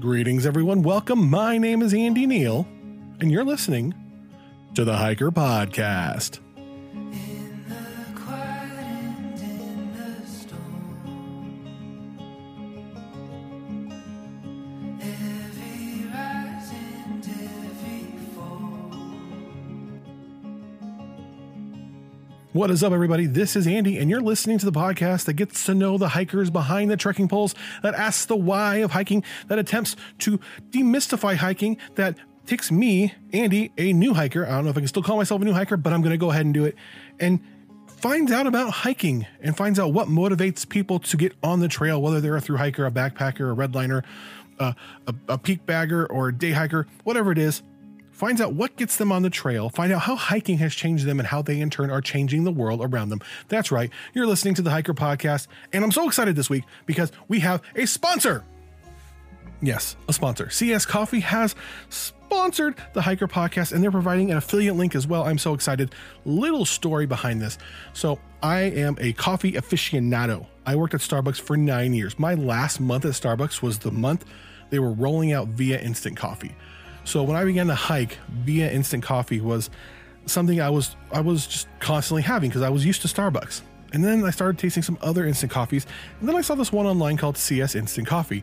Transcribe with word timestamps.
Greetings, 0.00 0.44
everyone. 0.44 0.82
Welcome. 0.82 1.30
My 1.30 1.56
name 1.56 1.80
is 1.80 1.94
Andy 1.94 2.26
Neal, 2.26 2.66
and 3.20 3.30
you're 3.30 3.44
listening 3.44 3.94
to 4.74 4.84
the 4.84 4.96
Hiker 4.96 5.30
Podcast. 5.30 6.40
What 22.54 22.70
is 22.70 22.84
up, 22.84 22.92
everybody? 22.92 23.26
This 23.26 23.56
is 23.56 23.66
Andy, 23.66 23.98
and 23.98 24.08
you're 24.08 24.20
listening 24.20 24.58
to 24.58 24.64
the 24.64 24.70
podcast 24.70 25.24
that 25.24 25.32
gets 25.32 25.66
to 25.66 25.74
know 25.74 25.98
the 25.98 26.10
hikers 26.10 26.50
behind 26.50 26.88
the 26.88 26.96
trekking 26.96 27.26
poles, 27.26 27.52
that 27.82 27.94
asks 27.94 28.26
the 28.26 28.36
why 28.36 28.76
of 28.76 28.92
hiking, 28.92 29.24
that 29.48 29.58
attempts 29.58 29.96
to 30.20 30.38
demystify 30.70 31.34
hiking, 31.34 31.78
that 31.96 32.16
takes 32.46 32.70
me, 32.70 33.12
Andy, 33.32 33.72
a 33.76 33.92
new 33.92 34.14
hiker. 34.14 34.46
I 34.46 34.50
don't 34.50 34.66
know 34.66 34.70
if 34.70 34.76
I 34.76 34.82
can 34.82 34.86
still 34.86 35.02
call 35.02 35.16
myself 35.16 35.42
a 35.42 35.44
new 35.44 35.52
hiker, 35.52 35.76
but 35.76 35.92
I'm 35.92 36.00
going 36.00 36.12
to 36.12 36.16
go 36.16 36.30
ahead 36.30 36.44
and 36.44 36.54
do 36.54 36.64
it. 36.64 36.76
And 37.18 37.40
finds 37.88 38.30
out 38.30 38.46
about 38.46 38.70
hiking 38.70 39.26
and 39.40 39.56
finds 39.56 39.80
out 39.80 39.92
what 39.92 40.06
motivates 40.06 40.68
people 40.68 41.00
to 41.00 41.16
get 41.16 41.32
on 41.42 41.58
the 41.58 41.66
trail, 41.66 42.00
whether 42.00 42.20
they're 42.20 42.36
a 42.36 42.40
through 42.40 42.58
hiker, 42.58 42.86
a 42.86 42.90
backpacker, 42.92 43.50
a 43.50 43.56
redliner, 43.56 44.04
uh, 44.60 44.74
a, 45.08 45.14
a 45.30 45.38
peak 45.38 45.66
bagger, 45.66 46.06
or 46.06 46.28
a 46.28 46.32
day 46.32 46.52
hiker, 46.52 46.86
whatever 47.02 47.32
it 47.32 47.38
is 47.38 47.64
finds 48.14 48.40
out 48.40 48.54
what 48.54 48.76
gets 48.76 48.96
them 48.96 49.12
on 49.12 49.22
the 49.22 49.30
trail, 49.30 49.68
find 49.68 49.92
out 49.92 50.02
how 50.02 50.16
hiking 50.16 50.58
has 50.58 50.74
changed 50.74 51.04
them 51.04 51.18
and 51.18 51.26
how 51.26 51.42
they 51.42 51.60
in 51.60 51.68
turn 51.68 51.90
are 51.90 52.00
changing 52.00 52.44
the 52.44 52.52
world 52.52 52.80
around 52.82 53.10
them. 53.10 53.20
That's 53.48 53.70
right. 53.70 53.90
You're 54.14 54.26
listening 54.26 54.54
to 54.54 54.62
the 54.62 54.70
Hiker 54.70 54.94
Podcast, 54.94 55.48
and 55.72 55.84
I'm 55.84 55.92
so 55.92 56.06
excited 56.06 56.36
this 56.36 56.48
week 56.48 56.64
because 56.86 57.12
we 57.28 57.40
have 57.40 57.60
a 57.74 57.86
sponsor. 57.86 58.44
Yes, 59.60 59.96
a 60.08 60.12
sponsor. 60.12 60.50
CS 60.50 60.86
Coffee 60.86 61.20
has 61.20 61.54
sponsored 61.88 62.76
the 62.92 63.02
Hiker 63.02 63.26
Podcast, 63.26 63.72
and 63.72 63.82
they're 63.82 63.90
providing 63.90 64.30
an 64.30 64.36
affiliate 64.36 64.76
link 64.76 64.94
as 64.94 65.06
well. 65.06 65.24
I'm 65.24 65.38
so 65.38 65.54
excited. 65.54 65.94
Little 66.24 66.64
story 66.64 67.06
behind 67.06 67.40
this. 67.40 67.58
So, 67.92 68.18
I 68.42 68.60
am 68.62 68.96
a 69.00 69.14
coffee 69.14 69.52
aficionado. 69.52 70.46
I 70.66 70.76
worked 70.76 70.92
at 70.92 71.00
Starbucks 71.00 71.40
for 71.40 71.56
nine 71.56 71.94
years. 71.94 72.18
My 72.18 72.34
last 72.34 72.78
month 72.78 73.06
at 73.06 73.12
Starbucks 73.12 73.62
was 73.62 73.78
the 73.78 73.90
month 73.90 74.26
they 74.70 74.78
were 74.78 74.92
rolling 74.92 75.32
out 75.32 75.48
Via 75.48 75.80
Instant 75.80 76.16
Coffee. 76.16 76.54
So, 77.04 77.22
when 77.22 77.36
I 77.36 77.44
began 77.44 77.66
to 77.68 77.74
hike, 77.74 78.18
Via 78.28 78.70
Instant 78.70 79.02
Coffee 79.02 79.40
was 79.40 79.70
something 80.26 80.60
I 80.60 80.70
was 80.70 80.96
I 81.12 81.20
was 81.20 81.46
just 81.46 81.68
constantly 81.80 82.22
having 82.22 82.50
because 82.50 82.62
I 82.62 82.70
was 82.70 82.84
used 82.84 83.02
to 83.02 83.08
Starbucks. 83.08 83.62
And 83.92 84.02
then 84.02 84.24
I 84.24 84.30
started 84.30 84.58
tasting 84.58 84.82
some 84.82 84.98
other 85.02 85.24
instant 85.24 85.52
coffees, 85.52 85.86
and 86.18 86.28
then 86.28 86.34
I 86.34 86.40
saw 86.40 86.56
this 86.56 86.72
one 86.72 86.84
online 86.84 87.16
called 87.16 87.36
CS 87.36 87.76
Instant 87.76 88.08
Coffee 88.08 88.42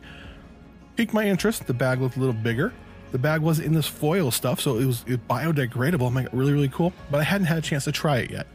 piqued 0.95 1.13
my 1.13 1.25
interest. 1.27 1.65
The 1.65 1.73
bag 1.73 1.99
looked 1.99 2.15
a 2.15 2.19
little 2.19 2.33
bigger. 2.33 2.71
The 3.11 3.17
bag 3.17 3.41
was 3.41 3.59
in 3.59 3.73
this 3.73 3.87
foil 3.87 4.31
stuff, 4.31 4.61
so 4.61 4.77
it 4.77 4.85
was, 4.85 5.03
it 5.07 5.11
was 5.11 5.19
biodegradable. 5.29 6.07
I'm 6.07 6.13
like, 6.13 6.29
really, 6.31 6.53
really 6.53 6.69
cool. 6.69 6.93
But 7.09 7.19
I 7.19 7.23
hadn't 7.23 7.47
had 7.47 7.57
a 7.57 7.61
chance 7.61 7.85
to 7.85 7.91
try 7.91 8.19
it 8.19 8.31
yet. 8.31 8.47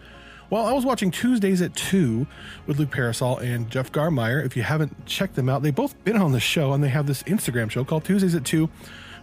Well, 0.48 0.64
I 0.64 0.72
was 0.72 0.84
watching 0.84 1.10
Tuesdays 1.10 1.60
at 1.60 1.74
2 1.74 2.24
with 2.66 2.78
Luke 2.78 2.92
Parasol 2.92 3.38
and 3.38 3.68
Jeff 3.68 3.90
Garmire. 3.90 4.44
If 4.46 4.56
you 4.56 4.62
haven't 4.62 5.06
checked 5.06 5.34
them 5.34 5.48
out, 5.48 5.62
they've 5.62 5.74
both 5.74 6.02
been 6.04 6.16
on 6.16 6.30
the 6.30 6.38
show 6.38 6.72
and 6.72 6.84
they 6.84 6.88
have 6.88 7.08
this 7.08 7.24
Instagram 7.24 7.68
show 7.68 7.84
called 7.84 8.04
Tuesdays 8.04 8.36
at 8.36 8.44
2, 8.44 8.70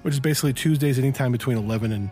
which 0.03 0.13
is 0.13 0.19
basically 0.19 0.53
Tuesdays 0.53 0.99
anytime 0.99 1.31
between 1.31 1.57
11 1.57 1.91
and 1.91 2.09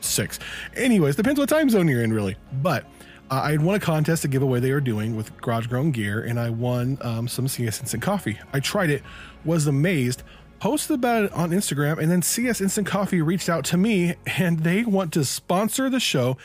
6. 0.00 0.38
Anyways, 0.76 1.16
depends 1.16 1.40
what 1.40 1.48
time 1.48 1.70
zone 1.70 1.88
you're 1.88 2.02
in, 2.02 2.12
really. 2.12 2.36
But 2.62 2.84
uh, 3.30 3.40
I 3.44 3.56
won 3.56 3.74
a 3.74 3.80
contest, 3.80 4.24
a 4.24 4.28
giveaway 4.28 4.60
they 4.60 4.72
were 4.72 4.80
doing 4.80 5.16
with 5.16 5.36
Garage 5.40 5.66
Grown 5.66 5.90
Gear, 5.90 6.20
and 6.20 6.38
I 6.38 6.50
won 6.50 6.98
um, 7.00 7.28
some 7.28 7.48
CS 7.48 7.80
Instant 7.80 8.02
Coffee. 8.02 8.38
I 8.52 8.60
tried 8.60 8.90
it, 8.90 9.02
was 9.44 9.66
amazed, 9.66 10.22
posted 10.60 10.94
about 10.94 11.24
it 11.24 11.32
on 11.32 11.50
Instagram, 11.50 11.98
and 11.98 12.10
then 12.10 12.22
CS 12.22 12.60
Instant 12.60 12.86
Coffee 12.86 13.20
reached 13.20 13.48
out 13.48 13.64
to 13.66 13.76
me, 13.76 14.14
and 14.38 14.60
they 14.60 14.84
want 14.84 15.12
to 15.12 15.24
sponsor 15.24 15.90
the 15.90 16.00
show 16.00 16.36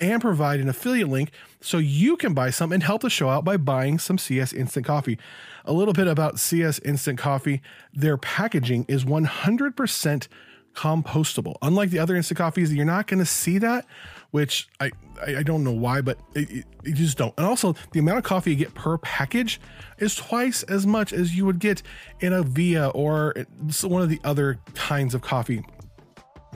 and 0.00 0.20
provide 0.20 0.60
an 0.60 0.68
affiliate 0.68 1.08
link 1.08 1.30
so 1.60 1.78
you 1.78 2.16
can 2.16 2.34
buy 2.34 2.50
some 2.50 2.72
and 2.72 2.82
help 2.82 3.02
the 3.02 3.10
show 3.10 3.28
out 3.28 3.44
by 3.44 3.56
buying 3.56 3.98
some 3.98 4.18
CS 4.18 4.52
Instant 4.52 4.86
Coffee. 4.86 5.18
A 5.64 5.72
little 5.72 5.94
bit 5.94 6.06
about 6.06 6.38
CS 6.38 6.78
Instant 6.80 7.18
Coffee 7.18 7.62
their 7.92 8.16
packaging 8.16 8.84
is 8.88 9.04
100% 9.04 10.28
compostable. 10.74 11.56
Unlike 11.60 11.90
the 11.90 11.98
other 11.98 12.14
instant 12.14 12.38
coffees, 12.38 12.72
you're 12.72 12.84
not 12.84 13.08
going 13.08 13.18
to 13.18 13.26
see 13.26 13.58
that, 13.58 13.84
which 14.30 14.68
I, 14.78 14.92
I, 15.26 15.42
don't 15.42 15.64
know 15.64 15.72
why, 15.72 16.02
but 16.02 16.18
it, 16.34 16.50
it, 16.50 16.64
you 16.84 16.94
just 16.94 17.18
don't. 17.18 17.34
And 17.36 17.44
also, 17.44 17.74
the 17.90 17.98
amount 17.98 18.18
of 18.18 18.24
coffee 18.24 18.50
you 18.50 18.56
get 18.56 18.74
per 18.74 18.96
package 18.98 19.60
is 19.98 20.14
twice 20.14 20.62
as 20.62 20.86
much 20.86 21.12
as 21.12 21.34
you 21.34 21.44
would 21.46 21.58
get 21.58 21.82
in 22.20 22.32
a 22.32 22.44
Via 22.44 22.88
or 22.88 23.34
one 23.82 24.02
of 24.02 24.08
the 24.08 24.20
other 24.22 24.60
kinds 24.74 25.14
of 25.14 25.20
coffee 25.20 25.64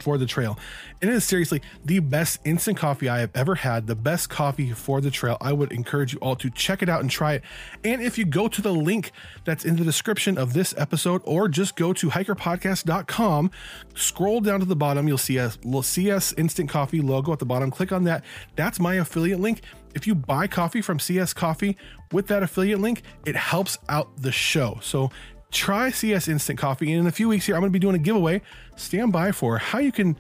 for 0.01 0.19
the 0.19 0.27
trail. 0.27 0.59
And 1.01 1.11
it 1.11 1.15
is 1.15 1.25
seriously 1.25 1.63
the 1.85 1.99
best 1.99 2.41
instant 2.45 2.79
coffee 2.79 3.09
I 3.09 3.21
have 3.21 3.31
ever 3.35 3.57
had, 3.57 3.87
the 3.87 3.95
best 3.95 4.31
coffee 4.31 4.73
for 4.73 5.01
the 5.01 5.11
trail. 5.11 5.37
I 5.41 5.53
would 5.53 5.73
encourage 5.73 6.13
you 6.13 6.19
all 6.21 6.37
to 6.37 6.51
check 6.51 6.83
it 6.83 6.89
out 6.89 7.01
and 7.01 7.11
try 7.11 7.35
it. 7.35 7.43
And 7.85 8.03
if 8.03 8.19
you 8.19 8.25
go 8.25 8.49
to 8.49 8.63
the 8.63 8.73
link 8.73 9.13
that's 9.45 9.65
in 9.65 9.77
the 9.77 9.85
description 9.85 10.39
of 10.39 10.53
this 10.53 10.75
episode, 10.77 11.23
or 11.25 11.49
just 11.49 11.77
go 11.77 11.93
to 11.93 12.11
hikerpodcast.com, 12.11 13.51
scroll 13.95 14.41
down 14.41 14.61
to 14.61 14.67
the 14.67 14.77
bottom, 14.77 15.09
you'll 15.09 15.19
see 15.19 15.37
a 15.39 15.53
CS 15.83 16.33
Instant 16.35 16.71
Coffee 16.71 17.01
logo 17.01 17.33
at 17.33 17.39
the 17.39 17.47
bottom. 17.47 17.71
Click 17.71 17.93
on 17.93 18.05
that. 18.05 18.25
That's 18.57 18.81
my 18.81 18.95
affiliate 18.95 19.41
link. 19.41 19.63
If 19.95 20.07
you 20.07 20.15
buy 20.15 20.47
coffee 20.47 20.81
from 20.81 20.99
CS 20.99 21.35
Coffee 21.35 21.77
with 22.13 22.27
that 22.29 22.43
affiliate 22.43 22.81
link, 22.81 23.03
it 23.27 23.37
helps 23.37 23.77
out 23.91 24.17
the 24.17 24.33
show. 24.33 24.79
So 24.81 25.11
try 25.53 25.91
CS 25.91 26.27
Instant 26.27 26.59
Coffee. 26.59 26.91
And 26.93 27.03
in 27.03 27.07
a 27.07 27.13
few 27.13 27.29
weeks 27.29 27.47
here, 27.47 27.55
I'm 27.55 27.61
going 27.61 27.71
to 27.71 27.73
be 27.73 27.79
doing 27.79 27.95
a 27.95 27.99
giveaway. 27.99 28.43
Stand 28.75 29.13
by 29.13 29.31
for 29.31 29.59
how 29.59 29.79
you 29.79 29.93
can 29.93 30.17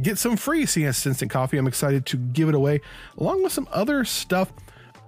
get 0.00 0.16
some 0.18 0.36
free 0.36 0.64
CS 0.64 1.04
Instant 1.06 1.30
Coffee. 1.30 1.58
I'm 1.58 1.66
excited 1.66 2.06
to 2.06 2.16
give 2.16 2.48
it 2.48 2.54
away 2.54 2.80
along 3.18 3.42
with 3.42 3.52
some 3.52 3.68
other 3.72 4.04
stuff. 4.04 4.52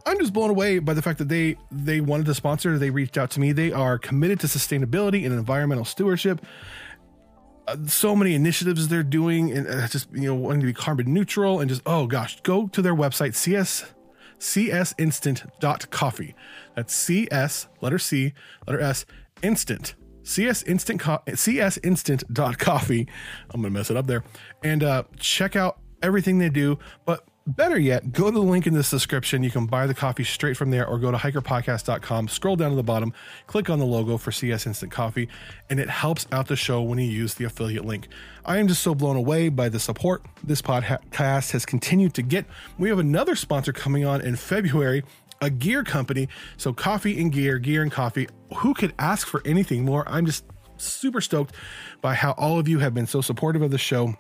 I'm 0.05 0.19
just 0.19 0.33
blown 0.33 0.51
away 0.51 0.79
by 0.79 0.95
the 0.95 1.03
fact 1.03 1.19
that 1.19 1.29
they 1.29 1.57
they 1.71 2.01
wanted 2.01 2.27
to 2.27 2.35
sponsor. 2.35 2.79
They 2.79 2.91
reached 2.91 3.19
out 3.19 3.31
to 3.33 3.41
me. 3.41 3.53
They 3.53 3.73
are 3.73 3.99
committed 3.99 4.41
to 4.41 4.47
sustainability 4.47 5.25
and 5.25 5.35
environmental 5.35 5.85
stewardship. 5.85 6.45
Uh, 7.67 7.77
so 7.87 8.17
many 8.17 8.35
initiatives 8.35 8.89
they're 8.89 9.03
doing, 9.03 9.53
and 9.53 9.69
uh, 9.69 9.87
just 9.89 10.09
you 10.13 10.23
know 10.23 10.35
wanting 10.35 10.61
to 10.61 10.67
be 10.67 10.73
carbon 10.73 11.13
neutral, 11.13 11.61
and 11.61 11.69
just 11.69 11.83
oh 11.85 12.07
gosh, 12.07 12.41
go 12.41 12.69
to 12.69 12.81
their 12.81 12.95
website 12.95 13.35
cs 13.35 13.85
csinstant.coffee. 14.39 16.35
That's 16.75 16.95
CS 16.95 17.69
letter 17.83 17.99
C 17.99 18.33
letter 18.67 18.81
S 18.81 19.05
instant. 19.43 19.95
Cs 20.23 20.63
instant 20.65 21.01
co- 21.01 21.23
cs 21.35 21.79
Coffee. 22.59 23.09
i'm 23.51 23.63
gonna 23.63 23.71
mess 23.71 23.91
it 23.91 23.97
up 23.97 24.07
there. 24.07 24.25
And 24.63 24.85
uh 24.85 25.05
check 25.19 25.57
out 25.57 25.79
everything 26.03 26.39
they 26.39 26.51
do. 26.51 26.79
But 27.07 27.25
better 27.47 27.79
yet 27.79 28.13
go 28.13 28.27
to 28.27 28.31
the 28.31 28.45
link 28.45 28.67
in 28.67 28.75
this 28.75 28.91
description. 28.91 29.43
You 29.43 29.51
can 29.51 29.65
buy 29.65 29.87
the 29.87 29.95
coffee 29.95 30.25
straight 30.25 30.55
from 30.55 30.71
there 30.71 30.87
or 30.87 30.99
go 30.99 31.11
to 31.11 31.17
hikerpodcast.com 31.17 32.29
scroll 32.29 32.57
down 32.57 32.71
to 32.71 32.77
the 32.77 32.83
bottom 32.83 33.15
click 33.47 33.71
on 33.71 33.79
the 33.79 33.87
logo 33.87 34.19
for 34.19 34.31
cs 34.31 34.67
instant 34.67 34.93
coffee 34.93 35.31
and 35.71 35.81
it 35.81 35.89
helps 35.89 36.27
out 36.31 36.47
the 36.49 36.57
show 36.57 36.83
when 36.83 36.99
you 36.99 37.07
use 37.11 37.35
the 37.35 37.45
affiliate 37.45 37.87
link. 37.87 38.09
I 38.45 38.59
am 38.59 38.69
just 38.69 38.83
so 38.83 38.95
blown 38.95 39.17
away 39.17 39.49
by 39.49 39.71
the 39.71 39.81
support 39.81 40.27
this 40.45 40.61
podcast 40.61 41.53
has 41.53 41.65
continued 41.65 42.13
to 42.15 42.23
get. 42.23 42.45
We 42.79 42.91
have 42.91 42.99
another 42.99 43.35
sponsor 43.35 43.73
coming 43.73 44.05
on 44.05 44.21
in 44.21 44.37
february 44.37 45.05
a 45.41 45.51
gear 45.51 45.85
company. 45.85 46.29
So 46.57 46.73
coffee 46.73 47.21
and 47.21 47.33
gear, 47.33 47.59
gear 47.59 47.83
and 47.83 47.93
coffee. 47.93 48.29
Who 48.57 48.75
could 48.75 48.95
ask 48.99 49.27
for 49.27 49.43
anything 49.45 49.85
more? 49.85 50.09
I'm 50.09 50.27
just 50.27 50.45
super 50.77 51.21
stoked 51.21 51.55
by 52.01 52.15
how 52.15 52.33
all 52.33 52.59
of 52.59 52.69
you 52.69 52.79
have 52.79 52.95
been 52.95 53.07
so 53.07 53.21
supportive 53.21 53.63
of 53.63 53.71
the 53.71 53.79
show. 53.79 54.15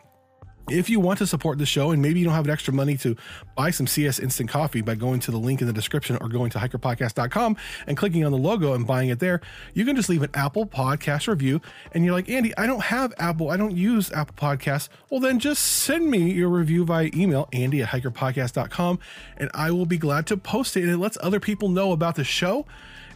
If 0.71 0.91
you 0.91 1.01
want 1.01 1.19
to 1.19 1.27
support 1.27 1.59
the 1.59 1.67
show 1.67 1.91
and 1.91 2.03
maybe 2.03 2.21
you 2.21 2.25
don't 2.25 2.35
have 2.35 2.49
extra 2.49 2.73
money 2.75 2.97
to 2.99 3.17
buy 3.55 3.71
some 3.71 3.87
CS 3.87 4.19
Instant 4.19 4.51
Coffee 4.51 4.81
by 4.81 4.95
going 4.95 5.21
to 5.21 5.31
the 5.31 5.39
link 5.39 5.61
in 5.61 5.67
the 5.67 5.73
description 5.73 6.17
or 6.21 6.29
going 6.29 6.51
to 6.51 6.59
hikerpodcast.com 6.59 7.57
and 7.87 7.97
clicking 7.97 8.25
on 8.25 8.33
the 8.33 8.39
logo 8.39 8.75
and 8.75 8.87
buying 8.87 9.09
it 9.09 9.19
there, 9.19 9.41
you 9.75 9.85
can 9.85 9.97
just 9.97 10.09
leave 10.09 10.23
an 10.23 10.31
Apple 10.35 10.67
Podcast 10.67 11.29
review. 11.29 11.61
And 11.93 12.05
you're 12.05 12.13
like, 12.13 12.29
Andy, 12.29 12.57
I 12.57 12.67
don't 12.67 12.83
have 12.83 13.13
Apple. 13.19 13.51
I 13.51 13.57
don't 13.57 13.77
use 13.77 14.13
Apple 14.13 14.35
Podcasts. 14.37 14.89
Well, 15.11 15.21
then 15.21 15.39
just 15.39 15.63
send 15.63 16.11
me 16.11 16.31
your 16.33 16.49
review 16.49 16.85
via 16.85 17.11
email, 17.15 17.49
Andy 17.53 17.83
at 17.83 17.89
hikerpodcast.com, 17.89 18.99
and 19.37 19.51
I 19.55 19.71
will 19.71 19.87
be 19.87 19.99
glad 19.99 20.27
to 20.29 20.37
post 20.37 20.77
it. 20.77 20.83
And 20.83 20.91
it 20.91 20.99
lets 20.99 21.19
other 21.21 21.41
people 21.41 21.69
know 21.69 21.93
about 21.93 22.15
the 22.17 22.25
show. 22.25 22.67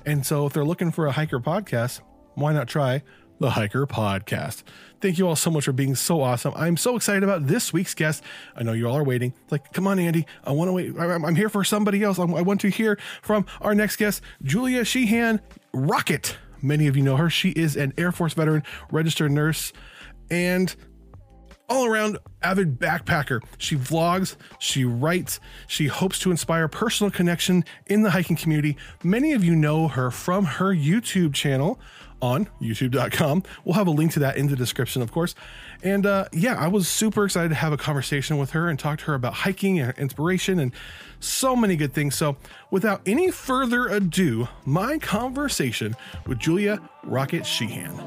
And 0.05 0.27
so 0.27 0.47
if 0.47 0.53
they're 0.53 0.65
looking 0.65 0.91
for 0.91 1.07
a 1.07 1.13
hiker 1.13 1.41
podcast, 1.41 2.01
why 2.35 2.53
not 2.53 2.69
try 2.69 3.03
the 3.43 3.51
Hiker 3.51 3.87
Podcast. 3.87 4.63
Thank 5.01 5.19
you 5.19 5.27
all 5.27 5.37
so 5.37 5.51
much 5.51 5.65
for 5.65 5.73
being 5.73 5.95
so 5.97 6.23
awesome. 6.23 6.55
I'm 6.57 6.77
so 6.77 6.95
excited 6.97 7.25
about 7.25 7.49
this 7.49 7.73
week's 7.73 7.93
guest. 7.93 8.23
I 8.57 8.63
know 8.63 8.73
you 8.73 8.89
all 8.89 8.97
are 8.97 9.05
waiting. 9.05 9.35
It's 9.43 9.53
like, 9.53 9.73
come 9.73 9.87
on, 9.89 9.99
Andy. 9.99 10.27
I 10.45 10.53
want 10.53 10.69
to 10.69 10.73
wait. 10.73 10.95
I'm 10.97 11.35
here 11.35 11.49
for 11.49 11.65
somebody 11.65 12.03
else. 12.05 12.19
I 12.19 12.25
want 12.25 12.61
to 12.63 12.69
hear 12.69 12.99
from 13.21 13.45
our 13.61 13.75
next 13.75 13.97
guest, 13.97 14.23
Julia 14.43 14.85
Sheehan 14.85 15.41
Rocket. 15.75 16.37
Many 16.63 16.87
of 16.87 16.97
you 16.97 17.03
know 17.03 17.17
her. 17.17 17.29
She 17.29 17.51
is 17.51 17.77
an 17.77 17.93
Air 17.99 18.13
Force 18.13 18.35
veteran, 18.35 18.63
registered 18.93 19.33
nurse, 19.33 19.73
and 20.31 20.75
all 21.69 21.87
around 21.87 22.19
avid 22.43 22.79
backpacker. 22.79 23.41
She 23.59 23.77
vlogs, 23.77 24.37
she 24.61 24.85
writes, 24.85 25.41
she 25.67 25.87
hopes 25.87 26.19
to 26.21 26.31
inspire 26.31 26.69
personal 26.69 27.11
connection 27.11 27.65
in 27.87 28.03
the 28.03 28.11
hiking 28.11 28.37
community. 28.37 28.77
Many 29.03 29.33
of 29.33 29.43
you 29.43 29.57
know 29.57 29.89
her 29.89 30.11
from 30.11 30.45
her 30.45 30.73
YouTube 30.73 31.35
channel 31.35 31.81
on 32.23 32.49
youtube.com. 32.61 33.43
We'll 33.65 33.75
have 33.75 33.89
a 33.89 33.91
link 33.91 34.13
to 34.13 34.21
that 34.21 34.37
in 34.37 34.47
the 34.47 34.57
description, 34.57 35.03
of 35.03 35.13
course. 35.13 35.35
And 35.83 36.07
uh, 36.07 36.27
yeah, 36.33 36.55
I 36.55 36.69
was 36.69 36.89
super 36.89 37.25
excited 37.25 37.49
to 37.49 37.57
have 37.57 37.73
a 37.73 37.77
conversation 37.77 38.39
with 38.39 38.51
her 38.51 38.69
and 38.69 38.79
talk 38.79 39.01
to 39.01 39.05
her 39.07 39.15
about 39.15 39.35
hiking 39.35 39.81
and 39.81 39.93
inspiration 39.99 40.59
and 40.59 40.73
so 41.21 41.57
many 41.57 41.77
good 41.77 41.93
things. 41.93 42.15
So, 42.15 42.37
without 42.71 43.03
any 43.05 43.31
further 43.31 43.89
ado, 43.89 44.49
my 44.65 44.99
conversation 44.99 45.97
with 46.27 46.39
Julia 46.39 46.81
Rocket 47.05 47.45
Sheehan. 47.45 48.01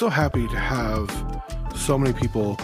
So 0.00 0.08
happy 0.08 0.48
to 0.48 0.58
have 0.58 1.10
so 1.76 1.98
many 1.98 2.14
people 2.14 2.54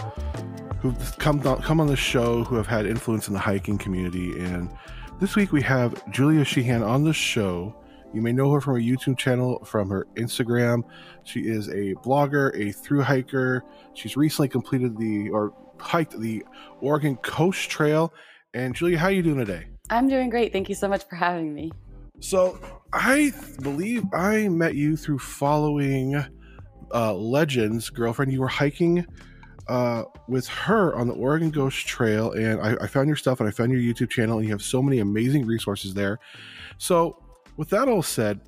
who've 0.81 1.17
come 1.19 1.39
come 1.39 1.79
on 1.79 1.85
the 1.85 1.95
show 1.95 2.43
who 2.43 2.55
have 2.55 2.65
had 2.65 2.87
influence 2.87 3.27
in 3.27 3.35
the 3.35 3.39
hiking 3.39 3.77
community. 3.77 4.31
And 4.39 4.71
this 5.19 5.35
week 5.35 5.51
we 5.51 5.61
have 5.61 5.93
Julia 6.09 6.43
Sheehan 6.43 6.81
on 6.81 7.03
the 7.03 7.13
show. 7.13 7.75
You 8.11 8.23
may 8.23 8.31
know 8.31 8.51
her 8.53 8.59
from 8.59 8.73
her 8.73 8.81
YouTube 8.81 9.19
channel, 9.19 9.63
from 9.65 9.87
her 9.89 10.07
Instagram. 10.15 10.81
She 11.25 11.41
is 11.41 11.67
a 11.67 11.93
blogger, 12.03 12.59
a 12.59 12.71
through 12.71 13.03
hiker. 13.03 13.63
She's 13.93 14.17
recently 14.17 14.49
completed 14.49 14.97
the 14.97 15.29
or 15.29 15.53
hiked 15.79 16.19
the 16.19 16.43
Oregon 16.81 17.17
Coast 17.17 17.69
Trail. 17.69 18.11
And 18.55 18.73
Julia, 18.73 18.97
how 18.97 19.09
are 19.09 19.11
you 19.11 19.21
doing 19.21 19.37
today? 19.37 19.67
I'm 19.91 20.09
doing 20.09 20.31
great. 20.31 20.51
Thank 20.51 20.69
you 20.69 20.75
so 20.75 20.87
much 20.87 21.03
for 21.07 21.17
having 21.17 21.53
me. 21.53 21.71
So 22.19 22.57
I 22.93 23.31
believe 23.61 24.05
I 24.11 24.47
met 24.47 24.73
you 24.73 24.97
through 24.97 25.19
following 25.19 26.25
uh, 26.93 27.13
Legends 27.13 27.89
girlfriend. 27.89 28.31
You 28.31 28.41
were 28.41 28.47
hiking 28.47 29.05
uh, 29.67 30.03
with 30.27 30.47
her 30.47 30.95
on 30.95 31.07
the 31.07 31.13
Oregon 31.13 31.51
Coast 31.51 31.87
Trail, 31.87 32.31
and 32.31 32.61
I, 32.61 32.83
I, 32.83 32.87
found 32.87 33.07
your 33.07 33.17
stuff 33.17 33.39
and 33.39 33.49
I 33.49 33.51
found 33.51 33.71
your 33.71 33.81
YouTube 33.81 34.09
channel, 34.09 34.37
and 34.37 34.47
you 34.47 34.53
have 34.53 34.61
so 34.61 34.81
many 34.81 34.99
amazing 34.99 35.45
resources 35.45 35.93
there. 35.93 36.19
So, 36.77 37.21
with 37.57 37.69
that 37.69 37.89
all 37.89 38.03
said, 38.03 38.39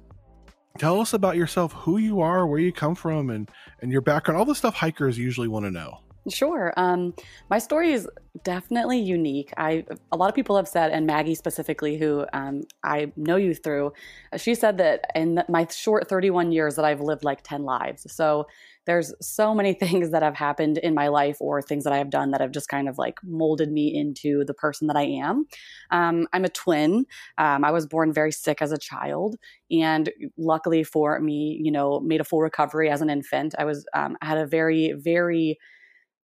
tell 0.77 1.01
us 1.01 1.13
about 1.13 1.35
yourself, 1.35 1.73
who 1.73 1.97
you 1.97 2.21
are, 2.21 2.47
where 2.47 2.59
you 2.59 2.71
come 2.71 2.95
from, 2.95 3.29
and 3.31 3.49
and 3.81 3.91
your 3.91 4.01
background. 4.01 4.37
All 4.37 4.45
the 4.45 4.55
stuff 4.55 4.75
hikers 4.75 5.17
usually 5.17 5.47
want 5.47 5.65
to 5.65 5.71
know. 5.71 5.99
Sure. 6.29 6.73
Um, 6.77 7.13
my 7.49 7.59
story 7.59 7.91
is 7.91 8.07
definitely 8.43 8.99
unique. 8.99 9.51
I 9.57 9.85
a 10.11 10.17
lot 10.17 10.29
of 10.29 10.35
people 10.35 10.55
have 10.57 10.67
said, 10.67 10.91
and 10.91 11.07
Maggie 11.07 11.33
specifically, 11.35 11.97
who 11.97 12.25
um, 12.33 12.61
I 12.83 13.11
know 13.15 13.35
you 13.35 13.55
through, 13.55 13.93
she 14.37 14.53
said 14.53 14.77
that 14.77 15.05
in 15.15 15.43
my 15.49 15.65
short 15.71 16.07
31 16.07 16.51
years 16.51 16.75
that 16.75 16.85
I've 16.85 17.01
lived 17.01 17.23
like 17.23 17.41
10 17.41 17.63
lives. 17.63 18.05
So 18.13 18.47
there's 18.85 19.13
so 19.21 19.55
many 19.55 19.73
things 19.83 20.11
that 20.11 20.21
have 20.21 20.35
happened 20.35 20.77
in 20.77 20.93
my 20.93 21.07
life 21.07 21.37
or 21.39 21.61
things 21.61 21.83
that 21.83 21.93
I 21.93 21.97
have 21.97 22.11
done 22.11 22.31
that 22.31 22.41
have 22.41 22.51
just 22.51 22.69
kind 22.69 22.87
of 22.87 22.97
like 22.97 23.19
molded 23.23 23.71
me 23.71 23.93
into 23.95 24.45
the 24.45 24.53
person 24.53 24.87
that 24.87 24.95
I 24.97 25.03
am. 25.03 25.45
Um, 25.91 26.27
I'm 26.33 26.45
a 26.45 26.49
twin. 26.49 27.05
Um, 27.37 27.65
I 27.65 27.71
was 27.71 27.87
born 27.87 28.13
very 28.13 28.31
sick 28.31 28.61
as 28.61 28.71
a 28.71 28.77
child, 28.77 29.35
and 29.71 30.09
luckily 30.37 30.83
for 30.83 31.19
me, 31.19 31.59
you 31.63 31.71
know, 31.71 31.99
made 32.01 32.21
a 32.21 32.23
full 32.23 32.41
recovery 32.41 32.89
as 32.89 33.01
an 33.01 33.09
infant. 33.09 33.55
I 33.57 33.65
was 33.65 33.85
um, 33.93 34.17
I 34.21 34.25
had 34.25 34.37
a 34.37 34.45
very 34.45 34.93
very 34.97 35.57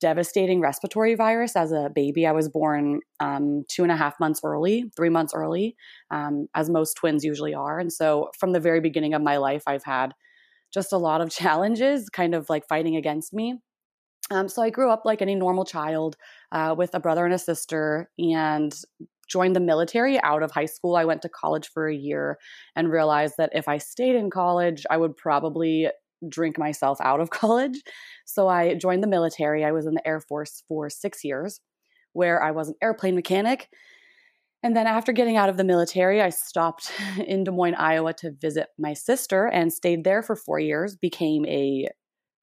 devastating 0.02 0.62
respiratory 0.62 1.16
virus 1.16 1.56
as 1.56 1.72
a 1.72 1.90
baby. 1.94 2.28
I 2.28 2.32
was 2.32 2.50
born 2.50 3.00
um, 3.20 3.64
two 3.70 3.84
and 3.84 3.92
a 3.92 3.96
half 3.96 4.20
months 4.20 4.42
early, 4.44 4.92
three 4.96 5.10
months 5.10 5.34
early, 5.34 5.76
um, 6.12 6.48
as 6.56 6.70
most 6.70 6.96
twins 6.96 7.24
usually 7.24 7.54
are. 7.54 7.80
And 7.80 7.92
so 7.92 8.30
from 8.38 8.52
the 8.52 8.60
very 8.60 8.82
beginning 8.82 9.14
of 9.14 9.22
my 9.22 9.38
life, 9.38 9.64
I've 9.68 9.84
had 9.84 10.14
just 10.74 10.94
a 10.94 10.98
lot 10.98 11.22
of 11.22 11.30
challenges 11.32 12.10
kind 12.10 12.36
of 12.36 12.50
like 12.50 12.68
fighting 12.68 12.96
against 12.96 13.34
me. 13.34 13.60
Um, 14.32 14.50
so 14.50 14.62
I 14.64 14.72
grew 14.72 14.90
up 14.90 15.04
like 15.06 15.22
any 15.22 15.36
normal 15.36 15.66
child 15.66 16.18
uh, 16.52 16.74
with 16.78 16.96
a 16.96 17.00
brother 17.00 17.26
and 17.26 17.34
a 17.34 17.40
sister 17.40 18.10
and 18.18 18.74
joined 19.28 19.56
the 19.56 19.60
military 19.60 20.22
out 20.22 20.44
of 20.44 20.52
high 20.52 20.66
school. 20.66 20.96
I 20.96 21.06
went 21.06 21.22
to 21.24 21.30
college 21.30 21.68
for 21.68 21.88
a 21.88 21.96
year 21.96 22.38
and 22.76 22.92
realized 22.92 23.36
that 23.38 23.52
if 23.54 23.68
I 23.68 23.78
stayed 23.78 24.16
in 24.16 24.30
college, 24.30 24.86
I 24.90 24.98
would 24.98 25.16
probably 25.16 25.90
drink 26.28 26.58
myself 26.58 27.00
out 27.02 27.20
of 27.20 27.30
college. 27.42 27.82
So 28.26 28.48
I 28.48 28.76
joined 28.76 29.04
the 29.04 29.08
military. 29.08 29.64
I 29.64 29.72
was 29.72 29.86
in 29.86 29.94
the 29.94 30.08
Air 30.08 30.20
Force 30.20 30.64
for 30.68 30.90
six 30.90 31.24
years, 31.24 31.60
where 32.14 32.42
I 32.42 32.52
was 32.52 32.70
an 32.70 32.76
airplane 32.82 33.16
mechanic. 33.16 33.70
And 34.64 34.76
then 34.76 34.88
after 34.88 35.12
getting 35.12 35.38
out 35.38 35.50
of 35.50 35.58
the 35.58 35.64
military, 35.64 36.22
I 36.22 36.30
stopped 36.30 36.92
in 37.28 37.44
Des 37.44 37.52
Moines, 37.52 37.76
Iowa 37.76 38.14
to 38.14 38.32
visit 38.32 38.68
my 38.80 38.94
sister 38.94 39.46
and 39.46 39.72
stayed 39.72 40.04
there 40.04 40.24
for 40.24 40.36
four 40.36 40.60
years, 40.60 40.96
became 40.96 41.46
a 41.46 41.88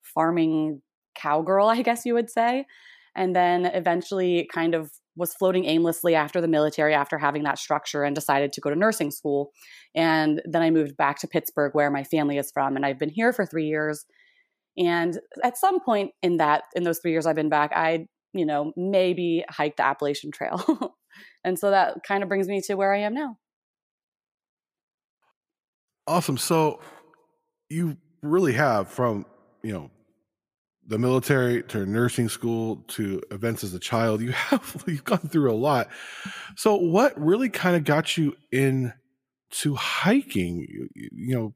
farming 0.02 0.82
cowgirl, 1.14 1.66
I 1.69 1.82
guess 1.82 2.06
you 2.06 2.14
would 2.14 2.30
say. 2.30 2.66
And 3.14 3.36
then 3.36 3.66
eventually 3.66 4.48
kind 4.52 4.74
of 4.74 4.90
was 5.17 5.35
floating 5.35 5.64
aimlessly 5.64 6.14
after 6.14 6.41
the 6.41 6.49
military 6.49 6.94
after 6.94 7.19
having 7.19 7.43
that 7.43 7.59
structure 7.59 8.03
and 8.03 8.14
decided 8.14 8.53
to 8.53 8.61
go 8.61 8.70
to 8.70 8.76
nursing 8.76 9.11
school. 9.11 9.53
And 9.94 10.41
then 10.44 10.62
i 10.62 10.70
moved 10.70 10.97
back 10.97 11.19
to 11.20 11.29
pittsburgh 11.29 11.75
where 11.75 11.91
my 11.91 12.05
family 12.05 12.38
is 12.38 12.50
from 12.53 12.76
and 12.76 12.87
i've 12.87 12.99
been 12.99 13.11
here 13.11 13.32
for 13.32 13.47
three 13.47 13.67
years. 13.67 14.05
And 14.79 15.19
at 15.44 15.59
some 15.59 15.81
point 15.81 16.12
in 16.23 16.38
that 16.38 16.64
in 16.75 16.82
those 16.82 16.99
three 16.99 17.12
years 17.12 17.26
i've 17.26 17.37
been 17.37 17.50
back 17.50 17.73
i 17.75 18.06
you 18.32 18.47
know 18.47 18.73
maybe 18.76 19.44
hiked 19.49 19.79
the 19.79 19.85
appalachian 19.85 20.31
trail. 20.31 20.97
And 21.44 21.58
so 21.58 21.70
that 21.70 22.03
kind 22.06 22.23
of 22.23 22.29
brings 22.29 22.49
me 22.49 22.61
to 22.62 22.75
where 22.75 22.94
i 22.94 23.00
am 23.00 23.15
now. 23.15 23.37
Awesome. 26.06 26.37
So 26.37 26.81
you 27.69 27.97
really 28.23 28.53
have 28.53 28.88
from 28.88 29.26
you 29.62 29.73
know 29.73 29.91
the 30.93 30.99
military 30.99 31.62
to 31.62 31.87
nursing 31.87 32.29
school 32.29 32.85
to 32.87 33.23
events 33.31 33.65
as 33.65 33.73
a 33.73 33.79
child. 33.79 34.21
You 34.21 34.33
have 34.33 34.85
you've 34.87 35.05
gone 35.05 35.19
through 35.19 35.50
a 35.50 35.56
lot. 35.56 35.89
So 36.56 36.77
what 36.77 37.19
really 37.19 37.49
kind 37.49 37.77
of 37.77 37.85
got 37.85 38.19
you 38.19 38.37
into 38.53 39.75
hiking? 39.75 40.67
You, 40.69 40.89
you, 40.94 41.35
know 41.35 41.55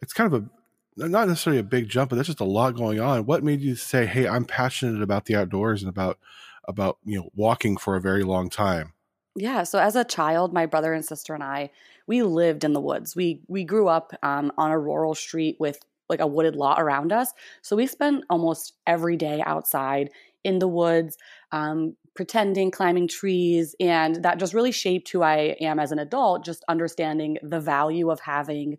it's 0.00 0.12
kind 0.12 0.32
of 0.32 0.42
a 0.42 1.08
not 1.08 1.28
necessarily 1.28 1.60
a 1.60 1.64
big 1.64 1.88
jump 1.88 2.10
but 2.10 2.16
there's 2.16 2.28
just 2.28 2.40
a 2.40 2.44
lot 2.44 2.76
going 2.76 3.00
on. 3.00 3.26
What 3.26 3.42
made 3.42 3.60
you 3.60 3.74
say 3.74 4.06
hey 4.06 4.26
i'm 4.28 4.44
passionate 4.44 5.02
about 5.02 5.26
the 5.26 5.34
outdoors 5.34 5.82
and 5.82 5.88
about 5.88 6.18
about 6.66 6.98
you 7.04 7.18
know 7.18 7.30
walking 7.34 7.76
for 7.76 7.96
a 7.96 8.00
very 8.00 8.22
long 8.22 8.50
time 8.50 8.92
yeah 9.34 9.62
so 9.62 9.78
as 9.78 9.96
a 9.96 10.04
child 10.04 10.52
my 10.52 10.66
brother 10.66 10.92
and 10.92 11.04
sister 11.04 11.34
and 11.34 11.42
i 11.42 11.70
we 12.08 12.22
lived 12.22 12.64
in 12.64 12.72
the 12.72 12.80
woods. 12.80 13.14
We 13.14 13.42
we 13.46 13.62
grew 13.62 13.86
up 13.86 14.12
um, 14.24 14.50
on 14.58 14.72
a 14.72 14.78
rural 14.78 15.14
street 15.14 15.58
with 15.60 15.78
like 16.08 16.20
a 16.20 16.26
wooded 16.26 16.56
lot 16.56 16.80
around 16.80 17.12
us. 17.12 17.32
So 17.62 17.76
we 17.76 17.86
spent 17.86 18.24
almost 18.30 18.74
every 18.86 19.16
day 19.16 19.42
outside 19.44 20.10
in 20.44 20.58
the 20.58 20.68
woods, 20.68 21.16
um, 21.52 21.96
pretending, 22.14 22.70
climbing 22.70 23.08
trees. 23.08 23.74
And 23.80 24.22
that 24.24 24.38
just 24.38 24.54
really 24.54 24.72
shaped 24.72 25.10
who 25.10 25.22
I 25.22 25.56
am 25.60 25.78
as 25.78 25.92
an 25.92 25.98
adult, 25.98 26.44
just 26.44 26.64
understanding 26.68 27.38
the 27.42 27.60
value 27.60 28.10
of 28.10 28.20
having 28.20 28.78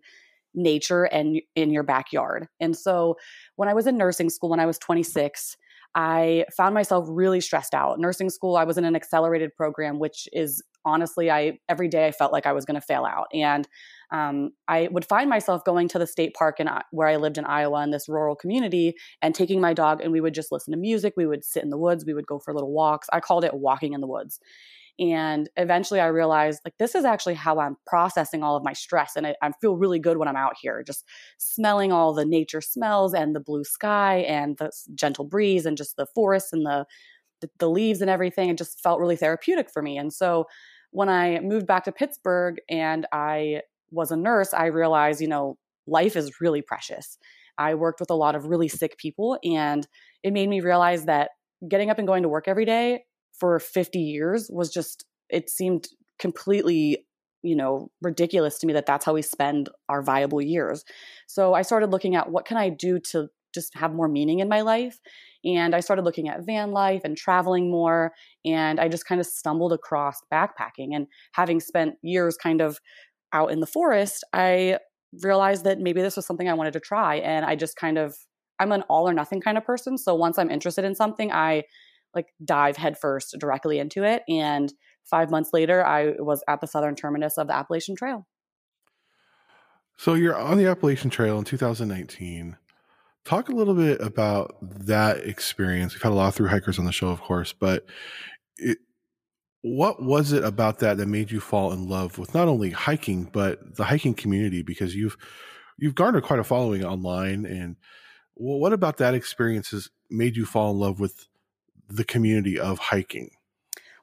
nature 0.54 1.04
and 1.04 1.40
in 1.54 1.70
your 1.70 1.82
backyard. 1.82 2.48
And 2.58 2.76
so 2.76 3.16
when 3.56 3.68
I 3.68 3.74
was 3.74 3.86
in 3.86 3.96
nursing 3.96 4.30
school, 4.30 4.50
when 4.50 4.60
I 4.60 4.66
was 4.66 4.78
26, 4.78 5.56
I 5.94 6.44
found 6.56 6.74
myself 6.74 7.06
really 7.08 7.40
stressed 7.40 7.74
out. 7.74 7.98
Nursing 7.98 8.30
school, 8.30 8.56
I 8.56 8.64
was 8.64 8.78
in 8.78 8.84
an 8.84 8.96
accelerated 8.96 9.54
program, 9.56 9.98
which 9.98 10.28
is 10.32 10.62
honestly, 10.84 11.30
I 11.30 11.58
every 11.68 11.88
day 11.88 12.06
I 12.06 12.12
felt 12.12 12.32
like 12.32 12.46
I 12.46 12.52
was 12.52 12.64
going 12.64 12.76
to 12.76 12.80
fail 12.80 13.04
out. 13.04 13.26
And 13.34 13.66
um, 14.12 14.50
I 14.68 14.88
would 14.90 15.04
find 15.04 15.30
myself 15.30 15.64
going 15.64 15.88
to 15.88 15.98
the 15.98 16.06
state 16.06 16.34
park 16.34 16.60
in, 16.60 16.68
where 16.90 17.08
I 17.08 17.16
lived 17.16 17.38
in 17.38 17.44
Iowa 17.44 17.82
in 17.82 17.90
this 17.90 18.08
rural 18.08 18.34
community 18.34 18.94
and 19.22 19.34
taking 19.34 19.60
my 19.60 19.72
dog, 19.72 20.00
and 20.00 20.12
we 20.12 20.20
would 20.20 20.34
just 20.34 20.52
listen 20.52 20.72
to 20.72 20.78
music. 20.78 21.14
We 21.16 21.26
would 21.26 21.44
sit 21.44 21.62
in 21.62 21.70
the 21.70 21.78
woods. 21.78 22.04
We 22.04 22.14
would 22.14 22.26
go 22.26 22.38
for 22.38 22.52
little 22.52 22.72
walks. 22.72 23.08
I 23.12 23.20
called 23.20 23.44
it 23.44 23.54
walking 23.54 23.92
in 23.92 24.00
the 24.00 24.08
woods. 24.08 24.40
And 24.98 25.48
eventually 25.56 25.98
I 25.98 26.08
realized 26.08 26.60
like 26.64 26.74
this 26.78 26.94
is 26.94 27.06
actually 27.06 27.34
how 27.34 27.58
I'm 27.58 27.76
processing 27.86 28.42
all 28.42 28.54
of 28.54 28.64
my 28.64 28.74
stress. 28.74 29.16
And 29.16 29.26
I, 29.26 29.34
I, 29.40 29.50
feel 29.58 29.76
really 29.76 29.98
good 29.98 30.18
when 30.18 30.28
I'm 30.28 30.36
out 30.36 30.56
here, 30.60 30.82
just 30.82 31.06
smelling 31.38 31.90
all 31.90 32.12
the 32.12 32.26
nature 32.26 32.60
smells 32.60 33.14
and 33.14 33.34
the 33.34 33.40
blue 33.40 33.64
sky 33.64 34.18
and 34.28 34.58
the 34.58 34.70
gentle 34.94 35.24
breeze 35.24 35.64
and 35.64 35.78
just 35.78 35.96
the 35.96 36.06
forest 36.14 36.52
and 36.52 36.66
the, 36.66 36.84
the 37.58 37.70
leaves 37.70 38.02
and 38.02 38.10
everything. 38.10 38.50
It 38.50 38.58
just 38.58 38.80
felt 38.80 39.00
really 39.00 39.16
therapeutic 39.16 39.70
for 39.70 39.80
me. 39.80 39.96
And 39.96 40.12
so 40.12 40.44
when 40.90 41.08
I 41.08 41.40
moved 41.40 41.66
back 41.66 41.84
to 41.84 41.92
Pittsburgh 41.92 42.60
and 42.68 43.06
I 43.10 43.62
was 43.90 44.10
a 44.10 44.16
nurse, 44.16 44.54
I 44.54 44.66
realized, 44.66 45.20
you 45.20 45.28
know, 45.28 45.56
life 45.86 46.16
is 46.16 46.40
really 46.40 46.62
precious. 46.62 47.18
I 47.58 47.74
worked 47.74 48.00
with 48.00 48.10
a 48.10 48.14
lot 48.14 48.34
of 48.34 48.46
really 48.46 48.68
sick 48.68 48.96
people, 48.98 49.38
and 49.44 49.86
it 50.22 50.32
made 50.32 50.48
me 50.48 50.60
realize 50.60 51.04
that 51.06 51.30
getting 51.68 51.90
up 51.90 51.98
and 51.98 52.06
going 52.06 52.22
to 52.22 52.28
work 52.28 52.48
every 52.48 52.64
day 52.64 53.04
for 53.38 53.58
50 53.58 53.98
years 53.98 54.48
was 54.52 54.70
just, 54.70 55.04
it 55.28 55.50
seemed 55.50 55.88
completely 56.18 57.04
you 57.42 57.56
know 57.56 57.90
ridiculous 58.02 58.58
to 58.58 58.66
me 58.66 58.72
that 58.74 58.86
that's 58.86 59.04
how 59.04 59.14
we 59.14 59.22
spend 59.22 59.68
our 59.88 60.02
viable 60.02 60.42
years 60.42 60.84
so 61.26 61.54
i 61.54 61.62
started 61.62 61.90
looking 61.90 62.14
at 62.14 62.30
what 62.30 62.44
can 62.44 62.56
i 62.56 62.68
do 62.68 62.98
to 62.98 63.28
just 63.54 63.74
have 63.74 63.94
more 63.94 64.08
meaning 64.08 64.40
in 64.40 64.48
my 64.48 64.60
life 64.60 64.98
and 65.44 65.74
i 65.74 65.80
started 65.80 66.04
looking 66.04 66.28
at 66.28 66.44
van 66.44 66.70
life 66.70 67.00
and 67.04 67.16
traveling 67.16 67.70
more 67.70 68.12
and 68.44 68.78
i 68.78 68.88
just 68.88 69.06
kind 69.06 69.20
of 69.20 69.26
stumbled 69.26 69.72
across 69.72 70.20
backpacking 70.32 70.94
and 70.94 71.06
having 71.32 71.60
spent 71.60 71.94
years 72.02 72.36
kind 72.36 72.60
of 72.60 72.78
out 73.32 73.50
in 73.50 73.60
the 73.60 73.66
forest, 73.66 74.24
I 74.32 74.78
realized 75.22 75.64
that 75.64 75.78
maybe 75.78 76.02
this 76.02 76.16
was 76.16 76.26
something 76.26 76.48
I 76.48 76.54
wanted 76.54 76.72
to 76.74 76.80
try. 76.80 77.16
And 77.16 77.44
I 77.44 77.56
just 77.56 77.76
kind 77.76 77.98
of, 77.98 78.16
I'm 78.58 78.72
an 78.72 78.82
all 78.82 79.08
or 79.08 79.12
nothing 79.12 79.40
kind 79.40 79.58
of 79.58 79.64
person. 79.64 79.98
So 79.98 80.14
once 80.14 80.38
I'm 80.38 80.50
interested 80.50 80.84
in 80.84 80.94
something, 80.94 81.32
I 81.32 81.64
like 82.14 82.26
dive 82.44 82.76
headfirst 82.76 83.36
directly 83.38 83.78
into 83.78 84.04
it. 84.04 84.22
And 84.28 84.72
five 85.04 85.30
months 85.30 85.50
later, 85.52 85.84
I 85.84 86.14
was 86.18 86.42
at 86.48 86.60
the 86.60 86.66
southern 86.66 86.94
terminus 86.94 87.38
of 87.38 87.46
the 87.46 87.54
Appalachian 87.54 87.96
Trail. 87.96 88.26
So 89.96 90.14
you're 90.14 90.36
on 90.36 90.58
the 90.58 90.66
Appalachian 90.66 91.10
Trail 91.10 91.38
in 91.38 91.44
2019. 91.44 92.56
Talk 93.24 93.48
a 93.48 93.52
little 93.52 93.74
bit 93.74 94.00
about 94.00 94.56
that 94.62 95.18
experience. 95.18 95.94
We've 95.94 96.02
had 96.02 96.12
a 96.12 96.14
lot 96.14 96.28
of 96.28 96.34
through 96.34 96.48
hikers 96.48 96.78
on 96.78 96.86
the 96.86 96.92
show, 96.92 97.08
of 97.08 97.20
course, 97.20 97.52
but 97.52 97.84
it, 98.56 98.78
what 99.62 100.02
was 100.02 100.32
it 100.32 100.44
about 100.44 100.78
that 100.78 100.96
that 100.96 101.06
made 101.06 101.30
you 101.30 101.40
fall 101.40 101.72
in 101.72 101.88
love 101.88 102.18
with 102.18 102.34
not 102.34 102.48
only 102.48 102.70
hiking 102.70 103.24
but 103.24 103.76
the 103.76 103.84
hiking 103.84 104.14
community? 104.14 104.62
Because 104.62 104.94
you've 104.94 105.16
you've 105.78 105.94
garnered 105.94 106.24
quite 106.24 106.38
a 106.38 106.44
following 106.44 106.84
online, 106.84 107.44
and 107.44 107.76
what 108.34 108.72
about 108.72 108.96
that 108.98 109.14
experience 109.14 109.70
has 109.70 109.90
made 110.08 110.36
you 110.36 110.46
fall 110.46 110.70
in 110.70 110.78
love 110.78 110.98
with 110.98 111.28
the 111.88 112.04
community 112.04 112.58
of 112.58 112.78
hiking? 112.78 113.30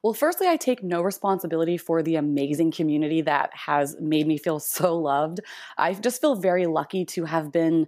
Well, 0.02 0.14
firstly, 0.14 0.46
I 0.46 0.56
take 0.56 0.82
no 0.82 1.02
responsibility 1.02 1.76
for 1.76 2.02
the 2.02 2.16
amazing 2.16 2.70
community 2.70 3.20
that 3.22 3.50
has 3.52 3.96
made 4.00 4.26
me 4.26 4.38
feel 4.38 4.60
so 4.60 4.96
loved. 4.96 5.40
I 5.76 5.94
just 5.94 6.20
feel 6.20 6.36
very 6.36 6.66
lucky 6.66 7.04
to 7.06 7.24
have 7.24 7.50
been, 7.50 7.86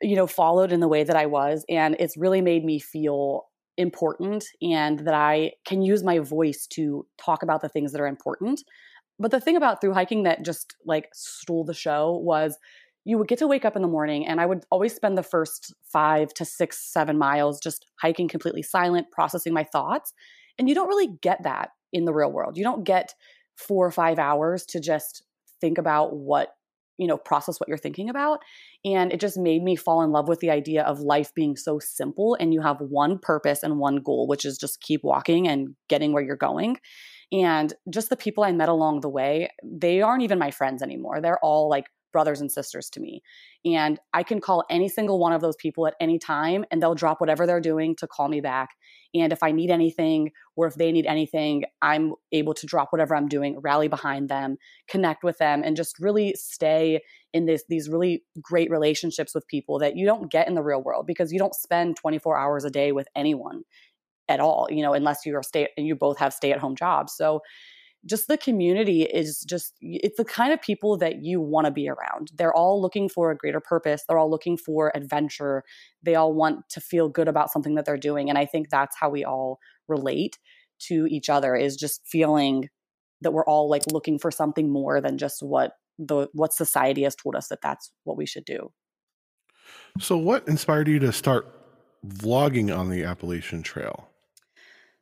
you 0.00 0.16
know, 0.16 0.26
followed 0.26 0.72
in 0.72 0.80
the 0.80 0.88
way 0.88 1.04
that 1.04 1.16
I 1.16 1.26
was. 1.26 1.64
And 1.68 1.96
it's 1.98 2.16
really 2.16 2.40
made 2.40 2.64
me 2.64 2.78
feel 2.78 3.49
important 3.80 4.44
and 4.62 5.00
that 5.00 5.14
I 5.14 5.52
can 5.64 5.82
use 5.82 6.04
my 6.04 6.18
voice 6.18 6.66
to 6.74 7.06
talk 7.18 7.42
about 7.42 7.62
the 7.62 7.68
things 7.68 7.92
that 7.92 8.00
are 8.00 8.06
important. 8.06 8.62
But 9.18 9.30
the 9.30 9.40
thing 9.40 9.56
about 9.56 9.80
through 9.80 9.94
hiking 9.94 10.22
that 10.24 10.44
just 10.44 10.74
like 10.84 11.08
stole 11.12 11.64
the 11.64 11.74
show 11.74 12.20
was 12.22 12.58
you 13.04 13.18
would 13.18 13.28
get 13.28 13.38
to 13.38 13.46
wake 13.46 13.64
up 13.64 13.76
in 13.76 13.82
the 13.82 13.88
morning 13.88 14.26
and 14.26 14.40
I 14.40 14.46
would 14.46 14.64
always 14.70 14.94
spend 14.94 15.16
the 15.16 15.22
first 15.22 15.74
five 15.84 16.32
to 16.34 16.44
six, 16.44 16.92
seven 16.92 17.18
miles 17.18 17.60
just 17.60 17.86
hiking 18.00 18.28
completely 18.28 18.62
silent, 18.62 19.10
processing 19.10 19.54
my 19.54 19.64
thoughts. 19.64 20.12
And 20.58 20.68
you 20.68 20.74
don't 20.74 20.88
really 20.88 21.08
get 21.22 21.42
that 21.42 21.70
in 21.92 22.04
the 22.04 22.12
real 22.12 22.30
world. 22.30 22.56
You 22.56 22.64
don't 22.64 22.84
get 22.84 23.14
four 23.56 23.86
or 23.86 23.90
five 23.90 24.18
hours 24.18 24.64
to 24.66 24.80
just 24.80 25.22
think 25.60 25.78
about 25.78 26.16
what 26.16 26.54
you 27.00 27.06
know 27.06 27.16
process 27.16 27.58
what 27.58 27.68
you're 27.68 27.78
thinking 27.78 28.10
about 28.10 28.40
and 28.84 29.12
it 29.12 29.18
just 29.18 29.38
made 29.38 29.62
me 29.62 29.74
fall 29.74 30.02
in 30.02 30.12
love 30.12 30.28
with 30.28 30.38
the 30.40 30.50
idea 30.50 30.82
of 30.82 31.00
life 31.00 31.34
being 31.34 31.56
so 31.56 31.78
simple 31.78 32.36
and 32.38 32.52
you 32.52 32.60
have 32.60 32.78
one 32.80 33.18
purpose 33.18 33.62
and 33.62 33.78
one 33.78 33.96
goal 33.96 34.28
which 34.28 34.44
is 34.44 34.58
just 34.58 34.80
keep 34.82 35.02
walking 35.02 35.48
and 35.48 35.74
getting 35.88 36.12
where 36.12 36.22
you're 36.22 36.36
going 36.36 36.76
and 37.32 37.72
just 37.88 38.10
the 38.10 38.16
people 38.16 38.44
i 38.44 38.52
met 38.52 38.68
along 38.68 39.00
the 39.00 39.08
way 39.08 39.48
they 39.64 40.02
aren't 40.02 40.22
even 40.22 40.38
my 40.38 40.50
friends 40.50 40.82
anymore 40.82 41.20
they're 41.20 41.42
all 41.42 41.70
like 41.70 41.86
brothers 42.12 42.40
and 42.40 42.50
sisters 42.50 42.90
to 42.90 43.00
me. 43.00 43.22
And 43.64 43.98
I 44.12 44.22
can 44.22 44.40
call 44.40 44.64
any 44.70 44.88
single 44.88 45.18
one 45.18 45.32
of 45.32 45.40
those 45.40 45.56
people 45.56 45.86
at 45.86 45.94
any 46.00 46.18
time 46.18 46.64
and 46.70 46.82
they'll 46.82 46.94
drop 46.94 47.20
whatever 47.20 47.46
they're 47.46 47.60
doing 47.60 47.94
to 47.96 48.06
call 48.06 48.28
me 48.28 48.40
back. 48.40 48.70
And 49.14 49.32
if 49.32 49.42
I 49.42 49.52
need 49.52 49.70
anything 49.70 50.30
or 50.56 50.66
if 50.66 50.74
they 50.74 50.92
need 50.92 51.06
anything, 51.06 51.64
I'm 51.82 52.14
able 52.32 52.54
to 52.54 52.66
drop 52.66 52.92
whatever 52.92 53.16
I'm 53.16 53.28
doing, 53.28 53.58
rally 53.60 53.88
behind 53.88 54.28
them, 54.28 54.56
connect 54.88 55.24
with 55.24 55.38
them, 55.38 55.62
and 55.64 55.76
just 55.76 55.98
really 55.98 56.34
stay 56.36 57.00
in 57.32 57.46
this, 57.46 57.64
these 57.68 57.88
really 57.88 58.24
great 58.40 58.70
relationships 58.70 59.34
with 59.34 59.46
people 59.46 59.78
that 59.80 59.96
you 59.96 60.06
don't 60.06 60.30
get 60.30 60.48
in 60.48 60.54
the 60.54 60.62
real 60.62 60.82
world 60.82 61.06
because 61.06 61.32
you 61.32 61.38
don't 61.38 61.54
spend 61.54 61.96
24 61.96 62.38
hours 62.38 62.64
a 62.64 62.70
day 62.70 62.92
with 62.92 63.08
anyone 63.16 63.62
at 64.28 64.40
all, 64.40 64.68
you 64.70 64.82
know, 64.82 64.94
unless 64.94 65.26
you 65.26 65.36
are 65.36 65.42
stay 65.42 65.68
and 65.76 65.86
you 65.86 65.96
both 65.96 66.18
have 66.18 66.32
stay 66.32 66.52
at 66.52 66.60
home 66.60 66.76
jobs. 66.76 67.12
So 67.14 67.40
just 68.06 68.28
the 68.28 68.38
community 68.38 69.02
is 69.02 69.40
just 69.40 69.74
it's 69.80 70.16
the 70.16 70.24
kind 70.24 70.52
of 70.52 70.60
people 70.62 70.96
that 70.98 71.22
you 71.22 71.40
want 71.40 71.66
to 71.66 71.70
be 71.70 71.88
around. 71.88 72.30
They're 72.34 72.54
all 72.54 72.80
looking 72.80 73.08
for 73.08 73.30
a 73.30 73.36
greater 73.36 73.60
purpose. 73.60 74.02
They're 74.08 74.18
all 74.18 74.30
looking 74.30 74.56
for 74.56 74.90
adventure. 74.94 75.64
They 76.02 76.14
all 76.14 76.32
want 76.32 76.68
to 76.70 76.80
feel 76.80 77.08
good 77.08 77.28
about 77.28 77.50
something 77.50 77.74
that 77.74 77.84
they're 77.84 77.96
doing 77.96 78.28
and 78.28 78.38
i 78.38 78.46
think 78.46 78.68
that's 78.68 78.96
how 78.98 79.08
we 79.08 79.24
all 79.24 79.58
relate 79.88 80.38
to 80.80 81.06
each 81.10 81.28
other 81.28 81.54
is 81.54 81.76
just 81.76 82.00
feeling 82.06 82.68
that 83.20 83.32
we're 83.32 83.44
all 83.44 83.68
like 83.68 83.82
looking 83.92 84.18
for 84.18 84.30
something 84.30 84.72
more 84.72 85.00
than 85.00 85.18
just 85.18 85.42
what 85.42 85.72
the 85.98 86.28
what 86.32 86.54
society 86.54 87.02
has 87.02 87.14
told 87.14 87.36
us 87.36 87.48
that 87.48 87.60
that's 87.62 87.92
what 88.04 88.16
we 88.16 88.26
should 88.26 88.44
do. 88.44 88.72
So 89.98 90.16
what 90.16 90.48
inspired 90.48 90.88
you 90.88 90.98
to 91.00 91.12
start 91.12 91.46
vlogging 92.06 92.76
on 92.76 92.88
the 92.88 93.04
appalachian 93.04 93.62
trail 93.62 94.08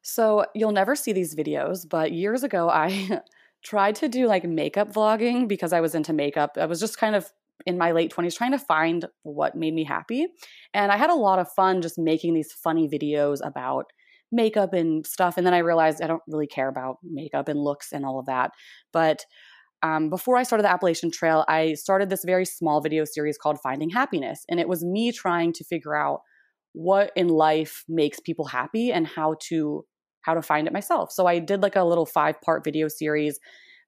so 0.09 0.47
you'll 0.55 0.73
never 0.73 0.97
see 0.97 1.13
these 1.13 1.35
videos, 1.35 1.87
but 1.89 2.13
years 2.13 2.43
ago, 2.43 2.71
I 2.71 3.21
tried 3.63 3.97
to 3.97 4.09
do 4.09 4.27
like 4.27 4.45
makeup 4.45 4.93
vlogging 4.93 5.47
because 5.47 5.73
I 5.73 5.81
was 5.81 5.95
into 5.95 6.15
makeup. 6.15 6.57
I 6.59 6.65
was 6.65 6.81
just 6.81 6.99
kind 6.99 7.15
of 7.15 7.31
in 7.67 7.77
my 7.77 7.93
late 7.93 8.13
20s 8.15 8.35
trying 8.35 8.53
to 8.53 8.59
find 8.59 9.05
what 9.23 9.55
made 9.55 9.75
me 9.75 9.85
happy. 9.85 10.29
And 10.73 10.91
I 10.91 10.97
had 10.97 11.11
a 11.11 11.15
lot 11.15 11.39
of 11.39 11.53
fun 11.53 11.83
just 11.83 11.99
making 11.99 12.33
these 12.33 12.53
funny 12.53 12.89
videos 12.89 13.47
about 13.47 13.87
makeup 14.33 14.73
and 14.73 15.07
stuff. 15.07 15.37
And 15.37 15.47
then 15.47 15.55
I 15.55 15.59
realized 15.59 16.01
I 16.01 16.07
don't 16.07 16.23
really 16.27 16.47
care 16.47 16.69
about 16.69 16.99
makeup 17.03 17.49
and 17.49 17.63
looks 17.63 17.93
and 17.93 18.07
all 18.07 18.19
of 18.19 18.27
that. 18.27 18.53
But 18.93 19.27
um, 19.83 20.09
before 20.09 20.39
I 20.39 20.43
started 20.43 20.65
the 20.65 20.71
Appalachian 20.71 21.11
Trail, 21.11 21.45
I 21.49 21.75
started 21.75 22.09
this 22.09 22.25
very 22.25 22.47
small 22.47 22.81
video 22.81 23.05
series 23.05 23.37
called 23.37 23.59
Finding 23.63 23.91
Happiness. 23.91 24.45
And 24.49 24.59
it 24.59 24.69
was 24.69 24.85
me 24.85 25.13
trying 25.13 25.53
to 25.55 25.65
figure 25.65 25.95
out 25.95 26.21
what 26.73 27.11
in 27.17 27.29
life 27.29 27.85
makes 27.89 28.21
people 28.21 28.47
happy 28.47 28.93
and 28.93 29.07
how 29.07 29.37
to 29.49 29.85
how 30.29 30.35
to 30.35 30.43
find 30.43 30.67
it 30.67 30.75
myself. 30.75 31.11
So 31.11 31.27
I 31.27 31.39
did 31.39 31.63
like 31.63 31.75
a 31.75 31.83
little 31.83 32.05
five 32.05 32.39
part 32.43 32.63
video 32.63 32.87
series 32.87 33.41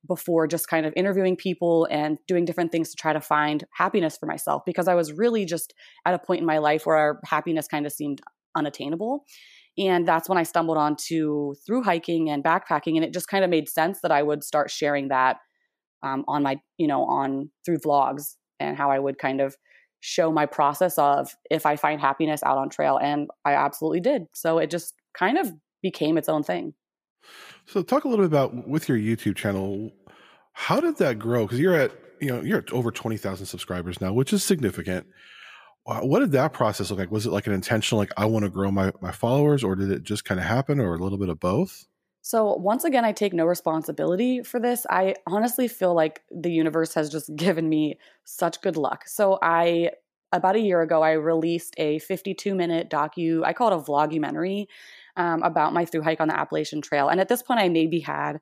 before 0.09 0.47
just 0.47 0.69
kind 0.69 0.87
of 0.87 0.95
interviewing 0.97 1.37
people 1.37 1.87
and 1.91 2.17
doing 2.27 2.47
different 2.47 2.73
things 2.73 2.89
to 2.89 2.97
try 2.97 3.13
to 3.13 3.21
find 3.21 3.65
happiness 3.75 4.17
for 4.17 4.25
myself 4.25 4.63
because 4.65 4.89
I 4.89 4.95
was 4.95 5.13
really 5.13 5.45
just 5.45 5.75
at 6.07 6.15
a 6.15 6.19
point 6.19 6.41
in 6.41 6.47
my 6.47 6.57
life 6.57 6.87
where 6.87 6.97
our 6.97 7.21
happiness 7.27 7.69
kind 7.69 7.85
of 7.85 7.93
seemed 7.93 8.23
unattainable. 8.57 9.27
And 9.77 10.09
that's 10.09 10.31
when 10.31 10.39
I 10.39 10.45
stumbled 10.45 10.79
onto 10.79 11.53
through 11.67 11.83
hiking 11.83 12.31
and 12.31 12.43
backpacking. 12.43 12.97
And 12.97 13.05
it 13.05 13.13
just 13.13 13.29
kind 13.29 13.45
of 13.45 13.51
made 13.51 13.69
sense 13.69 13.99
that 14.01 14.11
I 14.11 14.23
would 14.23 14.43
start 14.43 14.71
sharing 14.71 15.09
that 15.09 15.37
um, 16.03 16.25
on 16.27 16.43
my, 16.43 16.57
you 16.79 16.87
know, 16.87 17.05
on 17.05 17.51
through 17.67 17.81
vlogs 17.81 18.37
and 18.59 18.79
how 18.79 18.91
I 18.91 18.99
would 18.99 19.19
kind 19.19 19.43
of 19.43 19.55
show 20.01 20.33
my 20.33 20.47
process 20.47 20.97
of 20.97 21.37
if 21.51 21.67
I 21.67 21.77
find 21.77 22.01
happiness 22.01 22.43
out 22.43 22.57
on 22.57 22.71
trail. 22.71 22.97
And 22.97 23.29
I 23.45 23.53
absolutely 23.53 24.01
did. 24.01 24.23
So 24.35 24.57
it 24.57 24.71
just 24.71 24.95
kind 25.15 25.37
of 25.37 25.53
became 25.83 26.19
its 26.19 26.29
own 26.29 26.43
thing. 26.43 26.75
So 27.67 27.83
talk 27.83 28.05
a 28.05 28.09
little 28.09 28.25
bit 28.25 28.33
about 28.33 28.69
with 28.69 28.89
your 28.89 28.99
YouTube 28.99 29.37
channel, 29.37 29.93
how 30.53 30.81
did 30.81 30.97
that 30.99 31.19
grow? 31.19 31.45
Because 31.45 31.61
you're 31.61 31.75
at 31.75 31.93
you 32.21 32.29
know 32.29 32.41
you're 32.41 32.59
at 32.59 32.73
over 32.73 32.91
twenty 32.91 33.17
thousand 33.17 33.47
subscribers 33.47 34.01
now, 34.01 34.13
which 34.13 34.33
is 34.33 34.45
significant. 34.45 35.07
What 35.85 36.21
did 36.21 36.33
that 36.33 36.53
process 36.53 36.91
look 36.91 37.01
like? 37.01 37.11
Was 37.11 37.27
it 37.27 37.33
like 37.33 37.49
an 37.49 37.53
intentional, 37.53 37.99
like 37.99 38.13
I 38.17 38.27
want 38.27 38.45
to 38.45 38.51
grow 38.51 38.71
my 38.71 38.93
my 39.01 39.11
followers, 39.11 39.65
or 39.65 39.75
did 39.75 39.91
it 39.91 40.03
just 40.03 40.25
kind 40.25 40.39
of 40.39 40.47
happen, 40.47 40.79
or 40.79 40.95
a 40.95 40.99
little 40.99 41.19
bit 41.19 41.29
of 41.29 41.41
both? 41.41 41.87
So 42.23 42.55
once 42.55 42.85
again, 42.85 43.05
I 43.05 43.13
take 43.13 43.33
no 43.33 43.47
responsibility 43.47 44.43
for 44.43 44.61
this. 44.61 44.87
I 44.91 45.15
honestly 45.27 45.69
feel 45.69 45.95
like 45.95 46.23
the 46.31 46.51
universe 46.51 46.95
has 46.95 47.11
just 47.11 47.35
given 47.37 47.69
me 47.69 47.99
such 48.25 48.61
good 48.61 48.77
luck. 48.77 49.09
So 49.09 49.39
I 49.43 49.91
about 50.33 50.55
a 50.55 50.61
year 50.61 50.81
ago, 50.81 51.03
I 51.03 51.13
released 51.13 51.75
a 51.77 51.99
52 52.01 52.55
minute 52.55 52.89
docu. 52.89 53.43
I 53.45 53.53
call 53.53 53.73
it 53.73 53.77
a 53.77 53.83
vlogumentary 53.83 54.67
um, 55.17 55.43
about 55.43 55.73
my 55.73 55.85
through 55.85 56.03
hike 56.03 56.21
on 56.21 56.29
the 56.29 56.39
Appalachian 56.39 56.81
Trail. 56.81 57.09
And 57.09 57.21
at 57.21 57.29
this 57.29 57.43
point, 57.43 57.61
I 57.61 57.69
maybe 57.69 58.01
had 58.01 58.39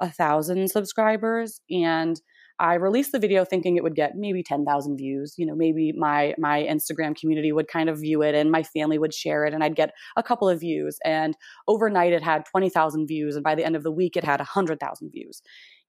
a 0.00 0.10
thousand 0.10 0.70
subscribers, 0.70 1.60
and 1.70 2.20
I 2.60 2.74
released 2.74 3.12
the 3.12 3.18
video 3.18 3.46
thinking 3.46 3.76
it 3.76 3.82
would 3.82 3.96
get 3.96 4.16
maybe 4.16 4.42
10,000 4.42 4.96
views. 4.98 5.34
You 5.38 5.46
know, 5.46 5.54
maybe 5.54 5.92
my 5.96 6.34
my 6.36 6.62
Instagram 6.62 7.18
community 7.18 7.52
would 7.52 7.68
kind 7.68 7.88
of 7.88 7.98
view 7.98 8.20
it 8.20 8.34
and 8.34 8.50
my 8.50 8.62
family 8.62 8.98
would 8.98 9.14
share 9.14 9.46
it 9.46 9.54
and 9.54 9.64
I'd 9.64 9.74
get 9.74 9.92
a 10.14 10.22
couple 10.22 10.46
of 10.46 10.60
views. 10.60 10.98
And 11.02 11.34
overnight 11.66 12.12
it 12.12 12.22
had 12.22 12.44
20,000 12.44 13.06
views 13.06 13.34
and 13.34 13.42
by 13.42 13.54
the 13.54 13.64
end 13.64 13.76
of 13.76 13.82
the 13.82 13.90
week 13.90 14.14
it 14.14 14.24
had 14.24 14.40
100,000 14.40 15.10
views. 15.10 15.40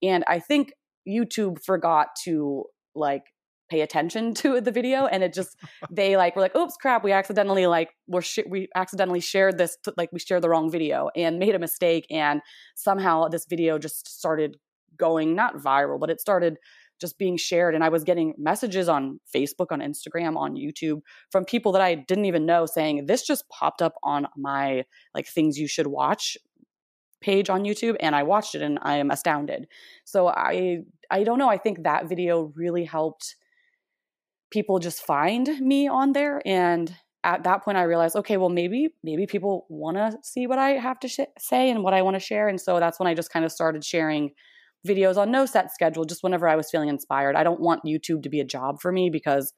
And 0.02 0.24
I 0.28 0.40
think 0.40 0.72
YouTube 1.06 1.62
forgot 1.62 2.08
to 2.24 2.64
like 2.96 3.24
pay 3.72 3.82
attention 3.82 4.34
to 4.42 4.60
the 4.62 4.72
video 4.72 5.06
and 5.06 5.24
it 5.24 5.34
just 5.34 5.56
they 5.90 6.18
like 6.18 6.36
were 6.36 6.42
like 6.42 6.56
oops 6.56 6.76
crap 6.76 7.04
we 7.04 7.14
accidentally 7.14 7.66
like 7.66 7.90
were 8.08 8.22
sh- 8.22 8.48
we 8.48 8.68
accidentally 8.76 9.22
shared 9.22 9.58
this 9.58 9.78
to, 9.84 9.94
like 9.98 10.10
we 10.12 10.20
shared 10.20 10.44
the 10.44 10.50
wrong 10.50 10.70
video 10.70 11.10
and 11.16 11.40
made 11.40 11.56
a 11.56 11.60
mistake 11.60 12.06
and 12.12 12.42
somehow 12.76 13.28
this 13.30 13.46
video 13.50 13.80
just 13.80 14.08
started 14.08 14.58
going 14.98 15.34
not 15.34 15.56
viral 15.56 16.00
but 16.00 16.10
it 16.10 16.20
started 16.20 16.58
just 17.00 17.18
being 17.18 17.38
shared 17.38 17.74
and 17.74 17.84
i 17.84 17.90
was 17.90 18.04
getting 18.04 18.34
messages 18.38 18.90
on 18.90 19.20
facebook 19.34 19.68
on 19.72 19.80
instagram 19.80 20.36
on 20.36 20.56
youtube 20.56 21.00
from 21.32 21.46
people 21.46 21.72
that 21.72 21.82
i 21.82 21.96
didn't 21.96 22.26
even 22.26 22.46
know 22.46 22.66
saying 22.66 23.06
this 23.06 23.26
just 23.26 23.48
popped 23.48 23.82
up 23.82 23.94
on 24.04 24.28
my 24.36 24.84
like 25.16 25.28
things 25.28 25.58
you 25.58 25.68
should 25.68 25.88
watch 25.88 26.38
page 27.22 27.50
on 27.50 27.64
youtube 27.64 27.96
and 28.02 28.16
i 28.16 28.22
watched 28.22 28.54
it 28.54 28.62
and 28.62 28.78
i 28.82 28.98
am 28.98 29.12
astounded. 29.12 29.68
So 30.04 30.28
i 30.28 30.80
i 31.10 31.24
don't 31.24 31.40
know 31.40 31.50
i 31.50 31.58
think 31.58 31.84
that 31.84 32.10
video 32.10 32.52
really 32.56 32.84
helped 32.84 33.36
people 34.52 34.80
just 34.80 35.02
find 35.02 35.48
me 35.60 35.88
on 35.88 36.12
there 36.14 36.42
and 36.46 36.94
at 37.24 37.44
that 37.44 37.64
point 37.64 37.78
i 37.78 37.84
realized 37.84 38.16
okay 38.16 38.38
well 38.38 38.50
maybe 38.50 38.90
maybe 39.04 39.26
people 39.26 39.66
want 39.70 39.98
to 39.98 40.18
see 40.24 40.48
what 40.48 40.58
i 40.58 40.72
have 40.72 41.00
to 41.00 41.08
sh- 41.08 41.20
say 41.40 41.70
and 41.70 41.84
what 41.84 41.94
i 41.94 42.02
want 42.02 42.16
to 42.16 42.20
share 42.20 42.48
and 42.48 42.60
so 42.60 42.80
that's 42.80 43.00
when 43.00 43.08
i 43.08 43.14
just 43.14 43.32
kind 43.32 43.46
of 43.46 43.52
started 43.52 43.84
sharing 43.84 44.32
videos 44.88 45.18
on 45.18 45.32
no 45.32 45.46
set 45.46 45.72
schedule, 45.72 46.06
just 46.06 46.24
whenever 46.24 46.48
I 46.48 46.56
was 46.56 46.70
feeling 46.70 46.90
inspired. 46.90 47.36
I 47.36 47.44
don't 47.44 47.60
want 47.60 47.84
YouTube 47.86 48.24
to 48.24 48.30
be 48.30 48.40
a 48.40 48.46
job 48.46 48.82
for 48.82 48.92
me 48.92 49.10
because, 49.10 49.54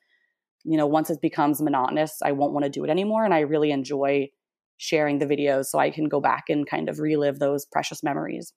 you 0.64 0.78
know, 0.78 0.88
once 0.88 1.10
it 1.10 1.22
becomes 1.22 1.62
monotonous, 1.62 2.18
I 2.24 2.34
won't 2.34 2.54
want 2.54 2.66
to 2.66 2.70
do 2.70 2.84
it 2.84 2.90
anymore. 2.90 3.24
And 3.24 3.34
I 3.34 3.42
really 3.42 3.72
enjoy 3.72 4.30
sharing 4.78 5.20
the 5.20 5.26
videos 5.26 5.66
so 5.66 5.80
I 5.80 5.92
can 5.92 6.10
go 6.10 6.20
back 6.20 6.46
and 6.50 6.68
kind 6.68 6.90
of 6.90 7.00
relive 7.00 7.40
those 7.40 7.66
precious 7.66 8.04
memories. 8.04 8.54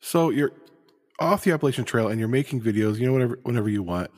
So 0.00 0.30
you're 0.30 0.52
off 1.18 1.44
the 1.44 1.52
Appalachian 1.52 1.84
Trail 1.84 2.08
and 2.08 2.18
you're 2.18 2.28
making 2.28 2.62
videos, 2.62 2.98
you 2.98 3.06
know, 3.06 3.12
whatever, 3.12 3.38
whenever 3.42 3.68
you 3.68 3.82
want. 3.82 4.10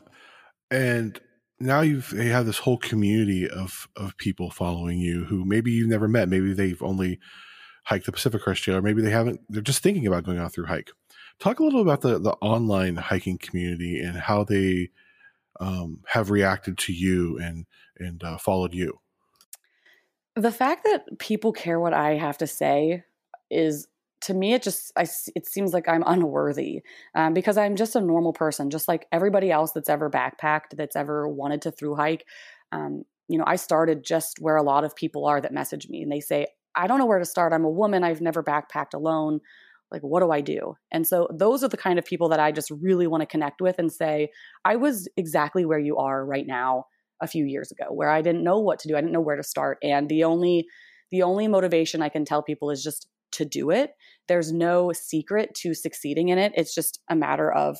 And 0.70 1.20
now 1.60 1.80
you've 1.80 2.12
you 2.12 2.30
have 2.30 2.46
this 2.46 2.58
whole 2.58 2.78
community 2.78 3.48
of 3.48 3.88
of 3.96 4.16
people 4.16 4.50
following 4.50 4.98
you 4.98 5.24
who 5.24 5.44
maybe 5.44 5.72
you've 5.72 5.88
never 5.88 6.08
met. 6.08 6.28
Maybe 6.28 6.52
they've 6.52 6.82
only 6.82 7.18
hiked 7.84 8.06
the 8.06 8.12
Pacific 8.12 8.42
Crest 8.42 8.62
Trail, 8.62 8.76
or 8.76 8.82
maybe 8.82 9.02
they 9.02 9.10
haven't. 9.10 9.40
They're 9.48 9.62
just 9.62 9.82
thinking 9.82 10.06
about 10.06 10.24
going 10.24 10.38
out 10.38 10.52
through 10.52 10.66
hike. 10.66 10.90
Talk 11.38 11.58
a 11.58 11.64
little 11.64 11.80
about 11.80 12.02
the 12.02 12.18
the 12.18 12.32
online 12.40 12.96
hiking 12.96 13.38
community 13.38 14.00
and 14.00 14.16
how 14.16 14.44
they 14.44 14.90
um, 15.60 16.00
have 16.06 16.30
reacted 16.30 16.78
to 16.78 16.92
you 16.92 17.38
and 17.38 17.66
and 17.98 18.22
uh, 18.22 18.38
followed 18.38 18.74
you. 18.74 19.00
The 20.34 20.52
fact 20.52 20.84
that 20.84 21.18
people 21.18 21.52
care 21.52 21.80
what 21.80 21.94
I 21.94 22.14
have 22.14 22.38
to 22.38 22.46
say 22.46 23.04
is 23.50 23.88
to 24.20 24.34
me 24.34 24.54
it 24.54 24.62
just 24.62 24.92
I, 24.96 25.06
it 25.34 25.46
seems 25.46 25.72
like 25.72 25.88
i'm 25.88 26.02
unworthy 26.06 26.82
um, 27.14 27.34
because 27.34 27.56
i'm 27.56 27.76
just 27.76 27.96
a 27.96 28.00
normal 28.00 28.32
person 28.32 28.70
just 28.70 28.88
like 28.88 29.06
everybody 29.12 29.50
else 29.50 29.72
that's 29.72 29.88
ever 29.88 30.10
backpacked 30.10 30.76
that's 30.76 30.96
ever 30.96 31.28
wanted 31.28 31.62
to 31.62 31.70
through 31.70 31.96
hike 31.96 32.26
um, 32.72 33.04
you 33.28 33.38
know 33.38 33.44
i 33.46 33.56
started 33.56 34.04
just 34.04 34.38
where 34.40 34.56
a 34.56 34.62
lot 34.62 34.84
of 34.84 34.96
people 34.96 35.26
are 35.26 35.40
that 35.40 35.52
message 35.52 35.88
me 35.88 36.02
and 36.02 36.12
they 36.12 36.20
say 36.20 36.46
i 36.74 36.86
don't 36.86 36.98
know 36.98 37.06
where 37.06 37.18
to 37.18 37.24
start 37.24 37.52
i'm 37.52 37.64
a 37.64 37.70
woman 37.70 38.04
i've 38.04 38.20
never 38.20 38.42
backpacked 38.42 38.94
alone 38.94 39.40
like 39.90 40.02
what 40.02 40.20
do 40.20 40.30
i 40.30 40.40
do? 40.40 40.76
And 40.92 41.06
so 41.06 41.28
those 41.32 41.64
are 41.64 41.68
the 41.68 41.76
kind 41.76 41.98
of 41.98 42.04
people 42.04 42.28
that 42.28 42.40
i 42.40 42.52
just 42.52 42.70
really 42.70 43.06
want 43.06 43.22
to 43.22 43.26
connect 43.26 43.60
with 43.60 43.78
and 43.78 43.92
say 43.92 44.30
i 44.64 44.76
was 44.76 45.08
exactly 45.16 45.64
where 45.64 45.78
you 45.78 45.96
are 45.96 46.24
right 46.24 46.46
now 46.46 46.84
a 47.20 47.26
few 47.26 47.44
years 47.44 47.70
ago 47.70 47.86
where 47.90 48.10
i 48.10 48.22
didn't 48.22 48.44
know 48.44 48.58
what 48.58 48.78
to 48.80 48.88
do 48.88 48.96
i 48.96 49.00
didn't 49.00 49.12
know 49.12 49.20
where 49.20 49.36
to 49.36 49.42
start 49.42 49.78
and 49.82 50.08
the 50.08 50.24
only 50.24 50.66
the 51.10 51.22
only 51.22 51.48
motivation 51.48 52.02
i 52.02 52.08
can 52.08 52.24
tell 52.24 52.42
people 52.42 52.70
is 52.70 52.82
just 52.82 53.08
to 53.32 53.44
do 53.44 53.70
it. 53.70 53.92
There's 54.26 54.52
no 54.52 54.92
secret 54.92 55.54
to 55.56 55.74
succeeding 55.74 56.28
in 56.28 56.38
it. 56.38 56.52
It's 56.56 56.74
just 56.74 57.00
a 57.08 57.16
matter 57.16 57.50
of 57.50 57.78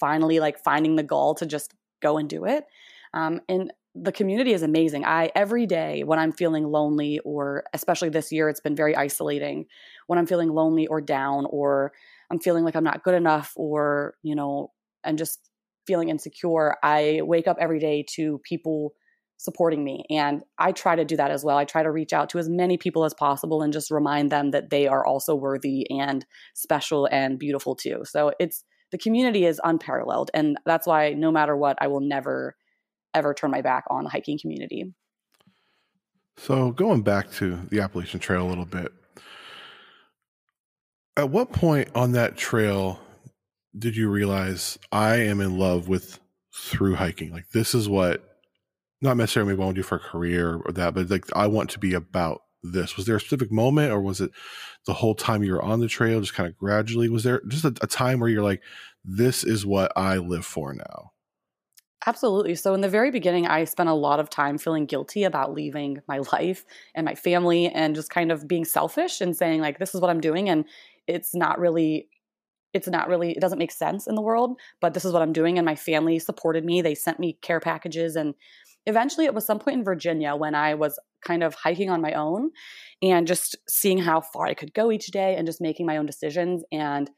finally 0.00 0.40
like 0.40 0.62
finding 0.62 0.96
the 0.96 1.02
goal 1.02 1.34
to 1.36 1.46
just 1.46 1.74
go 2.02 2.18
and 2.18 2.28
do 2.28 2.44
it. 2.44 2.64
Um, 3.12 3.40
and 3.48 3.72
the 3.94 4.12
community 4.12 4.52
is 4.52 4.62
amazing. 4.62 5.04
I 5.04 5.30
every 5.36 5.66
day 5.66 6.02
when 6.02 6.18
I'm 6.18 6.32
feeling 6.32 6.64
lonely 6.64 7.20
or 7.20 7.64
especially 7.72 8.08
this 8.08 8.32
year 8.32 8.48
it's 8.48 8.60
been 8.60 8.74
very 8.74 8.96
isolating 8.96 9.66
when 10.08 10.18
I'm 10.18 10.26
feeling 10.26 10.48
lonely 10.48 10.88
or 10.88 11.00
down 11.00 11.46
or 11.48 11.92
I'm 12.30 12.40
feeling 12.40 12.64
like 12.64 12.74
I'm 12.74 12.82
not 12.82 13.04
good 13.04 13.14
enough 13.14 13.52
or, 13.54 14.16
you 14.22 14.34
know, 14.34 14.72
and 15.04 15.16
just 15.16 15.48
feeling 15.86 16.08
insecure, 16.08 16.76
I 16.82 17.20
wake 17.22 17.46
up 17.46 17.58
every 17.60 17.78
day 17.78 18.04
to 18.14 18.40
people 18.42 18.94
supporting 19.36 19.84
me. 19.84 20.04
And 20.10 20.42
I 20.58 20.72
try 20.72 20.96
to 20.96 21.04
do 21.04 21.16
that 21.16 21.30
as 21.30 21.44
well. 21.44 21.56
I 21.56 21.64
try 21.64 21.82
to 21.82 21.90
reach 21.90 22.12
out 22.12 22.30
to 22.30 22.38
as 22.38 22.48
many 22.48 22.76
people 22.76 23.04
as 23.04 23.14
possible 23.14 23.62
and 23.62 23.72
just 23.72 23.90
remind 23.90 24.30
them 24.30 24.52
that 24.52 24.70
they 24.70 24.86
are 24.86 25.04
also 25.04 25.34
worthy 25.34 25.88
and 25.90 26.24
special 26.54 27.06
and 27.10 27.38
beautiful 27.38 27.74
too. 27.74 28.02
So 28.04 28.32
it's 28.38 28.64
the 28.90 28.98
community 28.98 29.44
is 29.44 29.60
unparalleled. 29.64 30.30
And 30.34 30.56
that's 30.64 30.86
why 30.86 31.14
no 31.14 31.32
matter 31.32 31.56
what, 31.56 31.76
I 31.80 31.88
will 31.88 32.00
never, 32.00 32.56
ever 33.12 33.34
turn 33.34 33.50
my 33.50 33.60
back 33.60 33.84
on 33.90 34.04
the 34.04 34.10
hiking 34.10 34.38
community. 34.40 34.94
So 36.36 36.72
going 36.72 37.02
back 37.02 37.30
to 37.32 37.60
the 37.70 37.80
Appalachian 37.80 38.20
Trail 38.20 38.46
a 38.46 38.48
little 38.48 38.64
bit, 38.64 38.92
at 41.16 41.30
what 41.30 41.52
point 41.52 41.88
on 41.94 42.12
that 42.12 42.36
trail 42.36 43.00
did 43.76 43.96
you 43.96 44.08
realize 44.08 44.78
I 44.92 45.16
am 45.16 45.40
in 45.40 45.58
love 45.58 45.88
with 45.88 46.18
through 46.54 46.96
hiking? 46.96 47.32
Like 47.32 47.50
this 47.50 47.74
is 47.74 47.88
what 47.88 48.33
not 49.04 49.16
necessarily 49.16 49.54
what 49.54 49.62
I 49.62 49.66
want 49.66 49.76
to 49.76 49.82
do 49.82 49.86
for 49.86 49.96
a 49.96 50.00
career 50.00 50.60
or 50.64 50.72
that, 50.72 50.94
but 50.94 51.10
like 51.10 51.24
I 51.36 51.46
want 51.46 51.70
to 51.70 51.78
be 51.78 51.94
about 51.94 52.42
this. 52.64 52.96
Was 52.96 53.06
there 53.06 53.16
a 53.16 53.20
specific 53.20 53.52
moment 53.52 53.92
or 53.92 54.00
was 54.00 54.20
it 54.20 54.30
the 54.86 54.94
whole 54.94 55.14
time 55.14 55.44
you 55.44 55.52
were 55.52 55.62
on 55.62 55.80
the 55.80 55.88
trail, 55.88 56.20
just 56.20 56.34
kind 56.34 56.48
of 56.48 56.56
gradually? 56.56 57.08
Was 57.08 57.22
there 57.22 57.42
just 57.46 57.64
a, 57.64 57.74
a 57.82 57.86
time 57.86 58.18
where 58.18 58.28
you're 58.28 58.42
like, 58.42 58.62
this 59.04 59.44
is 59.44 59.64
what 59.64 59.92
I 59.96 60.16
live 60.16 60.46
for 60.46 60.72
now? 60.72 61.12
Absolutely. 62.06 62.54
So, 62.54 62.74
in 62.74 62.82
the 62.82 62.88
very 62.88 63.10
beginning, 63.10 63.46
I 63.46 63.64
spent 63.64 63.88
a 63.88 63.94
lot 63.94 64.20
of 64.20 64.28
time 64.28 64.58
feeling 64.58 64.84
guilty 64.84 65.24
about 65.24 65.54
leaving 65.54 66.02
my 66.06 66.18
life 66.32 66.64
and 66.94 67.04
my 67.04 67.14
family 67.14 67.68
and 67.68 67.94
just 67.94 68.10
kind 68.10 68.30
of 68.30 68.46
being 68.46 68.64
selfish 68.64 69.20
and 69.20 69.36
saying, 69.36 69.60
like, 69.60 69.78
this 69.78 69.94
is 69.94 70.00
what 70.00 70.10
I'm 70.10 70.20
doing. 70.20 70.48
And 70.48 70.64
it's 71.06 71.34
not 71.34 71.58
really, 71.58 72.08
it's 72.74 72.88
not 72.88 73.08
really, 73.08 73.32
it 73.32 73.40
doesn't 73.40 73.58
make 73.58 73.72
sense 73.72 74.06
in 74.06 74.16
the 74.16 74.22
world, 74.22 74.58
but 74.80 74.92
this 74.92 75.04
is 75.04 75.12
what 75.12 75.22
I'm 75.22 75.32
doing. 75.32 75.58
And 75.58 75.64
my 75.64 75.76
family 75.76 76.18
supported 76.18 76.64
me. 76.64 76.82
They 76.82 76.94
sent 76.94 77.20
me 77.20 77.38
care 77.40 77.60
packages 77.60 78.16
and 78.16 78.34
eventually 78.86 79.26
it 79.26 79.34
was 79.34 79.46
some 79.46 79.58
point 79.58 79.78
in 79.78 79.84
Virginia 79.84 80.36
when 80.36 80.54
I 80.54 80.74
was 80.74 80.98
kind 81.26 81.42
of 81.42 81.54
hiking 81.54 81.90
on 81.90 82.00
my 82.00 82.12
own 82.12 82.50
and 83.02 83.26
just 83.26 83.56
seeing 83.68 83.98
how 83.98 84.20
far 84.20 84.46
I 84.46 84.54
could 84.54 84.74
go 84.74 84.92
each 84.92 85.06
day 85.06 85.36
and 85.36 85.46
just 85.46 85.60
making 85.60 85.86
my 85.86 85.96
own 85.96 86.06
decisions 86.06 86.62
and 86.70 87.10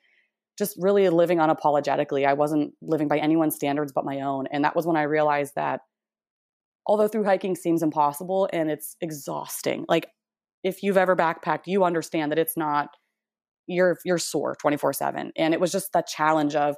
just 0.58 0.76
really 0.78 1.08
living 1.08 1.38
unapologetically. 1.38 2.26
I 2.26 2.32
wasn't 2.32 2.72
living 2.80 3.08
by 3.08 3.18
anyone's 3.18 3.56
standards 3.56 3.92
but 3.92 4.04
my 4.04 4.20
own. 4.20 4.46
And 4.50 4.64
that 4.64 4.76
was 4.76 4.86
when 4.86 4.96
I 4.96 5.02
realized 5.02 5.54
that 5.56 5.80
although 6.86 7.08
through 7.08 7.24
hiking 7.24 7.56
seems 7.56 7.82
impossible 7.82 8.48
and 8.52 8.70
it's 8.70 8.96
exhausting, 9.00 9.84
like 9.88 10.06
if 10.62 10.82
you've 10.82 10.96
ever 10.96 11.16
backpacked, 11.16 11.66
you 11.66 11.84
understand 11.84 12.32
that 12.32 12.38
it's 12.38 12.56
not 12.56 12.88
you're 13.66 13.98
you're 14.04 14.18
sore 14.18 14.56
24/7. 14.64 15.30
And 15.36 15.52
it 15.52 15.60
was 15.60 15.72
just 15.72 15.92
that 15.92 16.06
challenge 16.06 16.54
of 16.54 16.76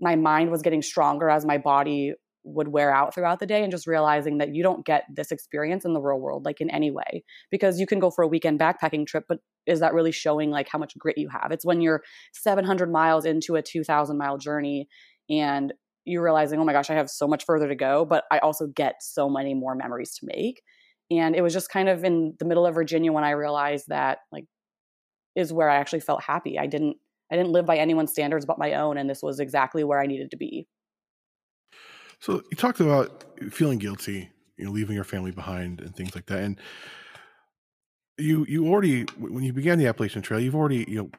my 0.00 0.16
mind 0.16 0.50
was 0.50 0.62
getting 0.62 0.82
stronger 0.82 1.28
as 1.28 1.44
my 1.44 1.58
body 1.58 2.14
would 2.44 2.68
wear 2.68 2.94
out 2.94 3.14
throughout 3.14 3.40
the 3.40 3.46
day 3.46 3.62
and 3.62 3.70
just 3.70 3.86
realizing 3.86 4.38
that 4.38 4.54
you 4.54 4.62
don't 4.62 4.84
get 4.84 5.04
this 5.12 5.32
experience 5.32 5.84
in 5.84 5.94
the 5.94 6.00
real 6.00 6.20
world 6.20 6.44
like 6.44 6.60
in 6.60 6.70
any 6.70 6.90
way 6.90 7.24
because 7.50 7.80
you 7.80 7.86
can 7.86 7.98
go 7.98 8.10
for 8.10 8.22
a 8.22 8.28
weekend 8.28 8.60
backpacking 8.60 9.06
trip 9.06 9.24
but 9.28 9.38
is 9.66 9.80
that 9.80 9.94
really 9.94 10.12
showing 10.12 10.50
like 10.50 10.68
how 10.68 10.78
much 10.78 10.96
grit 10.98 11.18
you 11.18 11.28
have? 11.28 11.50
It's 11.50 11.64
when 11.64 11.80
you're 11.80 12.02
700 12.34 12.90
miles 12.90 13.24
into 13.24 13.56
a 13.56 13.62
2000 13.62 14.18
mile 14.18 14.38
journey 14.38 14.88
and 15.30 15.72
you're 16.04 16.22
realizing 16.22 16.60
oh 16.60 16.64
my 16.64 16.74
gosh 16.74 16.90
i 16.90 16.94
have 16.94 17.08
so 17.08 17.26
much 17.26 17.46
further 17.46 17.66
to 17.66 17.74
go 17.74 18.04
but 18.04 18.24
i 18.30 18.36
also 18.40 18.66
get 18.66 18.96
so 19.00 19.28
many 19.28 19.54
more 19.54 19.74
memories 19.74 20.14
to 20.18 20.26
make. 20.26 20.62
And 21.10 21.36
it 21.36 21.42
was 21.42 21.52
just 21.52 21.70
kind 21.70 21.88
of 21.88 22.04
in 22.04 22.34
the 22.38 22.44
middle 22.44 22.66
of 22.66 22.74
virginia 22.74 23.12
when 23.12 23.24
i 23.24 23.30
realized 23.30 23.86
that 23.88 24.18
like 24.30 24.44
is 25.34 25.52
where 25.52 25.70
i 25.70 25.76
actually 25.76 26.00
felt 26.00 26.22
happy. 26.22 26.58
I 26.58 26.66
didn't 26.66 26.98
i 27.32 27.36
didn't 27.36 27.52
live 27.52 27.64
by 27.64 27.78
anyone's 27.78 28.10
standards 28.10 28.44
but 28.44 28.58
my 28.58 28.74
own 28.74 28.98
and 28.98 29.08
this 29.08 29.22
was 29.22 29.40
exactly 29.40 29.82
where 29.82 30.00
i 30.00 30.06
needed 30.06 30.30
to 30.32 30.36
be 30.36 30.66
so 32.20 32.42
you 32.50 32.56
talked 32.56 32.80
about 32.80 33.24
feeling 33.50 33.78
guilty, 33.78 34.30
you 34.56 34.64
know, 34.64 34.70
leaving 34.70 34.94
your 34.94 35.04
family 35.04 35.30
behind 35.30 35.80
and 35.80 35.94
things 35.94 36.14
like 36.14 36.26
that. 36.26 36.40
And 36.40 36.58
you 38.18 38.44
you 38.48 38.68
already 38.68 39.02
when 39.18 39.42
you 39.42 39.52
began 39.52 39.78
the 39.78 39.86
Appalachian 39.86 40.22
Trail, 40.22 40.40
you've 40.40 40.54
already 40.54 40.84
you 40.88 40.96
know 40.96 41.10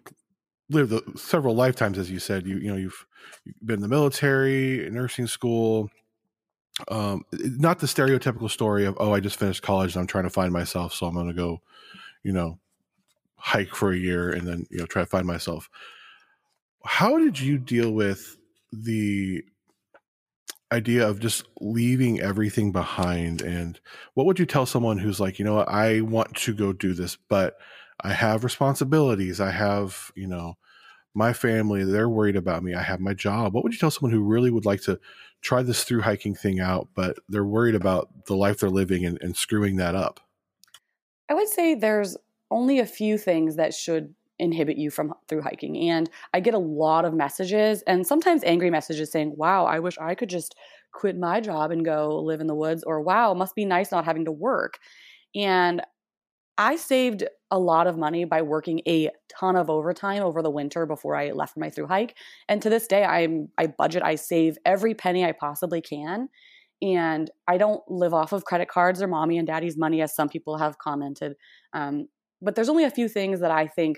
lived 0.70 1.20
several 1.20 1.56
lifetimes, 1.56 1.98
as 1.98 2.10
you 2.10 2.20
said. 2.20 2.48
You 2.48 2.58
you 2.58 2.70
know 2.70 2.78
you've, 2.78 3.06
you've 3.44 3.56
been 3.64 3.76
in 3.76 3.82
the 3.82 3.88
military, 3.88 4.90
nursing 4.90 5.28
school. 5.28 5.90
Um, 6.90 7.24
not 7.32 7.80
the 7.80 7.88
stereotypical 7.88 8.50
story 8.50 8.86
of 8.86 8.98
oh, 9.00 9.14
I 9.14 9.20
just 9.20 9.38
finished 9.38 9.64
college 9.64 9.96
and 9.96 10.02
I'm 10.02 10.08
trying 10.08 10.26
to 10.26 10.30
find 10.30 10.52
myself, 10.52 10.94
so 10.94 11.06
I'm 11.06 11.14
going 11.14 11.28
to 11.28 11.34
go, 11.34 11.62
you 12.24 12.34
know, 12.34 12.60
hike 13.38 13.74
for 13.74 13.92
a 13.92 13.98
year 13.98 14.32
and 14.32 14.48
then 14.48 14.66
you 14.70 14.80
know 14.80 14.86
try 14.86 15.02
to 15.02 15.06
find 15.06 15.26
myself. 15.26 15.70
How 16.84 17.18
did 17.18 17.40
you 17.40 17.58
deal 17.58 17.92
with 17.92 18.38
the 18.72 19.44
idea 20.72 21.08
of 21.08 21.20
just 21.20 21.46
leaving 21.62 22.20
everything 22.20 22.72
behind 22.72 23.42
and 23.42 23.80
what 24.16 24.26
would 24.26 24.40
you 24.40 24.46
tell 24.46 24.66
someone 24.66 24.98
who's 24.98 25.20
like 25.20 25.38
you 25.38 25.46
know 25.46 25.56
what? 25.56 25.70
I 25.70 26.02
want 26.02 26.36
to 26.38 26.54
go 26.54 26.74
do 26.74 26.94
this 26.94 27.18
but 27.30 27.58
i 28.02 28.12
have 28.12 28.44
responsibilities. 28.44 29.40
I 29.40 29.52
have 29.52 30.12
you 30.16 30.28
know 30.28 30.58
my 31.14 31.34
family 31.34 31.84
they're 31.86 32.10
worried 32.10 32.36
about 32.36 32.64
me. 32.64 32.74
I 32.74 32.82
have 32.82 33.00
my 33.00 33.14
job. 33.14 33.54
What 33.54 33.64
would 33.64 33.74
you 33.74 33.80
tell 33.80 33.92
someone 33.92 34.12
who 34.12 34.24
really 34.24 34.52
would 34.52 34.66
like 34.66 34.82
to 34.82 35.00
try 35.42 35.62
this 35.62 35.84
through 35.84 36.02
hiking 36.02 36.36
thing 36.36 36.60
out 36.60 36.90
but 36.96 37.20
they're 37.30 37.46
worried 37.46 37.76
about 37.76 38.26
the 38.26 38.36
life 38.36 38.60
they're 38.60 38.70
living 38.70 39.06
and, 39.06 39.22
and 39.22 39.38
screwing 39.38 39.78
that 39.78 39.96
up? 39.96 40.20
I 41.30 41.36
would 41.36 41.48
say 41.48 41.76
there's 41.76 42.18
only 42.52 42.80
a 42.80 42.86
few 42.86 43.18
things 43.18 43.56
that 43.56 43.74
should 43.74 44.14
inhibit 44.40 44.78
you 44.78 44.90
from 44.90 45.14
through 45.28 45.42
hiking. 45.42 45.90
And 45.90 46.10
I 46.34 46.40
get 46.40 46.54
a 46.54 46.60
lot 46.60 47.06
of 47.06 47.14
messages 47.14 47.82
and 47.88 48.06
sometimes 48.06 48.44
angry 48.44 48.70
messages 48.70 49.12
saying, 49.12 49.34
wow, 49.38 49.66
I 49.66 49.80
wish 49.80 49.98
I 49.98 50.16
could 50.16 50.30
just 50.30 50.56
quit 50.92 51.18
my 51.18 51.42
job 51.42 51.72
and 51.72 51.86
go 51.86 52.22
live 52.22 52.42
in 52.42 52.48
the 52.48 52.56
woods, 52.56 52.84
or 52.84 53.02
wow, 53.02 53.34
must 53.34 53.56
be 53.56 53.66
nice 53.66 53.92
not 53.92 54.06
having 54.06 54.26
to 54.26 54.32
work. 54.32 54.80
And 55.36 55.82
I 56.58 56.78
saved 56.78 57.24
a 57.52 57.60
lot 57.60 57.88
of 57.88 57.98
money 57.98 58.24
by 58.26 58.42
working 58.42 58.82
a 58.88 59.10
ton 59.30 59.56
of 59.56 59.70
overtime 59.70 60.24
over 60.24 60.42
the 60.42 60.50
winter 60.50 60.86
before 60.86 61.16
I 61.16 61.32
left 61.32 61.58
my 61.58 61.70
through 61.70 61.88
hike. 61.88 62.16
And 62.48 62.62
to 62.62 62.70
this 62.70 62.88
day, 62.88 63.04
I'm 63.04 63.50
I 63.58 63.68
budget, 63.68 64.04
I 64.04 64.16
save 64.16 64.58
every 64.66 64.94
penny 64.94 65.26
I 65.26 65.34
possibly 65.34 65.82
can. 65.82 66.30
And 66.82 67.30
I 67.48 67.58
don't 67.58 67.82
live 67.90 68.14
off 68.14 68.34
of 68.34 68.46
credit 68.46 68.68
cards 68.68 69.02
or 69.02 69.08
mommy 69.08 69.38
and 69.38 69.48
daddy's 69.48 69.78
money, 69.78 70.02
as 70.02 70.16
some 70.16 70.30
people 70.30 70.58
have 70.58 70.78
commented. 70.78 71.36
Um, 71.74 72.08
but 72.42 72.56
there's 72.56 72.70
only 72.70 72.84
a 72.84 72.92
few 72.92 73.08
things 73.08 73.40
that 73.40 73.52
I 73.52 73.68
think 73.68 73.98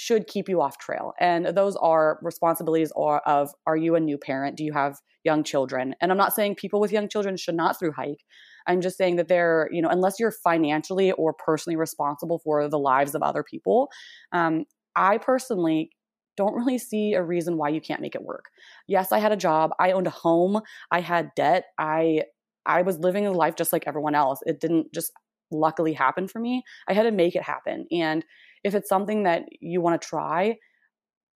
should 0.00 0.28
keep 0.28 0.48
you 0.48 0.60
off 0.60 0.78
trail. 0.78 1.12
And 1.18 1.46
those 1.46 1.74
are 1.74 2.20
responsibilities 2.22 2.92
or 2.94 3.18
of 3.28 3.50
are 3.66 3.76
you 3.76 3.96
a 3.96 4.00
new 4.00 4.16
parent? 4.16 4.56
Do 4.56 4.62
you 4.62 4.72
have 4.72 4.98
young 5.24 5.42
children? 5.42 5.96
And 6.00 6.12
I'm 6.12 6.16
not 6.16 6.32
saying 6.32 6.54
people 6.54 6.78
with 6.78 6.92
young 6.92 7.08
children 7.08 7.36
should 7.36 7.56
not 7.56 7.76
through 7.76 7.90
hike. 7.90 8.24
I'm 8.68 8.80
just 8.80 8.96
saying 8.96 9.16
that 9.16 9.26
they're, 9.26 9.68
you 9.72 9.82
know, 9.82 9.88
unless 9.88 10.20
you're 10.20 10.30
financially 10.30 11.10
or 11.10 11.32
personally 11.32 11.74
responsible 11.74 12.38
for 12.38 12.68
the 12.68 12.78
lives 12.78 13.16
of 13.16 13.24
other 13.24 13.42
people, 13.42 13.88
um, 14.30 14.66
I 14.94 15.18
personally 15.18 15.90
don't 16.36 16.54
really 16.54 16.78
see 16.78 17.14
a 17.14 17.22
reason 17.24 17.56
why 17.56 17.70
you 17.70 17.80
can't 17.80 18.00
make 18.00 18.14
it 18.14 18.22
work. 18.22 18.44
Yes, 18.86 19.10
I 19.10 19.18
had 19.18 19.32
a 19.32 19.36
job, 19.36 19.72
I 19.80 19.90
owned 19.90 20.06
a 20.06 20.10
home, 20.10 20.60
I 20.92 21.00
had 21.00 21.34
debt, 21.34 21.64
I 21.76 22.22
I 22.64 22.82
was 22.82 23.00
living 23.00 23.26
a 23.26 23.32
life 23.32 23.56
just 23.56 23.72
like 23.72 23.88
everyone 23.88 24.14
else. 24.14 24.38
It 24.46 24.60
didn't 24.60 24.94
just 24.94 25.10
luckily 25.50 25.92
happen 25.92 26.28
for 26.28 26.38
me. 26.38 26.62
I 26.86 26.92
had 26.92 27.04
to 27.04 27.10
make 27.10 27.34
it 27.34 27.42
happen. 27.42 27.86
And 27.90 28.24
if 28.64 28.74
it's 28.74 28.88
something 28.88 29.22
that 29.24 29.44
you 29.60 29.80
want 29.80 30.00
to 30.00 30.08
try, 30.08 30.56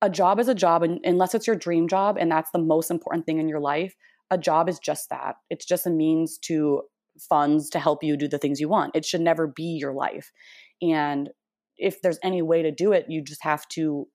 a 0.01 0.11
job 0.11 0.41
is 0.41 0.49
a 0.49 0.55
job 0.55 0.83
and 0.83 0.99
unless 1.05 1.35
it's 1.35 1.47
your 1.47 1.57
dream 1.57 1.89
job 1.89 2.17
and 2.19 2.31
that's 2.31 2.51
the 2.51 2.59
most 2.59 2.91
important 2.91 3.25
thing 3.25 3.39
in 3.39 3.49
your 3.49 3.61
life, 3.61 3.95
a 4.31 4.39
job 4.39 4.69
is 4.69 4.79
just 4.79 5.09
that. 5.11 5.37
It's 5.51 5.65
just 5.65 5.87
a 5.87 5.91
means 5.91 6.39
to 6.47 6.83
funds 7.29 7.69
to 7.71 7.79
help 7.79 8.03
you 8.03 8.17
do 8.17 8.27
the 8.27 8.39
things 8.39 8.61
you 8.61 8.69
want. 8.69 8.97
It 8.97 9.05
should 9.05 9.21
never 9.21 9.47
be 9.47 9.77
your 9.79 9.93
life. 9.93 10.33
And 10.81 11.31
if 11.77 12.01
there's 12.03 12.19
any 12.23 12.43
way 12.43 12.63
to 12.63 12.71
do 12.71 12.93
it, 12.93 13.07
you 13.09 13.23
just 13.23 13.43
have 13.45 13.69
to 13.69 14.07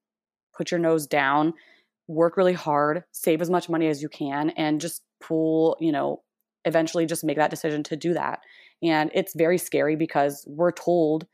put 0.56 0.72
your 0.72 0.80
nose 0.80 1.08
down, 1.08 1.54
work 2.08 2.38
really 2.38 2.54
hard, 2.54 3.04
save 3.12 3.42
as 3.42 3.50
much 3.50 3.70
money 3.70 3.88
as 3.88 4.02
you 4.02 4.10
can, 4.10 4.50
and 4.52 4.82
just 4.82 5.04
pull, 5.22 5.78
you 5.80 5.92
know, 5.92 6.24
eventually 6.66 7.06
just 7.06 7.24
make 7.24 7.38
that 7.38 7.52
decision 7.52 7.84
to 7.84 7.96
do 7.96 8.14
that. 8.14 8.40
And 8.84 9.12
it's 9.14 9.34
very 9.36 9.58
scary 9.58 9.96
because 9.96 10.44
we're 10.48 10.72
told, 10.72 11.28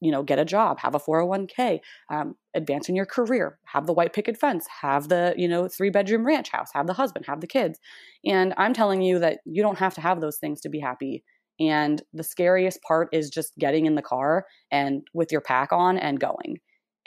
you 0.00 0.10
know, 0.10 0.22
get 0.22 0.38
a 0.38 0.44
job, 0.44 0.78
have 0.80 0.94
a 0.94 0.98
401k, 0.98 1.80
um, 2.10 2.34
advance 2.54 2.88
in 2.88 2.96
your 2.96 3.06
career, 3.06 3.58
have 3.66 3.86
the 3.86 3.92
white 3.92 4.12
picket 4.12 4.36
fence, 4.36 4.66
have 4.80 5.08
the, 5.08 5.34
you 5.36 5.46
know, 5.46 5.68
three 5.68 5.90
bedroom 5.90 6.26
ranch 6.26 6.50
house, 6.50 6.70
have 6.74 6.86
the 6.86 6.94
husband, 6.94 7.26
have 7.26 7.40
the 7.40 7.46
kids. 7.46 7.78
And 8.24 8.54
I'm 8.56 8.72
telling 8.72 9.02
you 9.02 9.18
that 9.18 9.40
you 9.44 9.62
don't 9.62 9.78
have 9.78 9.94
to 9.94 10.00
have 10.00 10.20
those 10.20 10.38
things 10.38 10.60
to 10.62 10.68
be 10.68 10.80
happy. 10.80 11.22
And 11.58 12.02
the 12.14 12.24
scariest 12.24 12.82
part 12.82 13.10
is 13.12 13.28
just 13.28 13.56
getting 13.58 13.84
in 13.84 13.94
the 13.94 14.02
car 14.02 14.46
and 14.70 15.02
with 15.12 15.30
your 15.30 15.42
pack 15.42 15.72
on 15.72 15.98
and 15.98 16.18
going. 16.18 16.58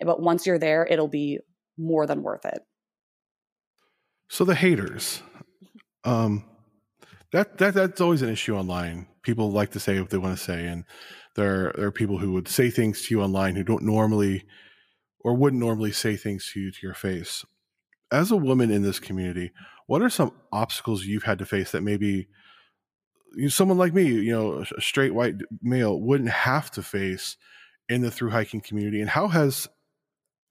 But 0.06 0.22
once 0.22 0.46
you're 0.46 0.60
there, 0.60 0.86
it'll 0.86 1.08
be 1.08 1.40
more 1.78 2.06
than 2.06 2.22
worth 2.22 2.46
it. 2.46 2.60
So 4.30 4.46
the 4.46 4.56
haters, 4.56 5.22
um, 6.04 6.44
that 7.32 7.58
that 7.58 7.74
that's 7.74 8.02
always 8.02 8.22
an 8.22 8.30
issue 8.30 8.56
online. 8.56 9.08
People 9.22 9.52
like 9.52 9.72
to 9.72 9.80
say 9.80 10.00
what 10.00 10.10
they 10.10 10.18
want 10.18 10.38
to 10.38 10.44
say, 10.44 10.66
and 10.68 10.86
there 11.36 11.74
there 11.76 11.88
are 11.88 11.92
people 11.92 12.18
who 12.20 12.32
would 12.34 12.48
say 12.48 12.70
things 12.70 13.04
to 13.04 13.16
you 13.16 13.22
online 13.22 13.56
who 13.56 13.64
don't 13.64 13.84
normally 13.84 14.46
or 15.20 15.34
wouldn't 15.34 15.62
normally 15.62 15.92
say 15.92 16.16
things 16.16 16.52
to 16.52 16.60
you 16.60 16.72
to 16.72 16.80
your 16.82 16.94
face. 16.94 17.46
As 18.12 18.30
a 18.30 18.38
woman 18.38 18.70
in 18.70 18.84
this 18.84 19.00
community, 19.00 19.52
what 19.88 20.02
are 20.02 20.10
some 20.10 20.34
obstacles 20.52 21.06
you've 21.06 21.24
had 21.24 21.40
to 21.40 21.46
face 21.46 21.72
that 21.72 21.82
maybe 21.82 22.28
someone 23.48 23.78
like 23.78 23.94
me, 23.94 24.04
you 24.04 24.32
know, 24.32 24.64
a 24.78 24.82
straight 24.82 25.14
white 25.14 25.36
male, 25.62 26.00
wouldn't 26.00 26.30
have 26.30 26.70
to 26.72 26.84
face 26.84 27.38
in 27.90 28.02
the 28.02 28.12
through 28.12 28.30
hiking 28.30 28.62
community? 28.62 29.02
And 29.02 29.10
how 29.10 29.28
has 29.30 29.68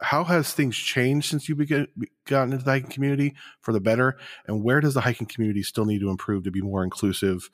how 0.01 0.25
has 0.25 0.53
things 0.53 0.77
changed 0.77 1.29
since 1.31 1.49
you 1.49 1.55
began, 1.55 1.87
gotten 2.27 2.53
into 2.53 2.65
the 2.65 2.71
hiking 2.73 2.91
community 2.91 3.35
for 3.61 3.73
the 3.73 3.81
better? 3.81 4.19
And 4.49 4.65
where 4.65 4.81
does 4.81 4.95
the 4.95 5.01
hiking 5.03 5.29
community 5.29 5.63
still 5.63 5.85
need 5.85 6.01
to 6.01 6.11
improve 6.11 6.43
to 6.45 6.51
be 6.51 6.61
more 6.61 6.83
inclusive 6.83 7.49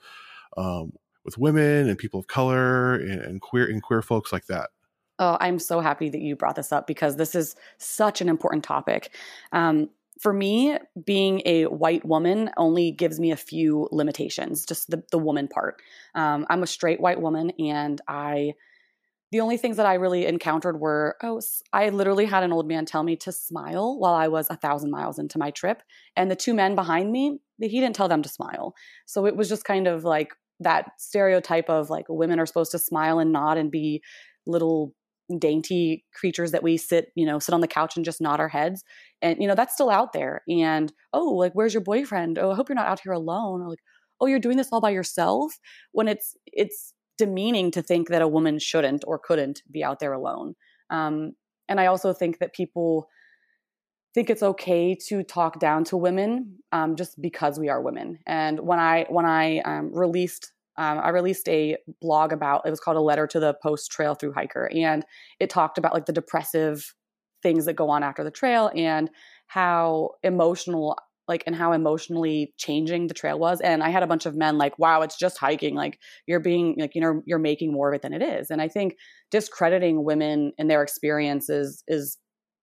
um, 0.56 0.92
with 1.24 1.38
women 1.38 1.88
and 1.88 1.98
people 1.98 2.20
of 2.20 2.26
color 2.26 2.94
and, 2.94 3.20
and 3.20 3.40
queer 3.40 3.66
and 3.66 3.82
queer 3.82 4.02
folks 4.02 4.32
like 4.32 4.46
that? 4.46 4.70
Oh, 5.18 5.36
I'm 5.40 5.58
so 5.58 5.80
happy 5.80 6.08
that 6.10 6.20
you 6.20 6.36
brought 6.36 6.56
this 6.56 6.72
up 6.72 6.86
because 6.86 7.16
this 7.16 7.34
is 7.34 7.56
such 7.78 8.20
an 8.20 8.28
important 8.28 8.64
topic. 8.64 9.14
Um, 9.52 9.90
for 10.20 10.32
me, 10.32 10.76
being 11.04 11.42
a 11.44 11.66
white 11.66 12.04
woman 12.04 12.50
only 12.56 12.90
gives 12.90 13.20
me 13.20 13.30
a 13.30 13.36
few 13.36 13.88
limitations, 13.92 14.66
just 14.66 14.90
the, 14.90 15.02
the 15.10 15.18
woman 15.18 15.48
part. 15.48 15.80
Um, 16.14 16.46
I'm 16.50 16.62
a 16.62 16.66
straight 16.66 17.00
white 17.00 17.20
woman 17.20 17.50
and 17.58 18.00
I 18.08 18.54
the 19.30 19.40
only 19.40 19.58
things 19.58 19.76
that 19.76 19.84
I 19.84 19.94
really 19.94 20.24
encountered 20.24 20.80
were, 20.80 21.16
oh, 21.22 21.42
I 21.72 21.90
literally 21.90 22.24
had 22.24 22.44
an 22.44 22.52
old 22.52 22.66
man 22.66 22.86
tell 22.86 23.02
me 23.02 23.14
to 23.16 23.32
smile 23.32 23.98
while 23.98 24.14
I 24.14 24.28
was 24.28 24.48
a 24.48 24.56
thousand 24.56 24.90
miles 24.90 25.18
into 25.18 25.38
my 25.38 25.50
trip. 25.50 25.82
And 26.16 26.30
the 26.30 26.36
two 26.36 26.54
men 26.54 26.74
behind 26.74 27.12
me, 27.12 27.40
he 27.60 27.80
didn't 27.80 27.94
tell 27.94 28.08
them 28.08 28.22
to 28.22 28.28
smile. 28.28 28.74
So 29.04 29.26
it 29.26 29.36
was 29.36 29.50
just 29.50 29.64
kind 29.64 29.86
of 29.86 30.02
like 30.04 30.34
that 30.60 30.92
stereotype 30.98 31.68
of 31.68 31.90
like 31.90 32.06
women 32.08 32.40
are 32.40 32.46
supposed 32.46 32.72
to 32.72 32.78
smile 32.78 33.18
and 33.18 33.32
nod 33.32 33.58
and 33.58 33.70
be 33.70 34.02
little 34.46 34.94
dainty 35.38 36.04
creatures 36.14 36.52
that 36.52 36.62
we 36.62 36.76
sit, 36.76 37.12
you 37.14 37.26
know, 37.26 37.38
sit 37.38 37.52
on 37.52 37.60
the 37.60 37.68
couch 37.68 37.96
and 37.96 38.04
just 38.04 38.20
nod 38.20 38.40
our 38.40 38.48
heads. 38.48 38.82
And, 39.20 39.40
you 39.40 39.46
know, 39.46 39.54
that's 39.54 39.74
still 39.74 39.90
out 39.90 40.12
there. 40.12 40.42
And, 40.48 40.92
oh, 41.12 41.30
like, 41.30 41.52
where's 41.52 41.74
your 41.74 41.82
boyfriend? 41.82 42.38
Oh, 42.38 42.50
I 42.50 42.54
hope 42.54 42.68
you're 42.68 42.76
not 42.76 42.86
out 42.86 43.00
here 43.00 43.12
alone. 43.12 43.60
Or 43.60 43.68
like, 43.68 43.80
oh, 44.20 44.26
you're 44.26 44.38
doing 44.38 44.56
this 44.56 44.68
all 44.72 44.80
by 44.80 44.90
yourself 44.90 45.58
when 45.92 46.08
it's, 46.08 46.36
it's, 46.46 46.94
demeaning 47.18 47.72
to 47.72 47.82
think 47.82 48.08
that 48.08 48.22
a 48.22 48.28
woman 48.28 48.58
shouldn't 48.58 49.04
or 49.06 49.18
couldn't 49.18 49.62
be 49.70 49.84
out 49.84 49.98
there 49.98 50.12
alone. 50.12 50.54
Um, 50.88 51.32
and 51.68 51.80
I 51.80 51.86
also 51.86 52.12
think 52.14 52.38
that 52.38 52.54
people 52.54 53.08
think 54.14 54.30
it's 54.30 54.42
okay 54.42 54.94
to 55.08 55.22
talk 55.22 55.60
down 55.60 55.84
to 55.84 55.96
women 55.96 56.58
um, 56.72 56.96
just 56.96 57.20
because 57.20 57.58
we 57.58 57.68
are 57.68 57.82
women. 57.82 58.18
And 58.26 58.60
when 58.60 58.78
I 58.78 59.06
when 59.08 59.26
I 59.26 59.58
um, 59.60 59.94
released 59.94 60.52
um, 60.76 61.00
I 61.02 61.08
released 61.08 61.48
a 61.48 61.76
blog 62.00 62.32
about 62.32 62.62
it 62.64 62.70
was 62.70 62.80
called 62.80 62.96
a 62.96 63.00
letter 63.00 63.26
to 63.26 63.40
the 63.40 63.54
post 63.62 63.90
trail 63.90 64.14
through 64.14 64.32
hiker, 64.32 64.70
and 64.74 65.04
it 65.40 65.50
talked 65.50 65.76
about 65.76 65.92
like 65.92 66.06
the 66.06 66.12
depressive 66.12 66.94
things 67.42 67.66
that 67.66 67.74
go 67.74 67.90
on 67.90 68.02
after 68.02 68.24
the 68.24 68.30
trail 68.30 68.70
and 68.74 69.10
how 69.46 70.10
emotional 70.22 70.96
like 71.26 71.44
and 71.46 71.54
how 71.54 71.72
emotionally 71.72 72.54
changing 72.56 73.06
the 73.06 73.14
trail 73.14 73.38
was. 73.38 73.60
And 73.60 73.82
i 73.82 73.90
had 73.90 74.02
a 74.02 74.06
bunch 74.06 74.24
of 74.24 74.34
men 74.36 74.56
like 74.56 74.78
wow 74.78 75.02
it's 75.02 75.18
just 75.18 75.38
hiking. 75.38 75.74
Like 75.74 75.98
you're 76.26 76.40
being 76.40 76.76
like 76.78 76.94
you 76.94 77.00
know 77.00 77.22
you're 77.26 77.38
making 77.38 77.72
more 77.72 77.88
of 77.88 77.94
it 77.96 78.02
than 78.02 78.14
it 78.14 78.22
is. 78.22 78.50
And 78.50 78.62
i 78.62 78.68
think 78.68 78.96
discrediting 79.30 80.04
women 80.04 80.52
and 80.58 80.70
their 80.70 80.82
experiences 80.82 81.82
is 81.86 82.18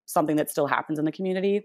something 0.05 0.35
that 0.37 0.49
still 0.49 0.67
happens 0.67 0.99
in 0.99 1.05
the 1.05 1.11
community. 1.11 1.61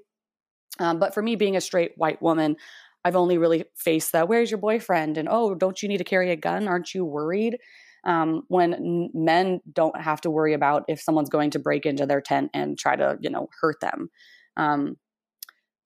Um, 0.78 0.98
but 0.98 1.14
for 1.14 1.22
me 1.22 1.36
being 1.36 1.56
a 1.56 1.60
straight 1.60 1.92
white 1.96 2.22
woman 2.22 2.56
i've 3.04 3.16
only 3.16 3.38
really 3.38 3.64
faced 3.76 4.12
that 4.12 4.28
where's 4.28 4.50
your 4.50 4.58
boyfriend? 4.58 5.16
and 5.16 5.26
oh 5.30 5.54
don't 5.54 5.82
you 5.82 5.88
need 5.88 5.98
to 5.98 6.04
carry 6.04 6.30
a 6.30 6.36
gun? 6.36 6.68
Aren't 6.68 6.94
you 6.94 7.04
worried? 7.04 7.58
Um, 8.04 8.42
when 8.48 9.10
men 9.12 9.60
don't 9.70 10.00
have 10.00 10.22
to 10.22 10.30
worry 10.30 10.54
about 10.54 10.84
if 10.88 11.00
someone's 11.00 11.28
going 11.28 11.50
to 11.50 11.58
break 11.58 11.84
into 11.84 12.06
their 12.06 12.20
tent 12.20 12.50
and 12.54 12.78
try 12.78 12.96
to 12.96 13.18
you 13.20 13.30
know 13.30 13.48
hurt 13.60 13.80
them. 13.80 14.10
Um, 14.56 14.96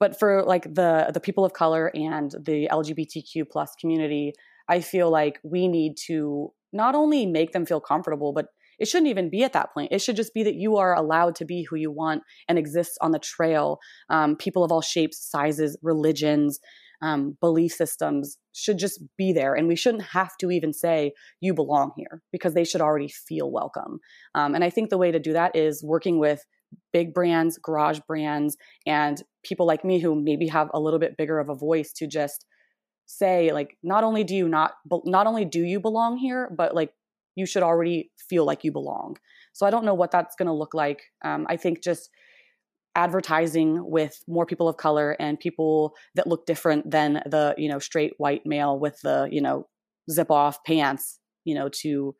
but 0.00 0.18
for 0.18 0.42
like 0.42 0.64
the 0.64 1.10
the 1.12 1.20
people 1.20 1.44
of 1.44 1.52
color 1.52 1.90
and 1.94 2.32
the 2.32 2.68
lgbtq 2.70 3.48
plus 3.50 3.74
community 3.80 4.32
i 4.68 4.80
feel 4.80 5.10
like 5.10 5.38
we 5.42 5.68
need 5.68 5.96
to 5.96 6.52
not 6.72 6.94
only 6.94 7.26
make 7.26 7.52
them 7.52 7.64
feel 7.64 7.80
comfortable 7.80 8.32
but 8.32 8.46
it 8.78 8.88
shouldn't 8.88 9.10
even 9.10 9.30
be 9.30 9.42
at 9.42 9.52
that 9.52 9.72
point. 9.72 9.92
It 9.92 10.00
should 10.00 10.16
just 10.16 10.34
be 10.34 10.42
that 10.42 10.54
you 10.54 10.76
are 10.76 10.94
allowed 10.94 11.34
to 11.36 11.44
be 11.44 11.66
who 11.68 11.76
you 11.76 11.90
want 11.90 12.22
and 12.48 12.58
exist 12.58 12.98
on 13.00 13.12
the 13.12 13.18
trail. 13.18 13.78
Um, 14.10 14.36
people 14.36 14.64
of 14.64 14.72
all 14.72 14.82
shapes 14.82 15.18
sizes 15.30 15.76
religions 15.82 16.58
um, 17.02 17.36
belief 17.40 17.72
systems 17.72 18.38
should 18.52 18.78
just 18.78 19.02
be 19.18 19.32
there. 19.32 19.54
And 19.54 19.68
we 19.68 19.76
shouldn't 19.76 20.04
have 20.04 20.36
to 20.38 20.50
even 20.50 20.72
say 20.72 21.12
you 21.40 21.52
belong 21.52 21.92
here 21.96 22.22
because 22.32 22.54
they 22.54 22.64
should 22.64 22.80
already 22.80 23.08
feel 23.08 23.50
welcome. 23.50 23.98
Um, 24.34 24.54
and 24.54 24.64
i 24.64 24.70
think 24.70 24.90
the 24.90 24.98
way 24.98 25.10
to 25.10 25.18
do 25.18 25.34
that 25.34 25.54
is 25.54 25.84
working 25.84 26.18
with 26.18 26.44
big 26.92 27.14
brands, 27.14 27.58
garage 27.58 28.00
brands, 28.08 28.56
and 28.86 29.22
people 29.44 29.66
like 29.66 29.84
me 29.84 30.00
who 30.00 30.20
maybe 30.20 30.48
have 30.48 30.70
a 30.74 30.80
little 30.80 30.98
bit 30.98 31.16
bigger 31.16 31.38
of 31.38 31.48
a 31.48 31.54
voice 31.54 31.92
to 31.92 32.06
just 32.06 32.46
say 33.06 33.52
like 33.52 33.76
not 33.82 34.02
only 34.02 34.24
do 34.24 34.34
you 34.34 34.48
not 34.48 34.72
not 35.04 35.26
only 35.26 35.44
do 35.44 35.60
you 35.60 35.78
belong 35.78 36.16
here 36.16 36.50
but 36.56 36.74
like 36.74 36.90
you 37.34 37.46
should 37.46 37.62
already 37.62 38.10
feel 38.28 38.44
like 38.44 38.64
you 38.64 38.72
belong 38.72 39.16
so 39.52 39.66
i 39.66 39.70
don't 39.70 39.84
know 39.84 39.94
what 39.94 40.10
that's 40.10 40.36
going 40.36 40.46
to 40.46 40.52
look 40.52 40.74
like 40.74 41.02
um, 41.24 41.46
i 41.48 41.56
think 41.56 41.82
just 41.82 42.10
advertising 42.96 43.80
with 43.90 44.22
more 44.28 44.46
people 44.46 44.68
of 44.68 44.76
color 44.76 45.16
and 45.18 45.40
people 45.40 45.94
that 46.14 46.28
look 46.28 46.46
different 46.46 46.88
than 46.90 47.14
the 47.26 47.54
you 47.58 47.68
know 47.68 47.78
straight 47.78 48.12
white 48.18 48.42
male 48.44 48.78
with 48.78 49.00
the 49.02 49.28
you 49.32 49.40
know 49.40 49.66
zip 50.10 50.30
off 50.30 50.62
pants 50.64 51.18
you 51.44 51.54
know 51.54 51.68
to 51.68 52.14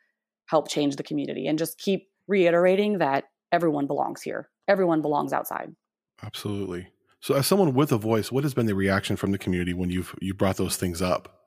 help 0.47 0.69
change 0.69 0.97
the 0.97 1.03
community 1.03 1.47
and 1.47 1.59
just 1.59 1.79
keep 1.79 2.09
reiterating 2.29 2.99
that 2.99 3.25
everyone 3.53 3.87
belongs 3.87 4.23
here. 4.23 4.51
Everyone 4.69 5.03
belongs 5.03 5.33
outside. 5.33 5.75
Absolutely. 6.23 6.89
So, 7.21 7.35
as 7.35 7.47
someone 7.47 7.75
with 7.75 7.93
a 7.93 7.99
voice, 7.99 8.31
what 8.31 8.45
has 8.45 8.55
been 8.55 8.67
the 8.67 8.75
reaction 8.75 9.17
from 9.17 9.33
the 9.33 9.39
community 9.39 9.73
when 9.73 9.91
you've 9.91 10.15
you 10.21 10.35
brought 10.35 10.57
those 10.57 10.77
things 10.77 11.01
up? 11.01 11.44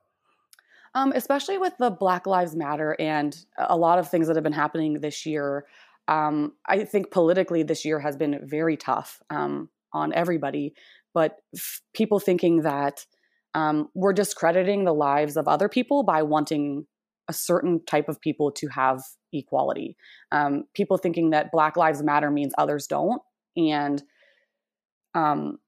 Um, 0.94 1.12
especially 1.14 1.58
with 1.58 1.74
the 1.78 1.90
Black 1.90 2.26
Lives 2.26 2.56
Matter 2.56 2.96
and 2.98 3.36
a 3.58 3.76
lot 3.76 3.98
of 3.98 4.08
things 4.08 4.26
that 4.26 4.36
have 4.36 4.42
been 4.42 4.52
happening 4.52 5.00
this 5.00 5.26
year. 5.26 5.66
Um, 6.08 6.54
I 6.66 6.84
think 6.84 7.10
politically 7.10 7.62
this 7.62 7.84
year 7.84 8.00
has 8.00 8.16
been 8.16 8.40
very 8.42 8.76
tough 8.76 9.20
um, 9.28 9.68
on 9.92 10.12
everybody, 10.14 10.74
but 11.12 11.36
f- 11.54 11.82
people 11.92 12.18
thinking 12.18 12.62
that 12.62 13.04
um, 13.54 13.88
we're 13.94 14.12
discrediting 14.12 14.84
the 14.84 14.94
lives 14.94 15.36
of 15.36 15.48
other 15.48 15.68
people 15.68 16.02
by 16.02 16.22
wanting 16.22 16.86
a 17.28 17.32
certain 17.32 17.84
type 17.84 18.08
of 18.08 18.20
people 18.20 18.50
to 18.52 18.68
have 18.68 19.02
equality. 19.32 19.96
Um, 20.32 20.64
people 20.74 20.96
thinking 20.96 21.30
that 21.30 21.52
Black 21.52 21.76
Lives 21.76 22.02
Matter 22.02 22.30
means 22.30 22.54
others 22.56 22.86
don't. 22.86 23.20
and 23.56 24.02
um, 25.14 25.58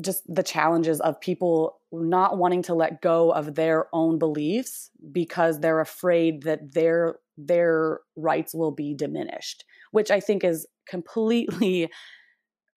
just 0.00 0.22
the 0.32 0.42
challenges 0.42 1.00
of 1.00 1.20
people 1.20 1.80
not 1.92 2.38
wanting 2.38 2.62
to 2.62 2.74
let 2.74 3.02
go 3.02 3.30
of 3.30 3.54
their 3.54 3.86
own 3.92 4.18
beliefs 4.18 4.90
because 5.10 5.60
they're 5.60 5.80
afraid 5.80 6.42
that 6.42 6.72
their 6.72 7.16
their 7.36 8.00
rights 8.16 8.54
will 8.54 8.72
be 8.72 8.94
diminished 8.94 9.64
which 9.92 10.10
i 10.10 10.20
think 10.20 10.44
is 10.44 10.66
completely 10.88 11.88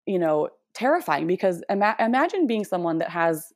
you 0.06 0.18
know 0.18 0.48
terrifying 0.74 1.26
because 1.26 1.62
ima- 1.68 1.96
imagine 1.98 2.46
being 2.46 2.64
someone 2.64 2.98
that 2.98 3.10
has 3.10 3.52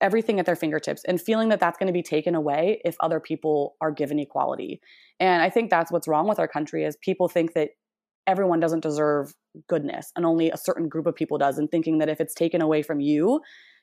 everything 0.00 0.38
at 0.38 0.46
their 0.46 0.56
fingertips 0.56 1.02
and 1.06 1.20
feeling 1.20 1.48
that 1.48 1.60
that's 1.60 1.78
going 1.78 1.86
to 1.86 1.92
be 1.92 2.02
taken 2.02 2.34
away 2.34 2.80
if 2.84 2.96
other 3.00 3.18
people 3.18 3.76
are 3.80 3.90
given 3.90 4.18
equality. 4.18 4.80
And 5.18 5.42
i 5.42 5.48
think 5.48 5.70
that's 5.70 5.90
what's 5.90 6.08
wrong 6.08 6.28
with 6.28 6.38
our 6.38 6.48
country 6.48 6.84
is 6.84 6.96
people 6.96 7.28
think 7.28 7.54
that 7.54 7.70
everyone 8.26 8.60
doesn't 8.60 8.82
deserve 8.82 9.34
goodness 9.68 10.12
and 10.16 10.26
only 10.26 10.50
a 10.50 10.56
certain 10.56 10.88
group 10.88 11.06
of 11.06 11.14
people 11.14 11.38
does 11.38 11.58
and 11.58 11.70
thinking 11.70 11.98
that 11.98 12.08
if 12.08 12.20
it's 12.20 12.34
taken 12.34 12.60
away 12.60 12.82
from 12.82 13.00
you 13.00 13.40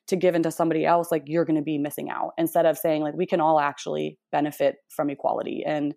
to 0.07 0.15
give 0.15 0.35
into 0.35 0.51
somebody 0.51 0.85
else 0.85 1.11
like 1.11 1.23
you're 1.25 1.45
going 1.45 1.55
to 1.55 1.61
be 1.61 1.77
missing 1.77 2.09
out 2.09 2.31
instead 2.37 2.65
of 2.65 2.77
saying 2.77 3.01
like 3.01 3.15
we 3.15 3.25
can 3.25 3.39
all 3.39 3.59
actually 3.59 4.17
benefit 4.31 4.75
from 4.89 5.09
equality. 5.09 5.63
And 5.65 5.95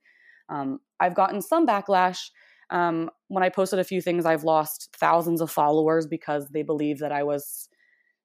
um, 0.49 0.81
i've 1.01 1.15
gotten 1.15 1.41
some 1.41 1.67
backlash 1.67 2.31
um, 2.71 3.11
when 3.29 3.43
i 3.43 3.49
posted 3.49 3.79
a 3.79 3.85
few 3.85 4.01
things 4.01 4.25
i've 4.25 4.45
lost 4.45 4.95
thousands 4.99 5.41
of 5.41 5.51
followers 5.51 6.07
because 6.07 6.49
they 6.49 6.63
believe 6.63 6.99
that 6.99 7.13
i 7.13 7.23
was 7.23 7.69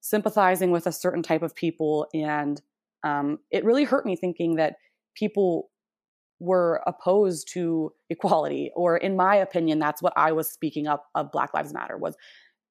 sympathizing 0.02 0.72
with 0.72 0.88
a 0.88 0.92
certain 0.92 1.24
type 1.24 1.44
of 1.44 1.56
people 1.56 2.08
and 2.14 2.62
um, 3.04 3.40
it 3.50 3.66
really 3.66 3.84
hurt 3.84 4.06
me 4.06 4.16
thinking 4.16 4.56
that 4.56 4.76
people 5.16 5.70
were 6.42 6.82
opposed 6.88 7.48
to 7.54 7.94
equality 8.10 8.72
or 8.76 8.98
in 8.98 9.16
my 9.16 9.36
opinion 9.36 9.80
that's 9.80 10.02
what 10.02 10.14
i 10.18 10.32
was 10.32 10.52
speaking 10.52 10.88
up 10.88 11.06
of 11.16 11.32
black 11.32 11.54
lives 11.54 11.74
matter 11.74 11.98
was 11.98 12.16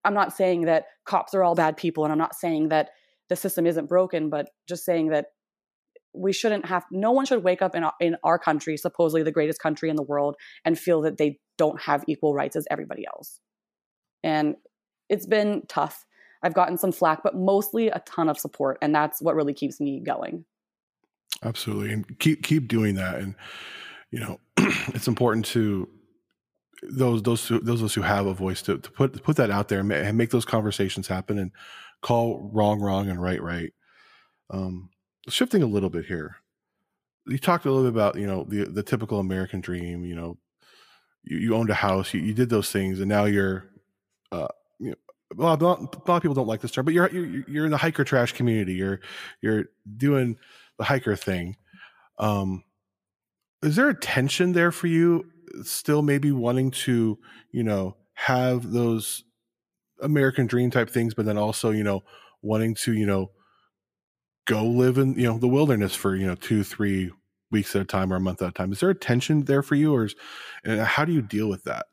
i'm 0.05 0.15
not 0.15 0.37
saying 0.37 0.63
that 0.63 0.85
cops 1.07 1.35
are 1.35 1.43
all 1.43 1.55
bad 1.55 1.77
people 1.77 2.05
and 2.05 2.13
i'm 2.13 2.19
not 2.19 2.35
saying 2.35 2.69
that 2.69 2.91
the 3.29 3.37
system 3.37 3.67
isn't 3.67 3.89
broken 3.89 4.29
but 4.29 4.51
just 4.69 4.85
saying 4.85 5.09
that 5.09 5.27
we 6.13 6.33
shouldn't 6.33 6.67
have 6.67 6.85
no 6.91 7.13
one 7.13 7.25
should 7.25 7.45
wake 7.45 7.63
up 7.63 7.75
in 7.75 7.85
our, 7.85 7.93
in 8.01 8.17
our 8.25 8.39
country 8.39 8.77
supposedly 8.77 9.23
the 9.23 9.33
greatest 9.33 9.61
country 9.61 9.89
in 9.89 9.97
the 9.97 10.03
world 10.03 10.37
and 10.65 10.79
feel 10.79 11.03
that 11.03 11.19
they 11.19 11.39
don't 11.57 11.81
have 11.81 12.05
equal 12.09 12.35
rights 12.35 12.57
as 12.57 12.67
everybody 12.71 13.05
else. 13.07 13.39
And 14.25 14.57
it's 15.09 15.27
been 15.27 15.63
tough. 15.69 16.05
I've 16.43 16.55
gotten 16.55 16.79
some 16.79 16.93
flack 16.93 17.23
but 17.23 17.37
mostly 17.37 17.89
a 17.89 18.03
ton 18.07 18.29
of 18.29 18.39
support 18.39 18.79
and 18.83 18.95
that's 18.95 19.21
what 19.21 19.35
really 19.35 19.55
keeps 19.55 19.81
me 19.81 20.03
going 20.05 20.45
Absolutely, 21.43 21.93
and 21.93 22.19
keep 22.19 22.43
keep 22.43 22.69
doing 22.69 22.95
that. 22.97 23.17
And 23.17 23.35
you 24.11 24.21
know, 24.21 24.41
it's 24.59 25.09
important 25.09 25.47
to 25.47 25.89
those 26.83 27.23
those 27.23 27.47
who, 27.47 27.61
those 27.61 27.81
of 27.81 27.87
us 27.87 27.95
who 27.95 28.03
have 28.03 28.27
a 28.27 28.35
voice 28.35 28.63
to, 28.63 28.79
to 28.79 28.91
put 28.91 29.23
put 29.23 29.37
that 29.37 29.51
out 29.51 29.69
there 29.69 29.81
and 29.81 30.19
make 30.19 30.31
those 30.31 30.45
conversations 30.45 31.09
happen 31.09 31.39
and 31.39 31.53
call 32.03 32.51
wrong 32.53 32.81
wrong 32.81 33.09
and 33.09 33.23
right 33.23 33.43
right. 33.43 33.73
Um, 34.51 34.91
shifting 35.29 35.63
a 35.63 35.67
little 35.67 35.91
bit 35.91 36.07
here, 36.07 36.37
you 37.27 37.39
talked 37.39 37.65
a 37.67 37.71
little 37.71 37.91
bit 37.91 37.95
about 37.95 38.17
you 38.17 38.27
know 38.27 38.45
the 38.45 38.65
the 38.65 38.83
typical 38.83 39.21
American 39.21 39.61
dream. 39.61 40.05
You 40.05 40.15
know, 40.15 40.39
you, 41.25 41.39
you 41.39 41.57
owned 41.57 41.71
a 41.71 41.75
house, 41.75 42.15
you, 42.15 42.21
you 42.21 42.35
did 42.35 42.51
those 42.51 42.71
things, 42.71 43.01
and 43.01 43.09
now 43.09 43.25
you're, 43.25 43.67
uh, 44.33 44.49
you 44.79 44.91
know, 44.91 44.97
a 45.39 45.43
lot, 45.43 45.63
a 45.63 45.65
lot 45.65 46.17
of 46.17 46.23
people 46.23 46.35
don't 46.35 46.49
like 46.49 46.61
this 46.61 46.73
term, 46.73 46.85
but 46.85 46.95
you're 46.95 47.11
you're 47.11 47.45
you're 47.49 47.65
in 47.67 47.71
the 47.71 47.77
hiker 47.77 48.05
trash 48.05 48.33
community. 48.33 48.75
You're 48.75 49.01
you're 49.43 49.67
doing 49.97 50.37
the 50.81 50.85
hiker 50.85 51.15
thing. 51.15 51.57
Um, 52.19 52.65
is 53.63 53.77
there 53.77 53.91
a 53.91 53.95
tension 53.95 54.53
there 54.53 54.73
for 54.73 54.87
you? 54.87 55.31
Still, 55.63 56.01
maybe 56.01 56.33
wanting 56.33 56.71
to, 56.71 57.19
you 57.53 57.63
know, 57.63 57.97
have 58.15 58.73
those 58.73 59.25
American 60.01 60.47
dream 60.47 60.71
type 60.71 60.89
things, 60.89 61.13
but 61.13 61.27
then 61.27 61.37
also, 61.37 61.71
you 61.71 61.85
know, 61.85 62.01
wanting 62.41 62.75
to, 62.77 62.95
you 62.95 63.05
know, 63.05 63.31
go 64.47 64.65
live 64.65 64.97
in, 64.97 65.15
you 65.19 65.25
know, 65.25 65.37
the 65.37 65.49
wilderness 65.49 65.95
for, 65.95 66.17
you 66.17 66.27
know, 66.27 66.35
two, 66.35 66.65
three 66.65 67.11
weeks 67.51 67.77
at 67.77 67.83
a 67.83 67.85
time 67.85 68.11
or 68.11 68.17
a 68.17 68.21
month 68.21 68.41
at 68.41 68.49
a 68.49 68.53
time. 68.53 68.73
Is 68.73 68.81
there 68.81 68.89
a 68.89 68.95
tension 68.95 69.45
there 69.45 69.63
for 69.63 69.75
you, 69.75 69.95
or 69.95 70.07
is, 70.07 70.15
and 70.65 70.81
how 70.81 71.05
do 71.05 71.13
you 71.13 71.21
deal 71.21 71.49
with 71.51 71.65
that? 71.65 71.87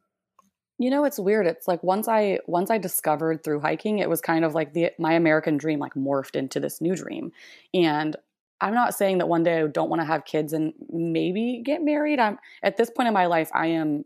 You 0.80 0.92
know, 0.92 1.04
it's 1.04 1.20
weird. 1.20 1.48
It's 1.48 1.68
like 1.68 1.84
once 1.84 2.08
I 2.08 2.40
once 2.46 2.70
I 2.70 2.78
discovered 2.78 3.44
through 3.44 3.60
hiking, 3.60 4.00
it 4.00 4.10
was 4.10 4.22
kind 4.22 4.46
of 4.46 4.54
like 4.54 4.74
the 4.74 4.92
my 4.98 5.14
American 5.14 5.58
dream 5.58 5.80
like 5.80 5.96
morphed 5.96 6.36
into 6.36 6.60
this 6.62 6.80
new 6.80 6.96
dream. 6.96 7.32
And 7.74 8.16
I'm 8.60 8.74
not 8.74 8.96
saying 8.96 9.20
that 9.20 9.30
one 9.30 9.44
day 9.44 9.62
I 9.62 9.68
don't 9.68 9.90
want 9.90 10.02
to 10.02 10.08
have 10.08 10.26
kids 10.26 10.54
and 10.54 10.74
maybe 10.90 11.62
get 11.64 11.84
married. 11.84 12.20
I'm 12.20 12.40
at 12.64 12.78
this 12.78 12.90
point 12.90 13.08
in 13.08 13.14
my 13.14 13.28
life, 13.28 13.50
I 13.54 13.68
am 13.68 14.04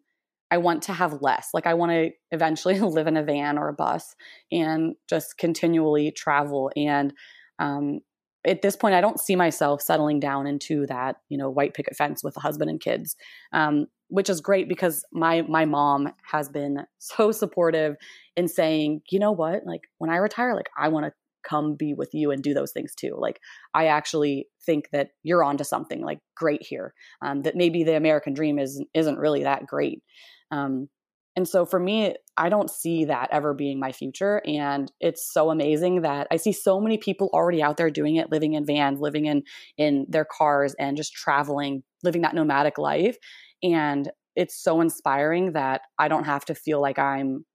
I 0.52 0.58
want 0.58 0.84
to 0.84 0.94
have 0.94 1.22
less. 1.22 1.50
Like 1.54 1.66
I 1.66 1.74
want 1.74 1.94
to 1.94 2.12
eventually 2.32 2.80
live 2.80 3.08
in 3.08 3.18
a 3.18 3.24
van 3.24 3.58
or 3.58 3.70
a 3.70 3.74
bus 3.74 4.16
and 4.52 4.96
just 5.10 5.38
continually 5.38 6.12
travel. 6.12 6.70
And 6.76 7.14
um, 7.58 8.02
at 8.46 8.62
this 8.62 8.76
point, 8.76 8.94
I 8.94 9.02
don't 9.02 9.20
see 9.20 9.36
myself 9.36 9.82
settling 9.82 10.20
down 10.20 10.48
into 10.48 10.86
that, 10.88 11.18
you 11.30 11.38
know, 11.38 11.50
white 11.50 11.74
picket 11.74 11.96
fence 11.96 12.24
with 12.24 12.36
a 12.36 12.42
husband 12.42 12.70
and 12.70 12.82
kids, 12.82 13.16
um, 13.54 13.86
which 14.10 14.30
is 14.30 14.42
great 14.42 14.68
because 14.68 15.06
my 15.14 15.44
my 15.44 15.64
mom 15.64 16.12
has 16.24 16.50
been 16.50 16.80
so 16.98 17.32
supportive 17.32 17.96
in 18.36 18.48
saying, 18.48 19.02
you 19.10 19.20
know 19.20 19.32
what, 19.32 19.66
like 19.66 19.82
when 20.00 20.10
I 20.10 20.18
retire, 20.18 20.54
like 20.54 20.70
I 20.78 20.90
want 20.90 21.06
to 21.06 21.14
come 21.44 21.76
be 21.76 21.94
with 21.94 22.10
you 22.14 22.32
and 22.32 22.44
do 22.44 22.54
those 22.54 22.72
things 22.72 22.94
too. 22.96 23.16
Like 23.18 23.40
I 23.74 23.88
actually 23.88 24.48
think 24.66 24.90
that 24.92 25.10
you're 25.24 25.44
onto 25.44 25.64
something 25.64 26.02
like 26.04 26.20
great 26.36 26.64
here. 26.64 26.94
Um, 27.22 27.42
that 27.44 27.56
maybe 27.56 27.84
the 27.84 27.96
American 27.96 28.34
dream 28.34 28.60
is 28.60 28.84
isn't 28.94 29.18
really 29.18 29.44
that 29.44 29.66
great. 29.66 30.04
Um, 30.52 30.90
and 31.36 31.48
so 31.48 31.66
for 31.66 31.80
me, 31.80 32.16
I 32.36 32.50
don't 32.50 32.70
see 32.70 33.06
that 33.06 33.30
ever 33.32 33.54
being 33.54 33.80
my 33.80 33.94
future. 33.94 34.42
And 34.46 34.92
it's 35.00 35.32
so 35.32 35.50
amazing 35.50 36.02
that 36.02 36.28
I 36.30 36.36
see 36.36 36.52
so 36.52 36.82
many 36.82 36.98
people 36.98 37.30
already 37.34 37.64
out 37.64 37.78
there 37.78 37.90
doing 37.90 38.18
it, 38.18 38.32
living 38.32 38.54
in 38.54 38.66
vans, 38.66 39.00
living 39.00 39.26
in 39.26 39.44
in 39.78 40.06
their 40.10 40.26
cars 40.26 40.76
and 40.78 40.98
just 40.98 41.14
traveling, 41.14 41.84
living 42.04 42.24
that 42.24 42.36
nomadic 42.36 42.78
life. 42.78 43.18
And 43.64 44.12
it's 44.36 44.62
so 44.62 44.82
inspiring 44.82 45.54
that 45.54 45.82
I 45.98 46.08
don't 46.08 46.26
have 46.26 46.46
to 46.46 46.56
feel 46.56 46.82
like 46.82 47.00
I'm 47.00 47.46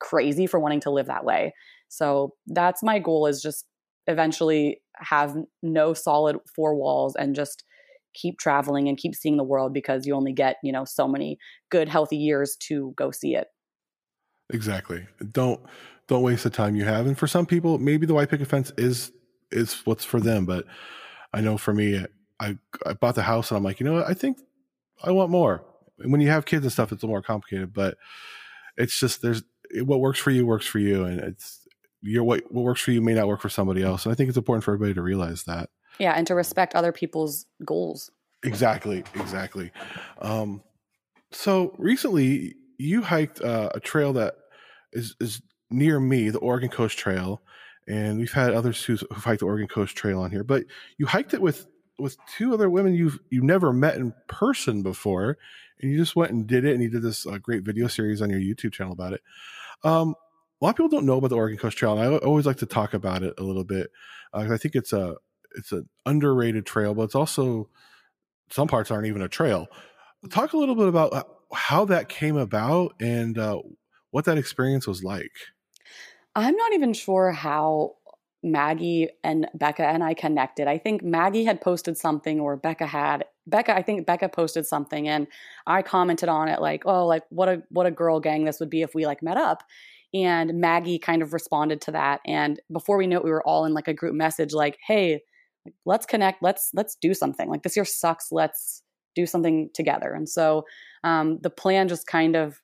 crazy 0.00 0.46
for 0.46 0.58
wanting 0.58 0.80
to 0.80 0.90
live 0.90 1.06
that 1.06 1.24
way. 1.24 1.54
So 1.90 2.34
that's 2.46 2.82
my 2.82 2.98
goal 3.00 3.26
is 3.26 3.42
just 3.42 3.66
eventually 4.06 4.80
have 4.96 5.36
no 5.62 5.92
solid 5.92 6.38
four 6.54 6.74
walls 6.74 7.16
and 7.16 7.34
just 7.34 7.64
keep 8.14 8.38
traveling 8.38 8.88
and 8.88 8.96
keep 8.96 9.14
seeing 9.14 9.36
the 9.36 9.44
world 9.44 9.74
because 9.74 10.06
you 10.06 10.14
only 10.14 10.32
get, 10.32 10.56
you 10.62 10.72
know, 10.72 10.84
so 10.84 11.06
many 11.06 11.38
good 11.70 11.88
healthy 11.88 12.16
years 12.16 12.56
to 12.56 12.94
go 12.96 13.10
see 13.10 13.34
it. 13.34 13.48
Exactly. 14.52 15.06
Don't 15.32 15.60
don't 16.06 16.22
waste 16.22 16.44
the 16.44 16.50
time 16.50 16.74
you 16.74 16.84
have. 16.84 17.06
And 17.06 17.18
for 17.18 17.26
some 17.26 17.46
people, 17.46 17.78
maybe 17.78 18.06
the 18.06 18.14
white 18.14 18.30
picket 18.30 18.48
fence 18.48 18.72
is 18.78 19.12
is 19.50 19.82
what's 19.84 20.04
for 20.04 20.20
them. 20.20 20.46
But 20.46 20.66
I 21.32 21.40
know 21.40 21.58
for 21.58 21.74
me, 21.74 22.04
I 22.38 22.56
I 22.86 22.92
bought 22.94 23.16
the 23.16 23.22
house 23.22 23.50
and 23.50 23.58
I'm 23.58 23.64
like, 23.64 23.80
you 23.80 23.86
know 23.86 23.94
what? 23.94 24.08
I 24.08 24.14
think 24.14 24.38
I 25.02 25.10
want 25.10 25.30
more. 25.30 25.64
And 25.98 26.12
when 26.12 26.20
you 26.20 26.28
have 26.28 26.46
kids 26.46 26.64
and 26.64 26.72
stuff, 26.72 26.92
it's 26.92 27.02
a 27.02 27.06
little 27.06 27.14
more 27.14 27.22
complicated. 27.22 27.72
But 27.72 27.96
it's 28.76 28.98
just 28.98 29.22
there's 29.22 29.42
what 29.82 30.00
works 30.00 30.18
for 30.18 30.30
you 30.30 30.46
works 30.46 30.66
for 30.66 30.78
you, 30.78 31.04
and 31.04 31.20
it's 31.20 31.59
your 32.02 32.24
what 32.24 32.42
what 32.50 32.64
works 32.64 32.80
for 32.80 32.92
you 32.92 33.00
may 33.00 33.14
not 33.14 33.28
work 33.28 33.40
for 33.40 33.48
somebody 33.48 33.82
else. 33.82 34.04
And 34.04 34.12
I 34.12 34.14
think 34.14 34.28
it's 34.28 34.38
important 34.38 34.64
for 34.64 34.72
everybody 34.72 34.94
to 34.94 35.02
realize 35.02 35.44
that. 35.44 35.70
Yeah, 35.98 36.12
and 36.12 36.26
to 36.26 36.34
respect 36.34 36.74
other 36.74 36.92
people's 36.92 37.46
goals. 37.64 38.10
Exactly, 38.42 39.04
exactly. 39.14 39.70
Um, 40.20 40.62
so 41.30 41.74
recently, 41.78 42.54
you 42.78 43.02
hiked 43.02 43.40
uh, 43.42 43.70
a 43.74 43.80
trail 43.80 44.12
that 44.14 44.34
is 44.92 45.14
is 45.20 45.42
near 45.70 46.00
me, 46.00 46.30
the 46.30 46.38
Oregon 46.38 46.68
Coast 46.68 46.98
Trail, 46.98 47.42
and 47.86 48.18
we've 48.18 48.32
had 48.32 48.54
others 48.54 48.82
who've, 48.82 49.02
who've 49.12 49.24
hiked 49.24 49.40
the 49.40 49.46
Oregon 49.46 49.68
Coast 49.68 49.96
Trail 49.96 50.20
on 50.20 50.30
here. 50.30 50.44
But 50.44 50.64
you 50.96 51.06
hiked 51.06 51.34
it 51.34 51.42
with 51.42 51.66
with 51.98 52.16
two 52.36 52.54
other 52.54 52.70
women 52.70 52.94
you've 52.94 53.18
you 53.30 53.42
never 53.42 53.72
met 53.72 53.96
in 53.96 54.14
person 54.26 54.82
before, 54.82 55.36
and 55.80 55.90
you 55.90 55.98
just 55.98 56.16
went 56.16 56.32
and 56.32 56.46
did 56.46 56.64
it, 56.64 56.72
and 56.72 56.82
you 56.82 56.88
did 56.88 57.02
this 57.02 57.26
uh, 57.26 57.38
great 57.38 57.62
video 57.62 57.88
series 57.88 58.22
on 58.22 58.30
your 58.30 58.40
YouTube 58.40 58.72
channel 58.72 58.92
about 58.92 59.12
it. 59.12 59.20
Um, 59.84 60.14
a 60.60 60.64
lot 60.64 60.70
of 60.70 60.76
people 60.76 60.88
don't 60.88 61.06
know 61.06 61.16
about 61.16 61.28
the 61.28 61.36
Oregon 61.36 61.58
Coast 61.58 61.78
Trail, 61.78 61.98
and 61.98 62.14
I 62.14 62.18
always 62.18 62.46
like 62.46 62.58
to 62.58 62.66
talk 62.66 62.92
about 62.92 63.22
it 63.22 63.34
a 63.38 63.42
little 63.42 63.64
bit. 63.64 63.90
Uh, 64.32 64.48
I 64.50 64.56
think 64.58 64.74
it's 64.74 64.92
a 64.92 65.16
it's 65.56 65.72
an 65.72 65.88
underrated 66.06 66.66
trail, 66.66 66.94
but 66.94 67.02
it's 67.02 67.14
also 67.14 67.68
some 68.50 68.68
parts 68.68 68.90
aren't 68.90 69.06
even 69.06 69.22
a 69.22 69.28
trail. 69.28 69.68
Talk 70.30 70.52
a 70.52 70.58
little 70.58 70.74
bit 70.74 70.88
about 70.88 71.12
uh, 71.12 71.24
how 71.52 71.84
that 71.86 72.08
came 72.08 72.36
about 72.36 72.94
and 73.00 73.38
uh, 73.38 73.60
what 74.10 74.26
that 74.26 74.38
experience 74.38 74.86
was 74.86 75.02
like. 75.02 75.32
I'm 76.36 76.54
not 76.54 76.72
even 76.74 76.92
sure 76.92 77.32
how 77.32 77.96
Maggie 78.42 79.08
and 79.24 79.48
Becca 79.54 79.84
and 79.84 80.04
I 80.04 80.14
connected. 80.14 80.68
I 80.68 80.78
think 80.78 81.02
Maggie 81.02 81.44
had 81.44 81.60
posted 81.60 81.96
something 81.96 82.38
or 82.38 82.56
Becca 82.56 82.86
had 82.86 83.24
Becca 83.46 83.74
I 83.74 83.82
think 83.82 84.06
Becca 84.06 84.28
posted 84.28 84.66
something 84.66 85.08
and 85.08 85.26
I 85.66 85.82
commented 85.82 86.28
on 86.28 86.48
it 86.48 86.60
like, 86.60 86.82
"Oh, 86.86 87.06
like 87.06 87.24
what 87.30 87.48
a 87.48 87.62
what 87.70 87.86
a 87.86 87.90
girl 87.90 88.20
gang 88.20 88.44
this 88.44 88.60
would 88.60 88.70
be 88.70 88.82
if 88.82 88.94
we 88.94 89.06
like 89.06 89.22
met 89.22 89.36
up." 89.36 89.64
And 90.12 90.60
Maggie 90.60 90.98
kind 90.98 91.22
of 91.22 91.32
responded 91.32 91.80
to 91.82 91.92
that 91.92 92.20
and 92.26 92.60
before 92.72 92.96
we 92.96 93.06
knew 93.06 93.16
it 93.16 93.24
we 93.24 93.30
were 93.30 93.46
all 93.46 93.64
in 93.64 93.74
like 93.74 93.88
a 93.88 93.94
group 93.94 94.14
message 94.14 94.52
like, 94.52 94.78
"Hey, 94.86 95.22
let's 95.86 96.06
connect, 96.06 96.42
let's 96.42 96.70
let's 96.74 96.96
do 97.00 97.14
something. 97.14 97.48
Like 97.48 97.62
this 97.62 97.76
year 97.76 97.84
sucks, 97.84 98.28
let's 98.32 98.82
do 99.14 99.26
something 99.26 99.70
together." 99.74 100.12
And 100.12 100.28
so 100.28 100.64
um 101.04 101.38
the 101.42 101.50
plan 101.50 101.88
just 101.88 102.06
kind 102.06 102.36
of 102.36 102.60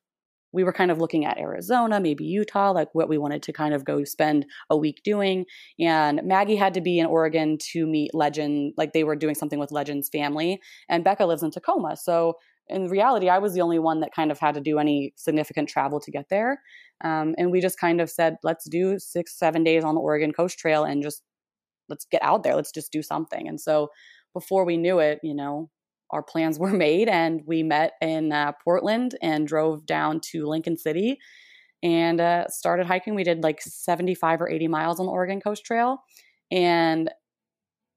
we 0.57 0.65
were 0.65 0.73
kind 0.73 0.91
of 0.91 0.99
looking 0.99 1.27
at 1.27 1.39
Arizona, 1.39 2.01
maybe 2.01 2.25
Utah, 2.25 2.71
like 2.71 2.89
what 2.95 3.11
we 3.11 3.19
wanted 3.19 3.43
to 3.43 3.53
kind 3.53 3.75
of 3.75 3.85
go 3.85 4.05
spend 4.05 4.47
a 4.71 4.77
week 4.77 5.03
doing. 5.05 5.45
And 5.79 6.23
Maggie 6.25 6.57
had 6.57 6.73
to 6.75 6.81
be 6.81 6.99
in 6.99 7.05
Oregon 7.05 7.59
to 7.73 7.87
meet 7.87 8.15
Legend, 8.15 8.73
like 8.79 8.95
they 8.95 9.05
were 9.05 9.17
doing 9.17 9.35
something 9.35 9.59
with 9.59 9.71
Legend's 9.71 10.09
family. 10.09 10.59
And 10.89 11.05
Becca 11.05 11.27
lives 11.27 11.43
in 11.43 11.51
Tacoma. 11.51 11.95
So 11.97 12.35
in 12.69 12.89
reality, 12.89 13.29
I 13.29 13.39
was 13.39 13.55
the 13.55 13.61
only 13.61 13.79
one 13.79 14.01
that 14.01 14.15
kind 14.15 14.31
of 14.31 14.39
had 14.39 14.55
to 14.55 14.61
do 14.61 14.79
any 14.79 15.13
significant 15.17 15.69
travel 15.69 16.01
to 16.01 16.11
get 16.11 16.29
there. 16.29 16.61
Um, 17.05 17.35
and 17.39 17.51
we 17.51 17.61
just 17.61 17.79
kind 17.79 18.01
of 18.01 18.11
said, 18.11 18.37
let's 18.43 18.69
do 18.69 18.99
six, 18.99 19.39
seven 19.39 19.63
days 19.63 19.85
on 19.85 19.95
the 19.95 20.01
Oregon 20.01 20.33
Coast 20.33 20.59
Trail 20.59 20.85
and 20.85 21.03
just 21.03 21.23
let's 21.89 22.07
get 22.07 22.23
out 22.23 22.43
there. 22.43 22.57
Let's 22.57 22.73
just 22.73 22.93
do 22.93 23.03
something. 23.03 23.47
And 23.47 23.61
so 23.61 23.91
before 24.33 24.65
we 24.65 24.77
knew 24.77 24.99
it, 24.99 25.21
you 25.23 25.35
know, 25.35 25.71
our 26.11 26.23
plans 26.23 26.59
were 26.59 26.73
made 26.73 27.09
and 27.09 27.43
we 27.47 27.63
met 27.63 27.93
in 28.01 28.33
uh, 28.33 28.53
Portland 28.65 29.17
and 29.23 29.47
drove 29.47 29.87
down 29.87 30.21
to 30.33 30.47
Lincoln 30.47 30.77
City 30.77 31.19
and 31.83 32.21
uh, 32.21 32.49
started 32.49 32.87
hiking. 32.87 33.15
We 33.15 33.25
did 33.25 33.43
like 33.43 33.61
75 33.61 34.41
or 34.41 34.49
80 34.49 34.69
miles 34.69 34.99
on 34.99 35.07
the 35.07 35.13
Oregon 35.13 35.41
Coast 35.41 35.65
Trail. 35.65 35.99
And 36.51 37.11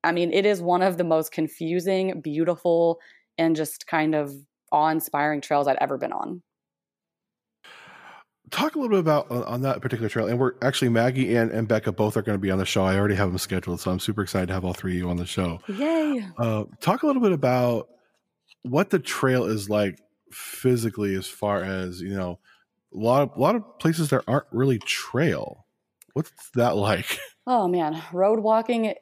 I 0.04 0.12
mean, 0.12 0.32
it 0.32 0.46
is 0.46 0.62
one 0.62 0.82
of 0.82 0.98
the 0.98 1.04
most 1.04 1.32
confusing, 1.32 2.22
beautiful, 2.22 3.00
and 3.38 3.56
just 3.56 3.88
kind 3.88 4.16
of 4.16 4.34
awe 4.72 4.90
inspiring 4.90 5.42
trails 5.42 5.68
I'd 5.68 5.78
ever 5.80 5.98
been 5.98 6.14
on. 6.14 6.42
Talk 8.52 8.76
a 8.76 8.80
little 8.80 8.90
bit 8.90 9.00
about 9.00 9.30
on 9.30 9.62
that 9.62 9.80
particular 9.82 10.10
trail, 10.10 10.28
and 10.28 10.40
we're 10.40 10.54
actually 10.62 10.90
Maggie 10.90 11.36
and, 11.36 11.52
and 11.52 11.68
Becca 11.68 11.92
both 11.92 12.18
are 12.18 12.24
going 12.24 12.36
to 12.38 12.42
be 12.42 12.50
on 12.50 12.58
the 12.58 12.66
show. 12.66 12.84
I 12.84 12.98
already 12.98 13.14
have 13.14 13.30
them 13.30 13.38
scheduled, 13.38 13.80
so 13.80 13.92
I'm 13.92 14.00
super 14.00 14.24
excited 14.24 14.48
to 14.48 14.54
have 14.54 14.66
all 14.66 14.74
three 14.74 14.94
of 14.94 14.98
you 14.98 15.10
on 15.10 15.18
the 15.18 15.26
show. 15.26 15.60
Yay! 15.68 16.26
Uh, 16.38 16.64
talk 16.82 17.04
a 17.04 17.08
little 17.08 17.22
bit 17.22 17.32
about 17.32 17.90
what 18.64 18.90
the 18.90 18.98
trail 18.98 19.46
is 19.46 19.70
like 19.70 20.00
physically, 20.32 21.14
as 21.16 21.28
far 21.28 21.64
as 21.64 22.02
you 22.02 22.14
know, 22.16 22.40
a 22.94 22.98
lot 22.98 23.22
of 23.22 23.38
a 23.38 23.40
lot 23.40 23.56
of 23.56 23.80
places 23.80 24.10
there 24.10 24.24
aren't 24.28 24.48
really 24.52 24.80
trail. 24.80 25.66
What's 26.14 26.32
that 26.56 26.76
like? 26.76 27.20
Oh 27.48 27.68
man, 27.68 28.00
road 28.14 28.42
walking 28.42 28.94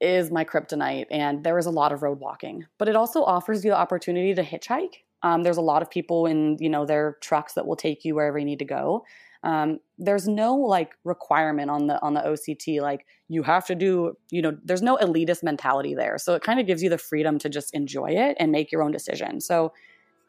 is 0.00 0.30
my 0.30 0.44
kryptonite, 0.44 1.06
and 1.10 1.42
there 1.42 1.58
is 1.58 1.66
a 1.66 1.72
lot 1.72 1.90
of 1.90 2.04
road 2.04 2.20
walking, 2.20 2.64
but 2.78 2.88
it 2.88 2.94
also 2.94 3.24
offers 3.24 3.64
you 3.64 3.72
the 3.72 3.76
opportunity 3.76 4.32
to 4.32 4.44
hitchhike. 4.44 4.98
Um, 5.26 5.42
there's 5.42 5.56
a 5.56 5.62
lot 5.72 5.82
of 5.82 5.90
people 5.90 6.26
in 6.26 6.56
you 6.60 6.70
know 6.70 6.86
their 6.86 7.16
trucks 7.20 7.54
that 7.54 7.66
will 7.66 7.74
take 7.74 8.04
you 8.04 8.14
wherever 8.14 8.38
you 8.38 8.44
need 8.44 8.60
to 8.60 8.64
go. 8.64 9.04
Um, 9.42 9.80
there's 9.98 10.28
no 10.28 10.54
like 10.54 10.92
requirement 11.02 11.68
on 11.68 11.88
the 11.88 12.00
on 12.00 12.14
the 12.14 12.20
OCT 12.20 12.80
like 12.80 13.06
you 13.28 13.42
have 13.42 13.66
to 13.66 13.74
do 13.74 14.16
you 14.30 14.40
know 14.40 14.56
there's 14.64 14.82
no 14.82 14.96
elitist 14.98 15.42
mentality 15.42 15.94
there. 15.94 16.16
So 16.18 16.34
it 16.34 16.42
kind 16.42 16.60
of 16.60 16.66
gives 16.66 16.80
you 16.80 16.90
the 16.90 16.98
freedom 16.98 17.40
to 17.40 17.48
just 17.48 17.74
enjoy 17.74 18.10
it 18.10 18.36
and 18.38 18.52
make 18.52 18.70
your 18.70 18.84
own 18.84 18.92
decision. 18.92 19.40
So 19.40 19.72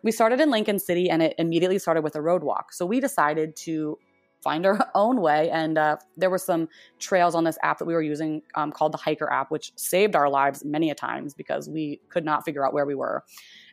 we 0.02 0.12
started 0.12 0.40
in 0.40 0.50
Lincoln 0.50 0.80
City 0.80 1.10
and 1.12 1.22
it 1.22 1.36
immediately 1.38 1.78
started 1.78 2.04
with 2.04 2.16
a 2.16 2.22
road 2.22 2.44
walk. 2.44 2.74
So 2.74 2.84
we 2.86 3.00
decided 3.00 3.56
to 3.58 4.00
find 4.44 4.66
our 4.66 4.90
own 4.96 5.22
way. 5.22 5.50
And 5.50 5.78
uh, 5.78 5.98
there 6.16 6.30
were 6.30 6.38
some 6.38 6.70
trails 7.00 7.36
on 7.36 7.44
this 7.44 7.58
app 7.64 7.80
that 7.80 7.86
we 7.86 7.94
were 7.94 8.02
using 8.02 8.42
um, 8.56 8.72
called 8.72 8.94
the 8.94 8.98
Hiker 8.98 9.32
app, 9.32 9.52
which 9.52 9.74
saved 9.76 10.16
our 10.16 10.30
lives 10.30 10.64
many 10.64 10.90
a 10.90 10.96
times 10.96 11.34
because 11.34 11.70
we 11.70 12.02
could 12.10 12.26
not 12.26 12.46
figure 12.46 12.66
out 12.66 12.74
where 12.74 12.86
we 12.86 12.96
were. 12.96 13.24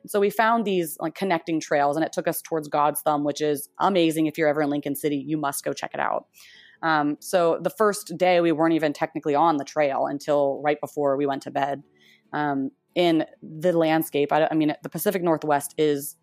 So 0.07 0.21
we 0.21 0.31
found 0.31 0.64
these 0.64 0.97
like 1.01 1.14
connecting 1.14 1.61
trails, 1.61 1.97
and 1.97 2.05
it 2.05 2.12
took 2.12 2.29
us 2.29 2.43
towards 2.43 2.69
God's 2.69 3.01
Thumb, 3.01 3.25
which 3.25 3.40
is 3.40 3.69
amazing. 3.79 4.27
If 4.27 4.38
you're 4.38 4.49
ever 4.49 4.62
in 4.62 4.71
Lincoln 4.71 4.97
City, 4.97 5.17
you 5.17 5.37
must 5.37 5.64
go 5.64 5.73
check 5.73 5.93
it 5.95 6.01
out. 6.01 6.27
Um, 6.83 7.17
so 7.21 7.59
the 7.62 7.71
first 7.71 8.12
day, 8.17 8.40
we 8.40 8.53
weren't 8.53 8.75
even 8.75 8.93
technically 8.93 9.35
on 9.35 9.57
the 9.57 9.64
trail 9.64 10.07
until 10.07 10.61
right 10.62 10.79
before 10.81 11.17
we 11.17 11.27
went 11.27 11.43
to 11.43 11.51
bed. 11.51 11.83
Um, 12.33 12.71
in 12.95 13.25
the 13.43 13.73
landscape, 13.73 14.33
I, 14.33 14.49
I 14.51 14.55
mean, 14.55 14.75
the 14.83 14.88
Pacific 14.88 15.23
Northwest 15.23 15.75
is 15.79 16.17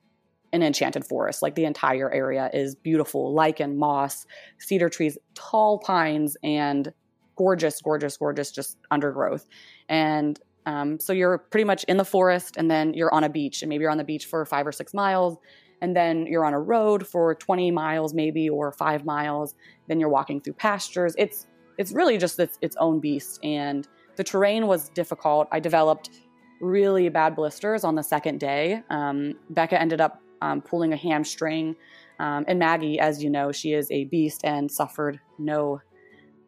an 0.54 0.63
enchanted 0.63 1.06
forest. 1.06 1.41
Like 1.41 1.56
the 1.56 1.65
entire 1.65 2.12
area 2.12 2.50
is 2.54 2.76
beautiful, 2.76 3.34
lichen, 3.34 3.78
moss, 3.78 4.26
cedar 4.60 4.89
trees, 4.89 5.17
tall 5.34 5.80
pines, 5.80 6.38
and 6.44 6.94
gorgeous, 7.36 7.82
gorgeous, 7.82 8.17
gorgeous, 8.17 8.52
just 8.52 8.78
undergrowth. 8.91 9.48
And 9.89 10.39
um, 10.65 11.00
so 11.00 11.13
you're 11.13 11.38
pretty 11.38 11.63
much 11.63 11.84
in 11.86 11.97
the 11.97 12.06
forest, 12.06 12.58
and 12.58 12.69
then 12.69 12.93
you're 12.93 13.13
on 13.13 13.24
a 13.24 13.30
beach, 13.30 13.62
and 13.62 13.69
maybe 13.69 13.82
you're 13.82 13.91
on 13.91 13.97
the 13.97 14.04
beach 14.04 14.26
for 14.26 14.45
five 14.45 14.67
or 14.67 14.71
six 14.71 14.93
miles, 14.93 15.38
and 15.82 15.95
then 15.95 16.28
you're 16.28 16.45
on 16.45 16.54
a 16.54 16.60
road 16.60 17.08
for 17.08 17.34
20 17.36 17.71
miles, 17.71 18.13
maybe 18.13 18.50
or 18.50 18.71
five 18.71 19.04
miles. 19.04 19.56
Then 19.88 20.00
you're 20.00 20.10
walking 20.10 20.39
through 20.41 20.54
pastures. 20.54 21.15
It's 21.17 21.47
it's 21.78 21.93
really 21.93 22.17
just 22.17 22.38
its, 22.39 22.60
its 22.62 22.76
own 22.80 23.00
beast, 23.00 23.39
and 23.43 23.88
the 24.15 24.24
terrain 24.24 24.67
was 24.67 24.89
difficult. 24.89 25.47
I 25.52 25.60
developed 25.60 26.12
really 26.60 27.10
bad 27.10 27.36
blisters 27.36 27.84
on 27.84 27.95
the 27.95 28.04
second 28.04 28.39
day. 28.39 28.84
Um, 28.89 29.34
Becca 29.50 29.82
ended 29.82 30.00
up 30.00 30.21
um, 30.41 30.62
pulling 30.62 30.93
a 30.93 30.97
hamstring. 30.97 31.76
Um, 32.19 32.45
and 32.47 32.60
Maggie, 32.60 33.00
as 33.00 33.24
you 33.24 33.30
know, 33.30 33.52
she 33.52 33.74
is 33.74 33.89
a 33.89 34.06
beast 34.06 34.41
and 34.43 34.71
suffered 34.71 35.19
no 35.39 35.82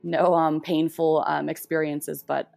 no 0.05 0.33
um, 0.33 0.59
painful 0.59 1.23
um, 1.25 1.47
experiences. 1.47 2.23
But 2.27 2.51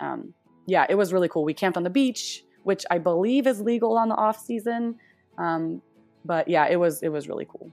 yeah, 0.67 0.87
it 0.89 0.97
was 0.97 1.13
really 1.13 1.29
cool. 1.29 1.45
We 1.45 1.55
camped 1.55 1.77
on 1.77 1.83
the 1.83 1.91
beach, 1.91 2.45
which 2.65 2.85
I 2.91 2.99
believe 2.99 3.47
is 3.47 3.61
legal 3.61 3.97
on 3.97 4.09
the 4.09 4.17
off 4.17 4.39
season. 4.39 4.97
Um, 5.39 5.83
but 6.25 6.49
yeah, 6.49 6.67
it 6.69 6.77
was 6.77 7.03
it 7.03 7.09
was 7.09 7.29
really 7.29 7.47
cool. 7.47 7.73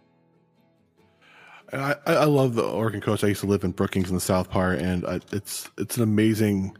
I, 1.71 1.95
I 2.05 2.25
love 2.25 2.53
the 2.53 2.63
Oregon 2.63 3.01
coast. 3.01 3.23
I 3.23 3.27
used 3.27 3.41
to 3.41 3.47
live 3.47 3.63
in 3.63 3.71
Brookings 3.71 4.09
in 4.09 4.15
the 4.15 4.21
South 4.21 4.49
part, 4.49 4.79
and 4.79 5.05
I, 5.07 5.19
it's 5.31 5.69
it's 5.77 5.97
an 5.97 6.03
amazing, 6.03 6.77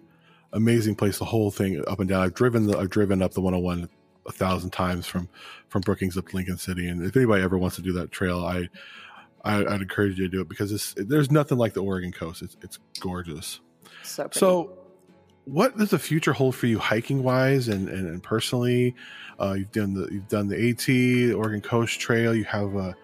amazing 0.52 0.95
place. 0.95 1.17
The 1.17 1.26
whole 1.26 1.49
thing 1.49 1.84
up 1.88 1.99
and 1.99 2.08
down. 2.08 2.21
I've 2.21 2.36
driven 2.36 2.67
the 2.67 2.78
I've 2.78 2.91
driven 2.91 3.21
up 3.21 3.34
the 3.34 3.41
101 3.41 3.89
a 4.26 4.32
thousand 4.32 4.69
times 4.69 5.08
from 5.08 5.28
from 5.69 5.82
Brookings 5.82 6.17
up 6.17 6.28
to 6.28 6.36
Lincoln 6.36 6.58
City. 6.58 6.88
And 6.88 7.04
if 7.04 7.15
anybody 7.15 7.43
ever 7.43 7.58
wants 7.58 7.76
to 7.78 7.82
do 7.82 7.93
that 7.93 8.12
trail, 8.12 8.45
I, 8.45 8.69
I 9.43 9.58
would 9.58 9.82
encourage 9.82 10.19
you 10.19 10.26
to 10.26 10.30
do 10.30 10.41
it 10.41 10.49
because 10.49 10.71
it's 10.71 10.93
there's 10.95 11.32
nothing 11.32 11.58
like 11.58 11.73
the 11.73 11.84
Oregon 11.84 12.12
coast. 12.12 12.41
It's 12.41 12.56
it's 12.62 12.80
gorgeous. 12.99 13.62
So 14.04 14.23
pretty. 14.23 14.39
So, 14.39 14.78
what 15.46 15.78
does 15.78 15.90
the 15.90 16.00
future 16.00 16.34
hold 16.34 16.56
for 16.56 16.68
you 16.68 16.80
hiking 16.80 17.24
wise 17.24 17.68
and, 17.68 17.90
and, 17.90 18.08
and 18.08 18.24
personally? 18.24 18.96
Uh, 19.40 19.54
you've 19.54 19.72
done 19.72 19.94
the 19.94 20.08
you've 20.12 20.28
done 20.28 20.48
the 20.48 20.70
AT, 20.70 20.86
the 20.86 21.34
Oregon 21.34 21.62
Coast 21.62 22.00
Trail. 22.00 22.36
You 22.36 22.46
have 22.46 22.76
a 22.76 22.96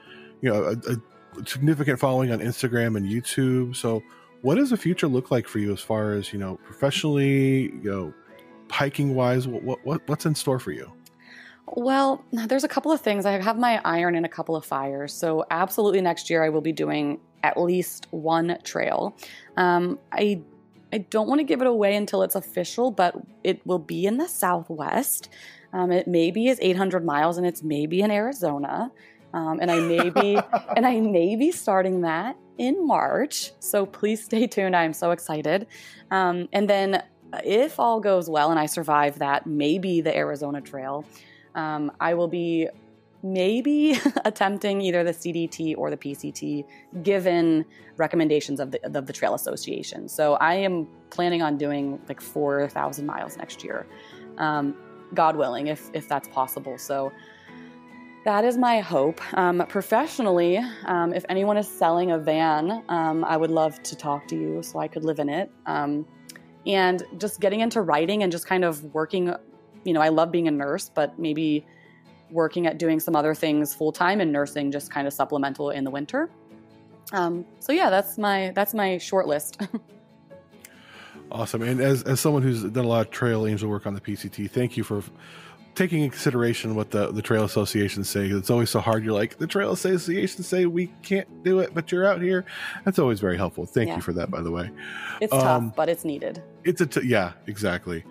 you 0.42 0.50
know 0.50 0.64
a, 0.64 0.92
a 0.92 0.98
significant 1.46 2.00
following 2.00 2.32
on 2.32 2.40
Instagram 2.40 2.98
and 2.98 3.06
YouTube. 3.06 3.76
So, 3.76 4.02
what 4.42 4.56
does 4.56 4.70
the 4.70 4.78
future 4.78 5.08
look 5.08 5.32
like 5.32 5.48
for 5.48 5.60
you 5.60 5.74
as 5.74 5.82
far 5.82 6.14
as 6.14 6.32
you 6.32 6.40
know 6.40 6.60
professionally, 6.64 7.74
you 7.84 7.92
know, 7.92 8.14
hiking 8.70 9.16
wise? 9.16 9.48
What, 9.48 9.84
what 9.86 10.08
what's 10.08 10.26
in 10.26 10.36
store 10.36 10.60
for 10.60 10.72
you? 10.72 10.92
Well, 11.76 12.24
there's 12.32 12.64
a 12.64 12.68
couple 12.68 12.92
of 12.92 13.02
things. 13.02 13.26
I 13.28 13.40
have 13.40 13.60
my 13.60 13.80
iron 13.86 14.16
in 14.16 14.26
a 14.26 14.30
couple 14.30 14.56
of 14.56 14.66
fires. 14.66 15.14
So, 15.14 15.46
absolutely, 15.52 16.02
next 16.02 16.30
year 16.30 16.44
I 16.44 16.50
will 16.50 16.62
be 16.62 16.72
doing 16.72 17.20
at 17.44 17.60
least 17.60 18.08
one 18.12 18.58
trail. 18.64 19.16
Um, 19.58 20.00
I 20.12 20.42
I 20.92 21.00
don't 21.00 21.28
want 21.28 21.40
to 21.40 21.44
give 21.44 21.62
it 21.62 21.68
away 21.68 21.96
until 21.96 22.24
it's 22.24 22.36
official, 22.36 22.92
but 22.92 23.16
it 23.44 23.66
will 23.66 23.80
be 23.80 24.06
in 24.06 24.18
the 24.18 24.28
Southwest. 24.28 25.30
Um, 25.72 25.92
it 25.92 26.08
maybe 26.08 26.48
is 26.48 26.58
800 26.62 27.06
miles, 27.06 27.38
and 27.38 27.46
it's 27.46 27.64
maybe 27.64 28.02
in 28.02 28.12
Arizona. 28.12 28.92
Um, 29.34 29.60
and 29.62 29.70
I 29.70 29.80
may 29.80 30.10
be 30.10 30.40
and 30.76 30.86
I 30.86 31.00
may 31.00 31.36
be 31.36 31.52
starting 31.52 32.02
that 32.02 32.36
in 32.58 32.88
March. 32.88 33.52
So 33.60 33.86
please 33.86 34.24
stay 34.24 34.48
tuned. 34.48 34.76
I'm 34.76 34.94
so 34.94 35.12
excited. 35.12 35.68
Um, 36.12 36.50
and 36.52 36.70
then, 36.70 37.04
if 37.44 37.80
all 37.80 38.00
goes 38.00 38.28
well 38.28 38.50
and 38.50 38.60
I 38.60 38.66
survive 38.66 39.20
that, 39.20 39.46
maybe 39.46 40.02
the 40.02 40.16
Arizona 40.18 40.62
Trail 40.62 41.06
um, 41.56 41.92
I 42.00 42.14
will 42.14 42.28
be 42.28 42.68
maybe 43.24 44.00
attempting 44.26 44.82
either 44.82 45.04
the 45.04 45.12
CDT 45.12 45.78
or 45.78 45.90
the 45.90 45.98
PCT 45.98 46.66
given 47.04 47.66
recommendations 47.98 48.60
of 48.60 48.72
the, 48.72 48.98
of 48.98 49.06
the 49.06 49.14
Trail 49.14 49.34
Association. 49.34 50.08
So 50.08 50.36
I 50.36 50.56
am 50.56 50.88
planning 51.10 51.42
on 51.42 51.58
doing 51.58 52.00
like 52.08 52.22
4,000 52.22 53.06
miles 53.06 53.38
next 53.38 53.64
year, 53.64 53.86
um, 54.38 54.76
God 55.14 55.36
willing, 55.36 55.68
if, 55.68 55.90
if 55.94 56.08
that's 56.08 56.28
possible. 56.30 56.78
So 56.78 57.12
that 58.26 58.46
is 58.46 58.58
my 58.58 58.80
hope. 58.80 59.22
Um, 59.38 59.66
professionally, 59.68 60.58
um, 60.86 61.14
if 61.14 61.26
anyone 61.30 61.58
is 61.58 61.68
selling 61.68 62.12
a 62.12 62.18
van, 62.18 62.84
um, 62.90 63.24
I 63.24 63.38
would 63.38 63.52
love 63.52 63.82
to 63.84 63.96
talk 63.96 64.28
to 64.28 64.36
you 64.36 64.62
so 64.62 64.80
I 64.80 64.88
could 64.88 65.04
live 65.04 65.20
in 65.20 65.30
it. 65.30 65.52
Um, 65.66 66.06
and 66.66 67.04
just 67.18 67.40
getting 67.40 67.62
into 67.62 67.82
writing 67.82 68.22
and 68.24 68.32
just 68.32 68.46
kind 68.46 68.64
of 68.64 68.84
working 68.94 69.34
you 69.84 69.94
know, 69.94 70.02
I 70.02 70.10
love 70.10 70.32
being 70.32 70.48
a 70.48 70.52
nurse, 70.52 70.90
but 70.94 71.18
maybe 71.20 71.66
working 72.32 72.68
at 72.68 72.78
doing 72.78 73.00
some 73.00 73.16
other 73.16 73.34
things 73.34 73.74
full 73.74 73.92
time 73.92 74.20
and 74.22 74.32
nursing 74.32 74.72
just 74.72 74.92
kind 74.92 75.08
of 75.08 75.14
supplemental 75.14 75.70
in 75.72 75.84
the 75.84 75.92
winter. 75.92 76.30
Um, 77.12 77.46
so 77.60 77.72
yeah, 77.74 77.90
that's 77.90 78.18
my 78.18 78.52
that's 78.56 78.74
my 78.74 78.98
short 79.00 79.28
list. 79.28 79.62
awesome, 81.32 81.62
and 81.62 81.80
as 81.82 82.04
as 82.04 82.20
someone 82.20 82.42
who's 82.44 82.64
done 82.64 82.86
a 82.86 82.88
lot 82.88 83.02
of 83.08 83.12
trail 83.12 83.46
angel 83.48 83.70
work 83.70 83.86
on 83.88 83.94
the 83.94 84.02
PCT, 84.02 84.50
thank 84.50 84.78
you 84.78 84.84
for 84.84 85.04
taking 85.76 86.02
in 86.04 86.10
consideration 86.10 86.76
what 86.76 86.92
the 86.92 87.12
the 87.12 87.22
trail 87.22 87.44
associations 87.46 88.10
say. 88.10 88.28
It's 88.28 88.50
always 88.50 88.70
so 88.70 88.80
hard. 88.80 89.04
You're 89.04 89.14
like 89.14 89.38
the 89.38 89.48
trail 89.48 89.72
associations 89.72 90.46
say 90.48 90.66
we 90.66 90.88
can't 91.02 91.44
do 91.44 91.60
it, 91.60 91.74
but 91.74 91.92
you're 91.92 92.06
out 92.06 92.22
here. 92.22 92.46
That's 92.86 93.00
always 93.00 93.20
very 93.20 93.38
helpful. 93.38 93.66
Thank 93.66 93.88
Yeah. 93.90 93.96
you 93.98 94.02
for 94.02 94.14
that, 94.14 94.30
by 94.30 94.42
the 94.42 94.52
way. 94.52 94.70
It's 95.22 95.34
Um, 95.34 95.40
tough, 95.40 95.76
but 95.76 95.90
it's 95.90 96.06
needed. 96.06 96.42
It's 96.64 96.82
a 96.82 96.86
t- 96.86 97.08
yeah, 97.08 97.34
exactly. 97.48 98.04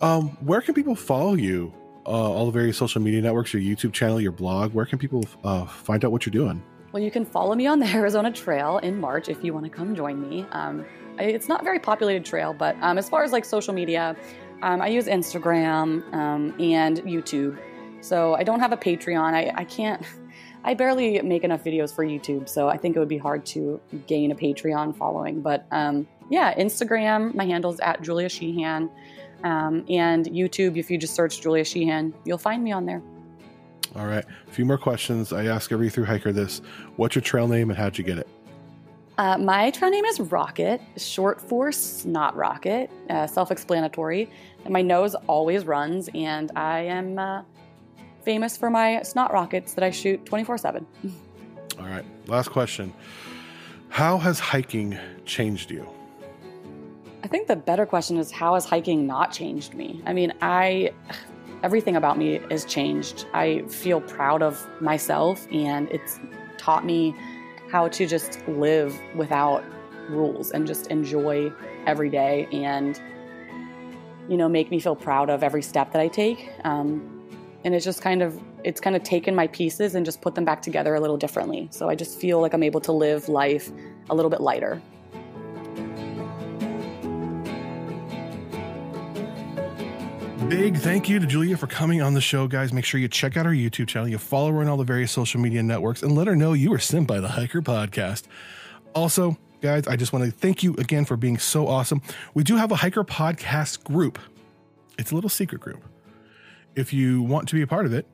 Um, 0.00 0.30
where 0.40 0.60
can 0.60 0.74
people 0.74 0.94
follow 0.94 1.34
you? 1.34 1.72
Uh, 2.06 2.10
all 2.10 2.46
the 2.46 2.52
various 2.52 2.76
social 2.76 3.00
media 3.00 3.22
networks, 3.22 3.54
your 3.54 3.62
YouTube 3.62 3.92
channel, 3.92 4.20
your 4.20 4.32
blog. 4.32 4.74
Where 4.74 4.84
can 4.84 4.98
people 4.98 5.24
uh, 5.42 5.64
find 5.64 6.04
out 6.04 6.12
what 6.12 6.26
you're 6.26 6.32
doing? 6.32 6.62
Well, 6.92 7.02
you 7.02 7.10
can 7.10 7.24
follow 7.24 7.54
me 7.54 7.66
on 7.66 7.78
the 7.78 7.86
Arizona 7.94 8.30
Trail 8.30 8.78
in 8.78 9.00
March 9.00 9.28
if 9.28 9.42
you 9.42 9.54
want 9.54 9.64
to 9.64 9.70
come 9.70 9.94
join 9.94 10.20
me. 10.20 10.46
Um, 10.52 10.84
it's 11.18 11.48
not 11.48 11.64
very 11.64 11.78
populated 11.78 12.24
trail, 12.24 12.52
but 12.52 12.76
um, 12.82 12.98
as 12.98 13.08
far 13.08 13.22
as 13.22 13.32
like 13.32 13.44
social 13.44 13.72
media, 13.72 14.16
um, 14.62 14.80
I 14.80 14.88
use 14.88 15.06
Instagram 15.06 16.12
um, 16.12 16.54
and 16.60 16.98
YouTube. 16.98 17.58
So 18.00 18.34
I 18.34 18.42
don't 18.42 18.60
have 18.60 18.72
a 18.72 18.76
Patreon. 18.76 19.32
I, 19.32 19.52
I 19.54 19.64
can't. 19.64 20.04
I 20.66 20.72
barely 20.72 21.20
make 21.20 21.44
enough 21.44 21.62
videos 21.62 21.94
for 21.94 22.06
YouTube, 22.06 22.48
so 22.48 22.68
I 22.68 22.78
think 22.78 22.96
it 22.96 22.98
would 22.98 23.08
be 23.08 23.18
hard 23.18 23.44
to 23.46 23.80
gain 24.06 24.30
a 24.30 24.34
Patreon 24.34 24.96
following. 24.96 25.42
But 25.42 25.66
um, 25.70 26.08
yeah, 26.30 26.54
Instagram, 26.58 27.34
my 27.34 27.44
handle 27.44 27.72
is 27.72 27.80
at 27.80 28.00
Julia 28.00 28.30
Sheehan. 28.30 28.88
Um, 29.42 29.84
and 29.88 30.26
YouTube, 30.26 30.76
if 30.76 30.90
you 30.90 30.98
just 30.98 31.14
search 31.14 31.40
Julia 31.40 31.64
Sheehan, 31.64 32.14
you'll 32.24 32.38
find 32.38 32.62
me 32.62 32.72
on 32.72 32.86
there. 32.86 33.02
All 33.96 34.06
right. 34.06 34.24
A 34.48 34.50
few 34.50 34.64
more 34.64 34.78
questions. 34.78 35.32
I 35.32 35.44
ask 35.46 35.70
every 35.72 35.90
through 35.90 36.04
hiker 36.04 36.32
this. 36.32 36.60
What's 36.96 37.14
your 37.14 37.22
trail 37.22 37.46
name 37.46 37.70
and 37.70 37.78
how'd 37.78 37.96
you 37.96 38.04
get 38.04 38.18
it? 38.18 38.28
Uh, 39.16 39.38
my 39.38 39.70
trail 39.70 39.90
name 39.90 40.04
is 40.04 40.18
Rocket, 40.18 40.80
short 40.96 41.40
for 41.40 41.70
Snot 41.70 42.34
Rocket, 42.34 42.90
uh, 43.10 43.28
self 43.28 43.52
explanatory. 43.52 44.28
My 44.68 44.82
nose 44.82 45.14
always 45.28 45.64
runs, 45.64 46.08
and 46.14 46.50
I 46.56 46.80
am 46.80 47.18
uh, 47.18 47.42
famous 48.24 48.56
for 48.56 48.70
my 48.70 49.02
snot 49.02 49.32
rockets 49.32 49.74
that 49.74 49.84
I 49.84 49.90
shoot 49.90 50.24
24 50.26 50.58
7. 50.58 50.86
All 51.78 51.86
right. 51.86 52.04
Last 52.26 52.48
question. 52.48 52.92
How 53.88 54.18
has 54.18 54.40
hiking 54.40 54.98
changed 55.24 55.70
you? 55.70 55.88
I 57.24 57.26
think 57.26 57.48
the 57.48 57.56
better 57.56 57.86
question 57.86 58.18
is 58.18 58.30
how 58.30 58.52
has 58.52 58.66
hiking 58.66 59.06
not 59.06 59.32
changed 59.32 59.72
me? 59.72 60.02
I 60.04 60.12
mean, 60.12 60.34
I 60.42 60.92
everything 61.62 61.96
about 61.96 62.18
me 62.18 62.38
has 62.50 62.66
changed. 62.66 63.24
I 63.32 63.62
feel 63.62 64.02
proud 64.02 64.42
of 64.42 64.68
myself 64.82 65.46
and 65.50 65.88
it's 65.88 66.20
taught 66.58 66.84
me 66.84 67.16
how 67.70 67.88
to 67.88 68.06
just 68.06 68.46
live 68.46 68.94
without 69.16 69.64
rules 70.10 70.50
and 70.50 70.66
just 70.66 70.88
enjoy 70.88 71.50
every 71.86 72.10
day 72.10 72.46
and 72.52 73.00
you 74.28 74.36
know 74.36 74.46
make 74.46 74.70
me 74.70 74.78
feel 74.78 74.94
proud 74.94 75.30
of 75.30 75.42
every 75.42 75.62
step 75.62 75.92
that 75.92 76.02
I 76.02 76.08
take. 76.08 76.50
Um, 76.64 77.10
and 77.64 77.74
it's 77.74 77.86
just 77.86 78.02
kind 78.02 78.20
of 78.20 78.38
it's 78.64 78.82
kind 78.82 78.94
of 78.96 79.02
taken 79.02 79.34
my 79.34 79.46
pieces 79.46 79.94
and 79.94 80.04
just 80.04 80.20
put 80.20 80.34
them 80.34 80.44
back 80.44 80.60
together 80.60 80.94
a 80.94 81.00
little 81.00 81.16
differently. 81.16 81.68
So 81.70 81.88
I 81.88 81.94
just 81.94 82.20
feel 82.20 82.42
like 82.42 82.52
I'm 82.52 82.62
able 82.62 82.82
to 82.82 82.92
live 82.92 83.30
life 83.30 83.70
a 84.10 84.14
little 84.14 84.30
bit 84.30 84.42
lighter. 84.42 84.82
Big 90.48 90.76
thank 90.76 91.08
you 91.08 91.18
to 91.18 91.26
Julia 91.26 91.56
for 91.56 91.66
coming 91.66 92.02
on 92.02 92.12
the 92.12 92.20
show, 92.20 92.46
guys. 92.46 92.72
Make 92.72 92.84
sure 92.84 93.00
you 93.00 93.08
check 93.08 93.36
out 93.36 93.46
our 93.46 93.52
YouTube 93.52 93.88
channel, 93.88 94.08
you 94.08 94.18
follow 94.18 94.52
her 94.52 94.60
on 94.60 94.68
all 94.68 94.76
the 94.76 94.84
various 94.84 95.10
social 95.10 95.40
media 95.40 95.62
networks, 95.62 96.02
and 96.02 96.14
let 96.14 96.26
her 96.26 96.36
know 96.36 96.52
you 96.52 96.70
were 96.70 96.78
sent 96.78 97.08
by 97.08 97.18
the 97.18 97.28
Hiker 97.28 97.62
Podcast. 97.62 98.24
Also, 98.94 99.38
guys, 99.62 99.86
I 99.86 99.96
just 99.96 100.12
want 100.12 100.26
to 100.26 100.30
thank 100.30 100.62
you 100.62 100.74
again 100.74 101.06
for 101.06 101.16
being 101.16 101.38
so 101.38 101.66
awesome. 101.66 102.02
We 102.34 102.44
do 102.44 102.56
have 102.56 102.70
a 102.70 102.76
Hiker 102.76 103.04
Podcast 103.04 103.84
group. 103.84 104.18
It's 104.98 105.10
a 105.12 105.14
little 105.14 105.30
secret 105.30 105.60
group. 105.60 105.82
If 106.76 106.92
you 106.92 107.22
want 107.22 107.48
to 107.48 107.54
be 107.54 107.62
a 107.62 107.66
part 107.66 107.86
of 107.86 107.94
it, 107.94 108.06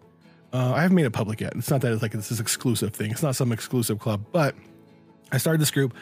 uh, 0.53 0.73
I 0.75 0.83
haven't 0.83 0.95
made 0.95 1.07
it 1.07 1.11
public 1.11 1.41
yet. 1.41 1.55
It's 1.57 1.71
not 1.71 1.81
that 1.81 1.93
it's 1.93 2.03
like 2.03 2.13
this 2.13 2.31
is 2.31 2.41
exclusive 2.41 2.95
thing. 2.95 3.11
It's 3.11 3.23
not 3.23 3.35
some 3.35 3.51
exclusive 3.51 3.99
club, 3.99 4.25
but 4.31 4.55
I 5.33 5.39
started 5.39 5.61
this 5.61 5.71
group 5.71 5.95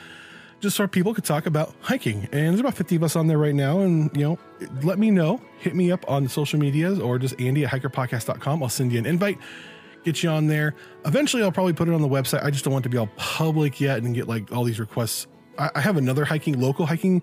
just 0.61 0.77
so 0.77 0.87
people 0.87 1.15
could 1.15 1.25
talk 1.25 1.47
about 1.47 1.75
hiking. 1.81 2.29
And 2.33 2.49
there's 2.49 2.61
about 2.61 2.75
50 2.75 2.97
of 2.97 3.03
us 3.05 3.17
on 3.17 3.27
there 3.27 3.39
right 3.39 3.55
now. 3.55 3.81
And, 3.81 4.15
you 4.17 4.25
know, 4.25 4.39
let 4.83 4.99
me 4.99 5.11
know. 5.11 5.41
Hit 5.59 5.75
me 5.75 5.93
up 5.93 6.09
on 6.09 6.29
social 6.29 6.59
medias 6.59 6.99
or 6.99 7.19
just 7.19 7.41
Andy 7.41 7.65
at 7.65 7.71
hikerpodcast.com. 7.71 8.63
I'll 8.63 8.69
send 8.69 8.93
you 8.93 8.99
an 8.99 9.07
invite, 9.07 9.39
get 10.05 10.23
you 10.23 10.31
on 10.31 10.47
there. 10.47 10.75
Eventually, 11.05 11.43
I'll 11.43 11.53
probably 11.53 11.75
put 11.75 11.89
it 11.89 11.95
on 11.95 12.03
the 12.03 12.09
website. 12.09 12.43
I 12.43 12.51
just 12.51 12.65
don't 12.65 12.73
want 12.73 12.83
to 12.85 12.89
be 12.89 12.99
all 12.99 13.11
public 13.17 13.81
yet 13.81 14.03
and 14.03 14.15
get 14.15 14.27
like 14.27 14.51
all 14.53 14.65
these 14.65 14.81
requests. 14.81 15.27
I, 15.59 15.71
I 15.77 15.81
have 15.81 15.97
another 15.97 16.25
hiking, 16.25 16.61
local 16.61 16.87
hiking 16.87 17.23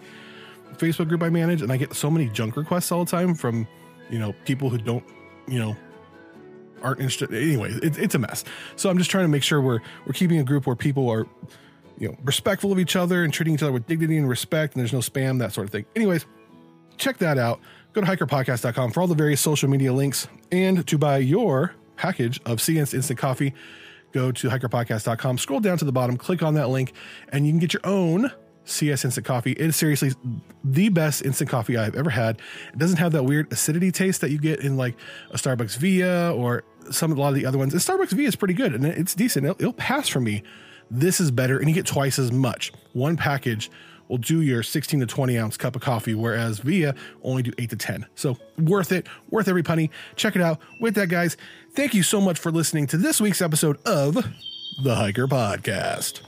Facebook 0.78 1.10
group 1.10 1.24
I 1.24 1.30
manage, 1.30 1.62
and 1.62 1.72
I 1.72 1.78
get 1.78 1.94
so 1.94 2.10
many 2.10 2.28
junk 2.30 2.56
requests 2.58 2.92
all 2.92 3.06
the 3.06 3.12
time 3.12 3.36
from, 3.36 3.68
you 4.10 4.20
know, 4.20 4.34
people 4.46 4.70
who 4.70 4.78
don't, 4.78 5.04
you 5.48 5.60
know, 5.60 5.76
aren't 6.82 7.00
interested. 7.00 7.34
Anyway, 7.34 7.72
it, 7.82 7.98
it's 7.98 8.16
a 8.16 8.20
mess. 8.20 8.44
So 8.76 8.90
I'm 8.90 8.98
just 8.98 9.10
trying 9.10 9.26
to 9.26 9.30
make 9.30 9.44
sure 9.44 9.62
we're 9.62 9.80
we're 10.06 10.14
keeping 10.14 10.40
a 10.40 10.44
group 10.44 10.68
where 10.68 10.76
people 10.76 11.10
are, 11.10 11.26
you 11.98 12.10
know, 12.10 12.18
respectful 12.24 12.72
of 12.72 12.80
each 12.80 12.96
other 12.96 13.24
and 13.24 13.34
treating 13.34 13.54
each 13.54 13.64
other 13.64 13.72
with 13.72 13.88
dignity 13.88 14.18
and 14.18 14.28
respect, 14.28 14.74
and 14.74 14.82
there's 14.82 14.94
no 14.94 15.00
spam, 15.00 15.40
that 15.40 15.54
sort 15.54 15.66
of 15.68 15.72
thing. 15.72 15.86
Anyways, 15.96 16.26
check 16.98 17.18
that 17.20 17.38
out. 17.38 17.60
Go 17.94 18.02
to 18.02 18.08
hikerpodcast.com 18.08 18.92
for 18.92 19.02
all 19.02 19.08
the 19.08 19.16
various 19.16 19.40
social 19.40 19.70
media 19.70 19.94
links 19.94 20.28
and 20.52 20.86
to 20.88 20.98
buy 20.98 21.18
your 21.18 21.74
package 21.96 22.42
of 22.46 22.62
CS 22.62 22.94
Instant 22.94 23.20
Coffee. 23.20 23.54
Go 24.12 24.32
to 24.32 24.50
hikerpodcast.com, 24.50 25.38
scroll 25.38 25.60
down 25.60 25.78
to 25.78 25.86
the 25.86 25.92
bottom, 25.92 26.18
click 26.18 26.44
on 26.44 26.54
that 26.56 26.70
link, 26.70 26.94
and 27.30 27.46
you 27.46 27.52
can 27.52 27.60
get 27.60 27.74
your 27.74 27.82
own 27.86 28.32
CS 28.66 29.06
Instant 29.06 29.26
Coffee. 29.26 29.52
It 29.52 29.62
is 29.62 29.76
seriously 29.76 30.12
the 30.64 30.90
best 30.90 31.22
instant 31.24 31.50
coffee 31.50 31.78
I've 31.78 31.96
ever 31.96 32.10
had. 32.10 32.42
It 32.74 32.80
doesn't 32.80 32.98
have 32.98 33.12
that 33.14 33.24
weird 33.24 33.52
acidity 33.52 33.92
taste 33.92 34.22
that 34.22 34.32
you 34.32 34.40
get 34.40 34.60
in 34.60 34.78
like 34.78 34.96
a 35.32 35.38
Starbucks 35.38 35.78
Via 35.78 36.34
or 36.34 36.64
some 36.92 37.12
a 37.12 37.16
lot 37.16 37.30
of 37.30 37.36
the 37.36 37.46
other 37.46 37.58
ones. 37.58 37.74
And 37.74 37.82
Starbucks 37.82 38.12
Via 38.12 38.28
is 38.28 38.36
pretty 38.36 38.54
good 38.54 38.74
and 38.74 38.86
it's 38.86 39.16
decent. 39.16 39.46
It'll, 39.46 39.58
it'll 39.60 39.74
pass 39.74 40.08
for 40.08 40.20
me. 40.20 40.44
This 40.92 41.20
is 41.20 41.32
better, 41.32 41.58
and 41.58 41.68
you 41.68 41.74
get 41.74 41.86
twice 41.86 42.20
as 42.20 42.32
much. 42.32 42.72
One 42.94 43.18
package 43.18 43.72
will 44.08 44.18
do 44.18 44.42
your 44.42 44.64
16 44.64 45.00
to 45.00 45.06
20 45.06 45.38
ounce 45.38 45.58
cup 45.58 45.76
of 45.76 45.82
coffee, 45.82 46.14
whereas 46.14 46.60
Via 46.60 46.96
only 47.24 47.44
do 47.44 47.52
8 47.58 47.70
to 47.72 47.76
10. 47.76 48.06
So 48.16 48.38
worth 48.60 48.92
it, 48.92 49.08
worth 49.30 49.48
every 49.48 49.64
penny. 49.64 49.90
Check 50.16 50.36
it 50.36 50.42
out. 50.42 50.60
With 50.80 50.96
that, 50.96 51.10
guys, 51.10 51.38
thank 51.74 51.94
you 51.94 52.04
so 52.04 52.22
much 52.22 52.40
for 52.40 52.52
listening 52.52 52.88
to 52.88 52.98
this 52.98 53.20
week's 53.20 53.42
episode 53.42 53.78
of 53.86 54.16
the 54.84 54.96
Hiker 54.96 55.28
Podcast. 55.28 56.22